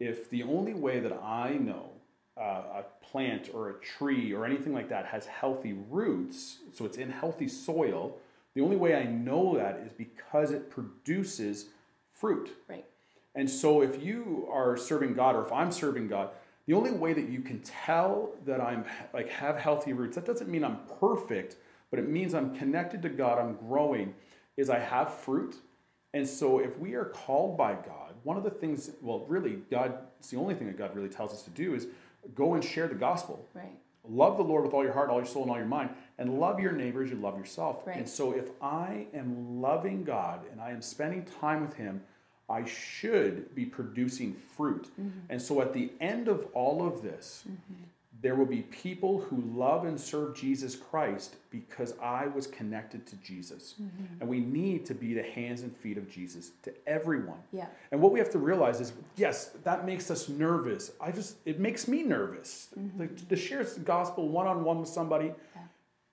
if 0.00 0.28
the 0.30 0.42
only 0.42 0.74
way 0.74 1.00
that 1.00 1.12
I 1.22 1.54
know 1.54 1.90
uh, 2.36 2.80
a 2.80 2.84
plant 3.04 3.50
or 3.54 3.70
a 3.70 3.74
tree 3.74 4.32
or 4.32 4.44
anything 4.44 4.74
like 4.74 4.88
that 4.88 5.06
has 5.06 5.26
healthy 5.26 5.74
roots, 5.90 6.58
so 6.74 6.84
it's 6.84 6.98
in 6.98 7.10
healthy 7.10 7.46
soil, 7.46 8.18
the 8.54 8.62
only 8.62 8.76
way 8.76 8.96
I 8.96 9.04
know 9.04 9.56
that 9.56 9.80
is 9.86 9.92
because 9.92 10.50
it 10.50 10.70
produces 10.70 11.66
fruit. 12.12 12.50
Right. 12.68 12.84
And 13.34 13.48
so 13.48 13.80
if 13.80 14.02
you 14.02 14.48
are 14.52 14.76
serving 14.76 15.14
God 15.14 15.36
or 15.36 15.44
if 15.44 15.52
I'm 15.52 15.72
serving 15.72 16.08
God, 16.08 16.30
the 16.66 16.74
only 16.74 16.92
way 16.92 17.12
that 17.12 17.28
you 17.28 17.40
can 17.40 17.60
tell 17.60 18.32
that 18.44 18.60
I'm 18.60 18.84
like 19.12 19.28
have 19.28 19.56
healthy 19.56 19.92
roots, 19.92 20.16
that 20.16 20.26
doesn't 20.26 20.48
mean 20.48 20.64
I'm 20.64 20.78
perfect, 21.00 21.56
but 21.90 21.98
it 21.98 22.08
means 22.08 22.34
I'm 22.34 22.54
connected 22.54 23.02
to 23.02 23.08
God, 23.08 23.38
I'm 23.38 23.56
growing, 23.56 24.14
is 24.56 24.70
I 24.70 24.78
have 24.78 25.14
fruit. 25.14 25.56
And 26.14 26.28
so 26.28 26.58
if 26.58 26.78
we 26.78 26.94
are 26.94 27.06
called 27.06 27.56
by 27.56 27.72
God, 27.72 28.14
one 28.22 28.36
of 28.36 28.44
the 28.44 28.50
things, 28.50 28.90
well, 29.00 29.24
really, 29.28 29.62
God, 29.70 29.98
it's 30.18 30.30
the 30.30 30.36
only 30.36 30.54
thing 30.54 30.66
that 30.66 30.78
God 30.78 30.94
really 30.94 31.08
tells 31.08 31.32
us 31.32 31.42
to 31.42 31.50
do 31.50 31.74
is 31.74 31.86
go 32.34 32.54
and 32.54 32.62
share 32.62 32.86
the 32.86 32.94
gospel. 32.94 33.46
Right. 33.54 33.76
Love 34.08 34.36
the 34.36 34.42
Lord 34.42 34.64
with 34.64 34.74
all 34.74 34.82
your 34.82 34.92
heart, 34.92 35.10
all 35.10 35.18
your 35.18 35.26
soul, 35.26 35.42
and 35.42 35.50
all 35.50 35.56
your 35.56 35.66
mind, 35.66 35.90
and 36.18 36.40
love 36.40 36.58
your 36.58 36.72
neighbors, 36.72 37.10
you 37.10 37.16
love 37.16 37.38
yourself. 37.38 37.86
Right. 37.86 37.96
And 37.96 38.08
so 38.08 38.32
if 38.32 38.50
I 38.60 39.06
am 39.14 39.60
loving 39.60 40.02
God 40.02 40.40
and 40.50 40.60
I 40.60 40.70
am 40.70 40.82
spending 40.82 41.24
time 41.40 41.62
with 41.62 41.74
Him, 41.74 42.02
I 42.48 42.64
should 42.64 43.54
be 43.54 43.64
producing 43.64 44.34
fruit. 44.34 44.90
Mm-hmm. 45.00 45.18
And 45.30 45.40
so 45.40 45.62
at 45.62 45.72
the 45.72 45.90
end 46.00 46.28
of 46.28 46.46
all 46.52 46.86
of 46.86 47.02
this, 47.02 47.44
mm-hmm. 47.48 47.84
There 48.22 48.36
will 48.36 48.46
be 48.46 48.62
people 48.62 49.20
who 49.20 49.42
love 49.52 49.84
and 49.84 50.00
serve 50.00 50.36
Jesus 50.36 50.76
Christ 50.76 51.34
because 51.50 51.94
I 52.00 52.28
was 52.28 52.46
connected 52.46 53.04
to 53.08 53.16
Jesus. 53.16 53.74
Mm-hmm. 53.82 54.20
And 54.20 54.30
we 54.30 54.38
need 54.38 54.86
to 54.86 54.94
be 54.94 55.12
the 55.12 55.24
hands 55.24 55.62
and 55.62 55.76
feet 55.76 55.98
of 55.98 56.08
Jesus 56.08 56.52
to 56.62 56.72
everyone. 56.86 57.38
Yeah. 57.52 57.66
And 57.90 58.00
what 58.00 58.12
we 58.12 58.20
have 58.20 58.30
to 58.30 58.38
realize 58.38 58.80
is 58.80 58.92
yes, 59.16 59.50
that 59.64 59.84
makes 59.84 60.08
us 60.08 60.28
nervous. 60.28 60.92
I 61.00 61.10
just, 61.10 61.36
it 61.44 61.58
makes 61.58 61.88
me 61.88 62.04
nervous. 62.04 62.68
Mm-hmm. 62.78 63.00
Like, 63.00 63.28
to 63.28 63.36
share 63.36 63.64
the 63.64 63.80
gospel 63.80 64.28
one 64.28 64.46
on 64.46 64.62
one 64.62 64.78
with 64.78 64.88
somebody, 64.88 65.32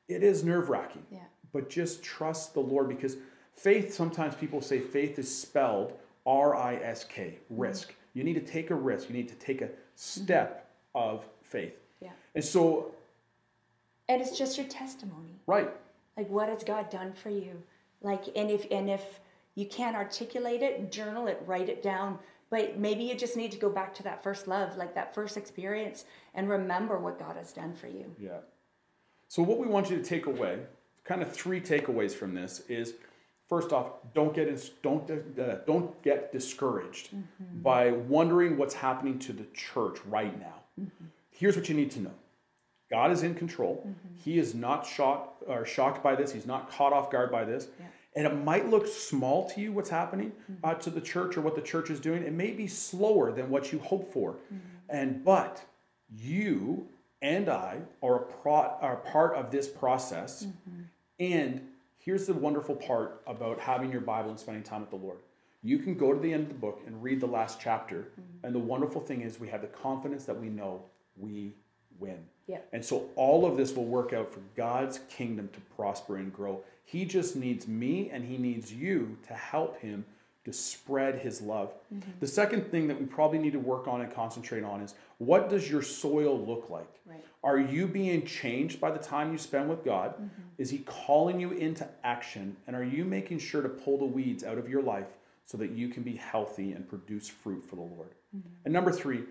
it 0.07 0.23
is 0.23 0.43
nerve 0.43 0.69
wracking. 0.69 1.03
Yeah. 1.11 1.19
But 1.53 1.69
just 1.69 2.01
trust 2.01 2.55
the 2.55 2.59
Lord 2.59 2.89
because 2.89 3.17
faith, 3.53 3.93
sometimes 3.93 4.33
people 4.33 4.61
say 4.61 4.79
faith 4.79 5.19
is 5.19 5.29
spelled 5.33 5.93
R 6.25 6.55
I 6.55 6.75
S 6.77 7.03
K, 7.03 7.37
risk. 7.51 7.89
Mm-hmm. 7.89 8.17
You 8.17 8.23
need 8.23 8.33
to 8.33 8.51
take 8.51 8.71
a 8.71 8.75
risk. 8.75 9.09
You 9.09 9.15
need 9.15 9.29
to 9.29 9.35
take 9.35 9.61
a 9.61 9.69
step 9.95 10.71
of 10.95 11.23
faith. 11.43 11.75
Yeah. 12.01 12.11
And 12.35 12.43
so, 12.43 12.91
And 14.07 14.21
it's 14.21 14.37
just 14.37 14.57
your 14.57 14.67
testimony. 14.67 15.39
right, 15.47 15.69
Like 16.17 16.29
what 16.29 16.49
has 16.49 16.63
God 16.63 16.89
done 16.89 17.13
for 17.13 17.29
you? 17.29 17.61
Like 18.01 18.25
and 18.35 18.49
if 18.49 18.65
and 18.71 18.89
if 18.89 19.19
you 19.55 19.65
can't 19.65 19.95
articulate 19.95 20.61
it, 20.61 20.91
journal 20.91 21.27
it, 21.27 21.41
write 21.45 21.69
it 21.69 21.83
down. 21.83 22.19
But 22.49 22.79
maybe 22.79 23.03
you 23.03 23.15
just 23.15 23.37
need 23.37 23.51
to 23.51 23.59
go 23.59 23.69
back 23.69 23.93
to 23.95 24.03
that 24.03 24.23
first 24.23 24.47
love, 24.47 24.75
like 24.75 24.95
that 24.95 25.13
first 25.13 25.37
experience, 25.37 26.05
and 26.33 26.49
remember 26.49 26.97
what 26.97 27.19
God 27.19 27.35
has 27.35 27.51
done 27.53 27.73
for 27.75 27.87
you. 27.87 28.15
Yeah. 28.19 28.39
So 29.27 29.43
what 29.43 29.59
we 29.59 29.67
want 29.67 29.91
you 29.91 29.97
to 29.97 30.03
take 30.03 30.25
away, 30.25 30.61
kind 31.03 31.21
of 31.21 31.31
three 31.31 31.61
takeaways 31.61 32.11
from 32.13 32.33
this 32.33 32.61
is 32.67 32.95
first 33.47 33.71
off, 33.71 33.91
don't 34.15 34.33
get 34.33 34.47
ins- 34.47 34.71
don't 34.81 35.09
uh, 35.11 35.55
don't 35.67 36.01
get 36.01 36.31
discouraged 36.31 37.09
by 37.61 37.91
wondering 37.91 38.57
what's 38.57 38.73
happening 38.73 39.19
to 39.19 39.33
the 39.33 39.45
church 39.53 39.99
right 40.07 40.39
now. 40.39 40.87
Here's 41.39 41.55
what 41.55 41.69
you 41.69 41.75
need 41.75 41.89
to 41.91 42.01
know. 42.01 42.11
God 42.91 43.11
is 43.11 43.23
in 43.23 43.33
control. 43.33 43.77
Mm-hmm. 43.87 44.15
He 44.25 44.37
is 44.37 44.53
not 44.53 44.85
shocked 44.85 45.41
or 45.47 45.65
shocked 45.65 46.03
by 46.03 46.13
this. 46.13 46.33
He's 46.33 46.45
not 46.45 46.69
caught 46.69 46.91
off 46.91 47.09
guard 47.09 47.31
by 47.31 47.45
this. 47.45 47.69
Yeah. 47.79 47.85
And 48.15 48.27
it 48.27 48.43
might 48.43 48.67
look 48.67 48.87
small 48.87 49.49
to 49.51 49.61
you 49.61 49.71
what's 49.71 49.89
happening 49.89 50.33
mm-hmm. 50.51 50.65
uh, 50.65 50.73
to 50.73 50.89
the 50.89 50.99
church 50.99 51.37
or 51.37 51.41
what 51.41 51.55
the 51.55 51.61
church 51.61 51.89
is 51.89 52.01
doing. 52.01 52.23
It 52.23 52.33
may 52.33 52.51
be 52.51 52.67
slower 52.67 53.31
than 53.31 53.49
what 53.49 53.71
you 53.71 53.79
hope 53.79 54.11
for. 54.11 54.33
Mm-hmm. 54.33 54.57
And 54.89 55.23
but 55.23 55.63
you 56.13 56.89
and 57.21 57.47
I 57.47 57.77
are 58.03 58.15
a 58.17 58.25
pro- 58.25 58.75
are 58.81 58.97
part 58.97 59.37
of 59.37 59.49
this 59.49 59.69
process. 59.69 60.45
And 61.21 61.61
here's 61.99 62.27
the 62.27 62.33
wonderful 62.33 62.75
part 62.75 63.21
about 63.27 63.61
having 63.61 63.93
your 63.93 64.01
Bible 64.01 64.31
and 64.31 64.39
spending 64.39 64.63
time 64.63 64.81
with 64.81 64.89
the 64.89 64.97
Lord. 64.97 65.19
You 65.61 65.77
can 65.79 65.95
go 65.95 66.13
to 66.13 66.19
the 66.19 66.33
end 66.33 66.43
of 66.43 66.49
the 66.49 66.55
book 66.55 66.81
and 66.85 67.01
read 67.01 67.21
the 67.21 67.27
last 67.27 67.61
chapter. 67.61 68.09
And 68.43 68.53
the 68.53 68.59
wonderful 68.59 68.99
thing 68.99 69.21
is 69.21 69.39
we 69.39 69.49
have 69.49 69.61
the 69.61 69.67
confidence 69.67 70.25
that 70.25 70.37
we 70.37 70.49
know 70.49 70.83
we 71.19 71.53
win. 71.99 72.19
Yeah. 72.47 72.59
And 72.73 72.83
so 72.83 73.09
all 73.15 73.45
of 73.45 73.57
this 73.57 73.75
will 73.75 73.85
work 73.85 74.13
out 74.13 74.33
for 74.33 74.41
God's 74.55 74.99
kingdom 75.09 75.49
to 75.53 75.59
prosper 75.75 76.17
and 76.17 76.33
grow. 76.33 76.61
He 76.83 77.05
just 77.05 77.35
needs 77.35 77.67
me 77.67 78.09
and 78.09 78.25
he 78.25 78.37
needs 78.37 78.73
you 78.73 79.17
to 79.27 79.33
help 79.33 79.79
him 79.79 80.05
to 80.45 80.53
spread 80.53 81.19
his 81.19 81.41
love. 81.41 81.73
Mm-hmm. 81.93 82.11
The 82.19 82.27
second 82.27 82.71
thing 82.71 82.87
that 82.87 82.99
we 82.99 83.05
probably 83.05 83.37
need 83.37 83.53
to 83.53 83.59
work 83.59 83.87
on 83.87 84.01
and 84.01 84.11
concentrate 84.11 84.63
on 84.63 84.81
is 84.81 84.95
what 85.19 85.49
does 85.49 85.69
your 85.69 85.83
soil 85.83 86.39
look 86.39 86.69
like? 86.69 86.89
Right. 87.05 87.23
Are 87.43 87.59
you 87.59 87.87
being 87.87 88.25
changed 88.25 88.79
by 88.79 88.91
the 88.91 88.99
time 88.99 89.31
you 89.31 89.37
spend 89.37 89.69
with 89.69 89.83
God? 89.83 90.15
Mm-hmm. 90.15 90.41
Is 90.57 90.69
he 90.69 90.79
calling 90.79 91.39
you 91.39 91.51
into 91.51 91.87
action? 92.03 92.55
And 92.65 92.75
are 92.75 92.83
you 92.83 93.05
making 93.05 93.39
sure 93.39 93.61
to 93.61 93.69
pull 93.69 93.97
the 93.97 94.05
weeds 94.05 94.43
out 94.43 94.57
of 94.57 94.67
your 94.67 94.81
life 94.81 95.07
so 95.45 95.57
that 95.57 95.71
you 95.71 95.89
can 95.89 96.03
be 96.03 96.15
healthy 96.15 96.71
and 96.71 96.87
produce 96.87 97.29
fruit 97.29 97.65
for 97.65 97.75
the 97.75 97.81
Lord? 97.81 98.09
Mm-hmm. 98.35 98.49
And 98.65 98.73
number 98.73 98.91
three, 98.91 99.23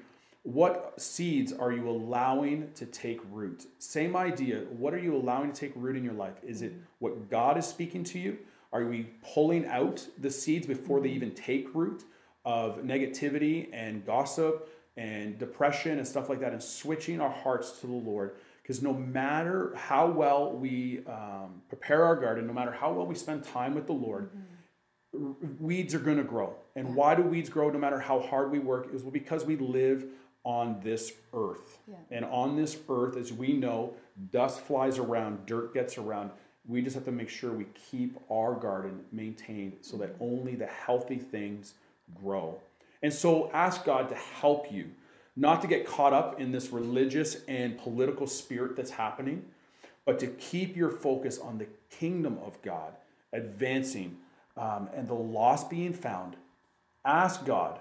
what 0.52 0.94
seeds 0.98 1.52
are 1.52 1.72
you 1.72 1.86
allowing 1.90 2.72
to 2.72 2.86
take 2.86 3.20
root? 3.30 3.66
Same 3.78 4.16
idea. 4.16 4.60
What 4.70 4.94
are 4.94 4.98
you 4.98 5.14
allowing 5.14 5.52
to 5.52 5.60
take 5.60 5.72
root 5.76 5.94
in 5.94 6.02
your 6.02 6.14
life? 6.14 6.36
Is 6.42 6.62
it 6.62 6.72
what 7.00 7.28
God 7.28 7.58
is 7.58 7.66
speaking 7.66 8.02
to 8.04 8.18
you? 8.18 8.38
Are 8.72 8.82
we 8.86 9.10
pulling 9.34 9.66
out 9.66 10.06
the 10.16 10.30
seeds 10.30 10.66
before 10.66 11.00
they 11.00 11.10
even 11.10 11.34
take 11.34 11.74
root 11.74 12.04
of 12.46 12.78
negativity 12.78 13.68
and 13.74 14.06
gossip 14.06 14.70
and 14.96 15.38
depression 15.38 15.98
and 15.98 16.08
stuff 16.08 16.30
like 16.30 16.40
that 16.40 16.52
and 16.52 16.62
switching 16.62 17.20
our 17.20 17.30
hearts 17.30 17.80
to 17.80 17.86
the 17.86 17.92
Lord? 17.92 18.36
Because 18.62 18.80
no 18.80 18.94
matter 18.94 19.74
how 19.76 20.06
well 20.06 20.52
we 20.52 21.00
um, 21.06 21.60
prepare 21.68 22.04
our 22.04 22.16
garden, 22.16 22.46
no 22.46 22.54
matter 22.54 22.72
how 22.72 22.90
well 22.90 23.04
we 23.04 23.14
spend 23.14 23.44
time 23.44 23.74
with 23.74 23.86
the 23.86 23.92
Lord, 23.92 24.30
weeds 25.60 25.94
are 25.94 25.98
going 25.98 26.16
to 26.16 26.24
grow. 26.24 26.54
And 26.74 26.94
why 26.94 27.14
do 27.14 27.22
weeds 27.22 27.50
grow 27.50 27.68
no 27.68 27.78
matter 27.78 27.98
how 27.98 28.20
hard 28.20 28.50
we 28.50 28.58
work? 28.58 28.88
Is 28.94 29.02
well 29.02 29.10
because 29.10 29.44
we 29.44 29.56
live 29.56 30.06
on 30.44 30.80
this 30.82 31.12
earth. 31.34 31.78
Yeah. 31.86 31.96
And 32.10 32.24
on 32.24 32.56
this 32.56 32.76
earth, 32.88 33.16
as 33.16 33.32
we 33.32 33.52
know, 33.52 33.94
dust 34.32 34.60
flies 34.60 34.98
around, 34.98 35.46
dirt 35.46 35.74
gets 35.74 35.98
around. 35.98 36.30
We 36.66 36.82
just 36.82 36.94
have 36.94 37.04
to 37.06 37.12
make 37.12 37.28
sure 37.28 37.52
we 37.52 37.66
keep 37.90 38.18
our 38.30 38.54
garden 38.54 39.00
maintained 39.12 39.78
so 39.80 39.96
that 39.98 40.14
only 40.20 40.54
the 40.54 40.66
healthy 40.66 41.16
things 41.18 41.74
grow. 42.14 42.58
And 43.02 43.12
so 43.12 43.50
ask 43.52 43.84
God 43.84 44.08
to 44.08 44.14
help 44.14 44.72
you, 44.72 44.90
not 45.36 45.62
to 45.62 45.68
get 45.68 45.86
caught 45.86 46.12
up 46.12 46.40
in 46.40 46.50
this 46.52 46.70
religious 46.70 47.38
and 47.46 47.78
political 47.78 48.26
spirit 48.26 48.76
that's 48.76 48.90
happening, 48.90 49.44
but 50.04 50.18
to 50.20 50.26
keep 50.26 50.76
your 50.76 50.90
focus 50.90 51.38
on 51.38 51.58
the 51.58 51.66
kingdom 51.90 52.38
of 52.44 52.60
God 52.62 52.94
advancing 53.32 54.16
um, 54.56 54.88
and 54.94 55.06
the 55.06 55.14
lost 55.14 55.70
being 55.70 55.92
found. 55.92 56.36
Ask 57.04 57.44
God 57.44 57.78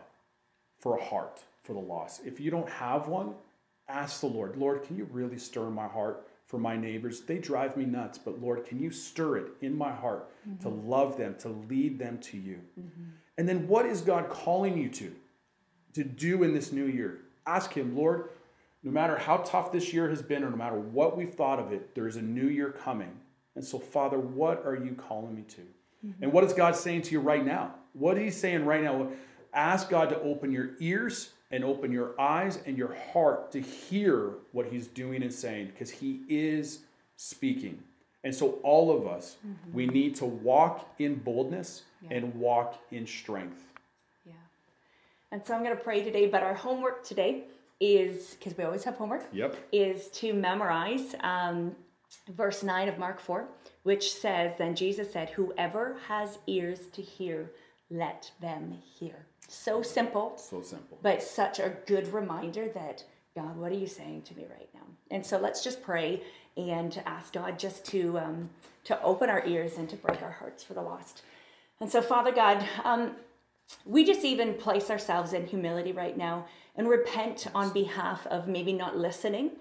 for 0.79 0.97
a 0.97 1.03
heart 1.03 1.39
for 1.67 1.73
the 1.73 1.79
lost. 1.79 2.21
If 2.25 2.39
you 2.39 2.49
don't 2.49 2.69
have 2.69 3.09
one, 3.09 3.35
ask 3.89 4.21
the 4.21 4.27
Lord, 4.27 4.55
Lord, 4.55 4.83
can 4.83 4.97
you 4.97 5.07
really 5.11 5.37
stir 5.37 5.69
my 5.69 5.85
heart 5.85 6.25
for 6.45 6.57
my 6.57 6.77
neighbors? 6.77 7.21
They 7.21 7.37
drive 7.37 7.75
me 7.75 7.83
nuts, 7.85 8.17
but 8.17 8.41
Lord, 8.41 8.65
can 8.65 8.79
you 8.79 8.89
stir 8.89 9.37
it 9.37 9.47
in 9.61 9.77
my 9.77 9.91
heart 9.91 10.29
to 10.61 10.69
mm-hmm. 10.69 10.89
love 10.89 11.17
them, 11.17 11.35
to 11.39 11.49
lead 11.49 11.99
them 11.99 12.19
to 12.19 12.37
you? 12.37 12.61
Mm-hmm. 12.79 13.03
And 13.37 13.47
then 13.47 13.67
what 13.67 13.85
is 13.85 14.01
God 14.01 14.29
calling 14.29 14.77
you 14.77 14.89
to? 14.89 15.13
To 15.93 16.03
do 16.05 16.43
in 16.43 16.53
this 16.53 16.71
new 16.71 16.85
year? 16.85 17.19
Ask 17.45 17.73
Him, 17.73 17.95
Lord, 17.95 18.29
no 18.81 18.91
matter 18.91 19.17
how 19.17 19.37
tough 19.37 19.71
this 19.71 19.91
year 19.91 20.09
has 20.09 20.21
been, 20.21 20.43
or 20.43 20.49
no 20.49 20.55
matter 20.55 20.79
what 20.79 21.17
we've 21.17 21.33
thought 21.33 21.59
of 21.59 21.73
it, 21.73 21.93
there 21.95 22.07
is 22.07 22.15
a 22.15 22.21
new 22.21 22.47
year 22.47 22.71
coming. 22.71 23.11
And 23.55 23.65
so, 23.65 23.77
Father, 23.77 24.19
what 24.19 24.65
are 24.65 24.75
you 24.75 24.93
calling 24.95 25.35
me 25.35 25.41
to? 25.41 25.61
Mm-hmm. 25.61 26.23
And 26.23 26.31
what 26.31 26.45
is 26.45 26.53
God 26.53 26.75
saying 26.75 27.01
to 27.03 27.11
you 27.11 27.19
right 27.19 27.45
now? 27.45 27.75
What 27.93 28.17
is 28.17 28.23
He 28.23 28.39
saying 28.39 28.65
right 28.65 28.83
now? 28.83 29.09
Ask 29.53 29.89
God 29.89 30.09
to 30.09 30.21
open 30.21 30.51
your 30.51 30.71
ears 30.79 31.31
and 31.51 31.63
open 31.63 31.91
your 31.91 32.19
eyes 32.19 32.59
and 32.65 32.77
your 32.77 32.93
heart 33.13 33.51
to 33.51 33.61
hear 33.61 34.33
what 34.51 34.67
he's 34.67 34.87
doing 34.87 35.23
and 35.23 35.33
saying 35.33 35.67
because 35.67 35.89
he 35.89 36.21
is 36.27 36.79
speaking. 37.15 37.81
And 38.23 38.35
so, 38.35 38.59
all 38.63 38.95
of 38.95 39.07
us, 39.07 39.37
mm-hmm. 39.45 39.73
we 39.73 39.85
need 39.85 40.15
to 40.15 40.25
walk 40.25 40.93
in 40.99 41.15
boldness 41.15 41.83
yeah. 42.01 42.17
and 42.17 42.35
walk 42.35 42.77
in 42.91 43.07
strength. 43.07 43.63
Yeah. 44.25 44.33
And 45.31 45.45
so, 45.45 45.53
I'm 45.53 45.63
going 45.63 45.77
to 45.77 45.81
pray 45.81 46.03
today, 46.03 46.27
but 46.27 46.43
our 46.43 46.53
homework 46.53 47.05
today 47.05 47.43
is 47.79 48.35
because 48.35 48.57
we 48.57 48.63
always 48.63 48.83
have 48.83 48.95
homework. 48.95 49.27
Yep. 49.31 49.55
Is 49.71 50.09
to 50.09 50.33
memorize 50.33 51.15
um, 51.21 51.75
verse 52.29 52.63
9 52.63 52.89
of 52.89 52.97
Mark 52.97 53.19
4, 53.19 53.47
which 53.83 54.11
says, 54.13 54.53
Then 54.57 54.75
Jesus 54.75 55.11
said, 55.13 55.29
Whoever 55.29 55.97
has 56.07 56.39
ears 56.47 56.87
to 56.93 57.01
hear, 57.01 57.51
let 57.89 58.31
them 58.41 58.77
hear. 58.99 59.27
So 59.47 59.81
simple. 59.81 60.37
So 60.37 60.61
simple. 60.61 60.97
But 61.01 61.23
such 61.23 61.59
a 61.59 61.73
good 61.85 62.11
reminder 62.13 62.67
that, 62.73 63.03
God, 63.35 63.57
what 63.57 63.71
are 63.71 63.75
you 63.75 63.87
saying 63.87 64.23
to 64.23 64.35
me 64.35 64.45
right 64.49 64.69
now? 64.73 64.81
And 65.09 65.25
so 65.25 65.37
let's 65.37 65.63
just 65.63 65.81
pray 65.81 66.21
and 66.57 67.01
ask 67.05 67.33
God 67.33 67.57
just 67.57 67.85
to, 67.85 68.19
um, 68.19 68.49
to 68.85 69.01
open 69.01 69.29
our 69.29 69.45
ears 69.45 69.77
and 69.77 69.87
to 69.89 69.95
break 69.95 70.21
our 70.21 70.31
hearts 70.31 70.63
for 70.63 70.73
the 70.73 70.81
lost. 70.81 71.21
And 71.79 71.89
so, 71.89 72.01
Father 72.01 72.31
God, 72.31 72.67
um, 72.83 73.11
we 73.85 74.03
just 74.03 74.25
even 74.25 74.53
place 74.55 74.89
ourselves 74.89 75.33
in 75.33 75.47
humility 75.47 75.91
right 75.91 76.17
now 76.17 76.45
and 76.75 76.89
repent 76.89 77.47
on 77.53 77.71
behalf 77.71 78.25
of 78.27 78.47
maybe 78.47 78.73
not 78.73 78.97
listening, 78.97 79.51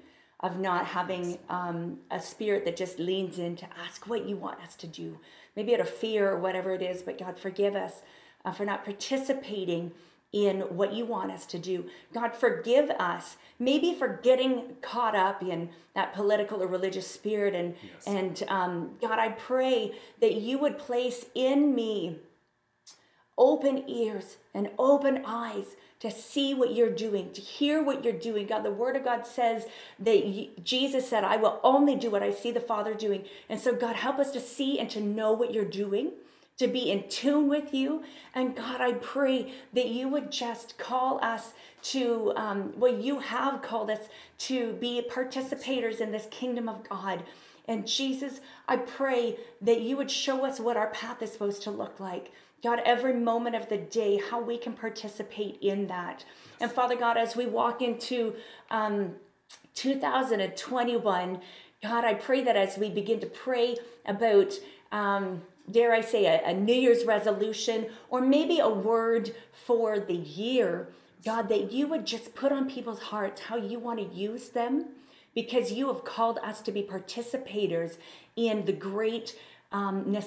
of 0.41 0.59
not 0.59 0.87
having 0.87 1.39
um, 1.49 1.99
a 2.11 2.20
spirit 2.20 2.64
that 2.64 2.76
just 2.76 2.99
leans 2.99 3.39
in 3.39 3.57
to 3.57 3.66
ask 3.78 4.07
what 4.07 4.26
you 4.26 4.37
want 4.37 4.61
us 4.61 4.74
to 4.76 4.87
do, 4.87 5.18
maybe 5.55 5.74
out 5.74 5.80
of 5.80 5.89
fear 5.89 6.30
or 6.30 6.39
whatever 6.39 6.74
it 6.74 6.82
is. 6.82 7.03
But 7.03 7.18
God, 7.18 7.39
forgive 7.39 7.74
us 7.74 8.03
uh, 8.47 8.53
for 8.53 8.64
not 8.64 8.84
participating 8.84 9.90
in 10.32 10.61
what 10.61 10.92
you 10.92 11.05
want 11.05 11.30
us 11.30 11.47
to 11.47 11.59
do. 11.59 11.86
God, 12.12 12.34
forgive 12.34 12.90
us, 12.90 13.36
maybe 13.59 13.94
for 13.94 14.20
getting 14.22 14.76
caught 14.82 15.14
up 15.14 15.42
in 15.42 15.70
that 15.94 16.14
political 16.14 16.62
or 16.62 16.66
religious 16.66 17.07
spirit. 17.07 17.55
And, 17.55 17.74
yes. 17.82 18.07
and 18.07 18.42
um, 18.49 18.90
God, 19.01 19.18
I 19.18 19.30
pray 19.30 19.92
that 20.20 20.34
you 20.34 20.59
would 20.59 20.78
place 20.78 21.26
in 21.34 21.74
me 21.74 22.18
open 23.38 23.88
ears 23.88 24.36
and 24.55 24.70
open 24.78 25.22
eyes 25.26 25.76
to 26.01 26.11
see 26.11 26.53
what 26.55 26.74
you're 26.74 26.90
doing, 26.90 27.32
to 27.32 27.40
hear 27.40 27.82
what 27.82 28.05
you're 28.05 28.12
doing. 28.12 28.47
God, 28.47 28.62
the 28.62 28.70
Word 28.70 28.97
of 28.97 29.05
God 29.05 29.26
says 29.26 29.66
that 29.99 30.62
Jesus 30.62 31.09
said, 31.09 31.24
I 31.24 31.36
will 31.36 31.61
only 31.62 31.97
do 31.97 32.11
what 32.11 32.22
I 32.22 32.30
see 32.30 32.51
the 32.51 32.61
Father 32.61 32.92
doing. 32.92 33.24
And 33.49 33.59
so, 33.59 33.74
God, 33.74 33.97
help 33.97 34.18
us 34.18 34.30
to 34.32 34.40
see 34.40 34.78
and 34.78 34.90
to 34.90 35.01
know 35.01 35.32
what 35.32 35.55
you're 35.55 35.64
doing 35.64 36.12
to 36.59 36.67
be 36.67 36.91
in 36.91 37.09
tune 37.09 37.49
with 37.49 37.75
you. 37.75 38.03
And 38.35 38.57
God, 38.57 38.81
I 38.81 38.93
pray 38.95 39.53
that 39.73 39.89
you 39.89 40.09
would 40.09 40.33
just 40.33 40.79
call 40.79 41.23
us 41.23 41.53
to, 41.83 42.33
um, 42.37 42.73
well, 42.77 42.95
you 42.95 43.21
have 43.21 43.63
called 43.63 43.91
us 43.91 44.09
to 44.39 44.73
be 44.75 45.07
participators 45.11 46.01
in 46.01 46.13
this 46.13 46.27
kingdom 46.31 46.69
of 46.69 46.89
God. 46.89 47.23
And 47.69 47.87
Jesus, 47.87 48.41
I 48.69 48.77
pray 48.77 49.39
that 49.61 49.81
you 49.81 49.97
would 49.97 50.11
show 50.11 50.45
us 50.45 50.61
what 50.61 50.77
our 50.77 50.89
path 50.89 51.21
is 51.23 51.33
supposed 51.33 51.63
to 51.65 51.71
look 51.71 52.01
like. 52.01 52.33
God, 52.63 52.81
every 52.85 53.15
moment 53.15 53.55
of 53.55 53.69
the 53.69 53.77
day, 53.77 54.21
how 54.31 54.41
we 54.41 54.57
can 54.57 54.73
participate 54.73 55.59
in 55.61 55.89
that. 55.89 56.25
And 56.61 56.71
Father 56.71 56.97
God, 56.97 57.17
as 57.17 57.37
we 57.37 57.47
walk 57.47 57.83
into 57.83 58.35
um, 58.71 59.17
2021, 59.75 61.41
God, 61.83 62.05
I 62.05 62.15
pray 62.15 62.43
that 62.43 62.57
as 62.57 62.79
we 62.79 62.89
begin 62.89 63.21
to 63.21 63.27
pray 63.27 63.77
about 64.07 64.55
um, 64.91 65.43
dare 65.71 65.93
I 65.93 66.01
say, 66.01 66.27
a, 66.27 66.43
a 66.45 66.55
New 66.55 66.75
Year's 66.75 67.05
resolution 67.05 67.87
or 68.09 68.21
maybe 68.21 68.59
a 68.59 68.69
word 68.69 69.35
for 69.53 69.99
the 69.99 70.14
year, 70.14 70.89
God, 71.25 71.49
that 71.49 71.73
you 71.73 71.87
would 71.89 72.07
just 72.07 72.35
put 72.35 72.53
on 72.53 72.71
people's 72.71 73.03
hearts 73.03 73.43
how 73.43 73.57
you 73.57 73.79
want 73.79 73.99
to 73.99 74.17
use 74.17 74.51
them 74.51 74.87
because 75.35 75.73
you 75.73 75.89
have 75.89 76.05
called 76.05 76.39
us 76.43 76.61
to 76.62 76.73
be 76.73 76.83
participators 76.83 77.99
in 78.37 78.64
the 78.64 78.73
greatness 78.73 79.35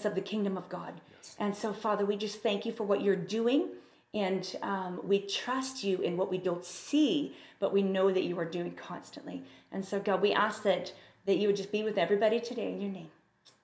of 0.06 0.16
the 0.16 0.22
kingdom 0.22 0.58
of 0.58 0.70
God. 0.70 1.02
Yes. 1.16 1.36
And 1.40 1.56
so, 1.56 1.74
Father, 1.74 2.06
we 2.06 2.16
just 2.16 2.44
thank 2.44 2.66
you 2.66 2.72
for 2.72 2.84
what 2.84 3.02
you're 3.02 3.16
doing. 3.16 3.70
And 4.14 4.56
um, 4.62 5.00
we 5.04 5.20
trust 5.20 5.84
you 5.84 6.00
in 6.02 6.18
what 6.18 6.30
we 6.32 6.38
don't 6.38 6.66
see, 6.66 7.36
but 7.60 7.72
we 7.72 7.82
know 7.82 8.12
that 8.12 8.24
you 8.24 8.38
are 8.40 8.46
doing 8.46 8.72
constantly. 8.72 9.44
And 9.72 9.86
so, 9.86 10.00
God, 10.00 10.22
we 10.22 10.32
ask 10.32 10.64
that, 10.64 10.94
that 11.26 11.38
you 11.38 11.48
would 11.48 11.56
just 11.56 11.72
be 11.72 11.84
with 11.84 11.98
everybody 11.98 12.40
today 12.40 12.72
in 12.72 12.82
your 12.82 12.92
name. 12.92 13.10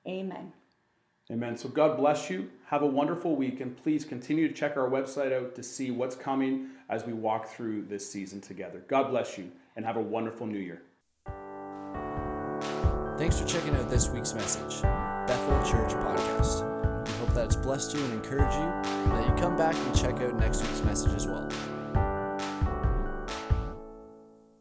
Amen. 0.07 0.53
Amen. 1.32 1.57
So 1.57 1.69
God 1.69 1.97
bless 1.97 2.30
you. 2.30 2.49
Have 2.67 2.84
a 2.84 2.88
wonderful 2.88 3.36
week, 3.36 3.59
and 3.59 3.76
please 3.76 4.05
continue 4.05 4.47
to 4.47 4.53
check 4.53 4.78
our 4.78 4.89
website 4.89 5.34
out 5.34 5.55
to 5.55 5.63
see 5.63 5.89
what's 5.89 6.15
coming 6.15 6.69
as 6.88 7.05
we 7.05 7.13
walk 7.13 7.47
through 7.47 7.86
this 7.86 8.09
season 8.09 8.41
together. 8.41 8.84
God 8.88 9.09
bless 9.09 9.38
you, 9.38 9.51
and 9.76 9.86
have 9.86 9.97
a 9.97 10.01
wonderful 10.01 10.45
new 10.45 10.59
year. 10.59 10.84
Thanks 13.17 13.39
for 13.39 13.47
checking 13.47 13.76
out 13.76 13.89
this 13.89 14.09
week's 14.09 14.34
message, 14.34 14.82
Bethel 14.84 15.63
Church 15.63 15.93
Podcast. 15.93 17.07
We 17.07 17.13
hope 17.13 17.34
that 17.34 17.45
it's 17.45 17.55
blessed 17.55 17.95
you 17.95 18.03
and 18.03 18.13
encouraged 18.13 18.55
you, 18.55 18.61
and 18.61 19.11
that 19.13 19.28
you 19.28 19.34
come 19.41 19.55
back 19.55 19.76
and 19.76 19.95
check 19.95 20.21
out 20.21 20.38
next 20.38 20.61
week's 20.61 20.84
message 20.84 21.13
as 21.13 21.26
well. 21.26 21.49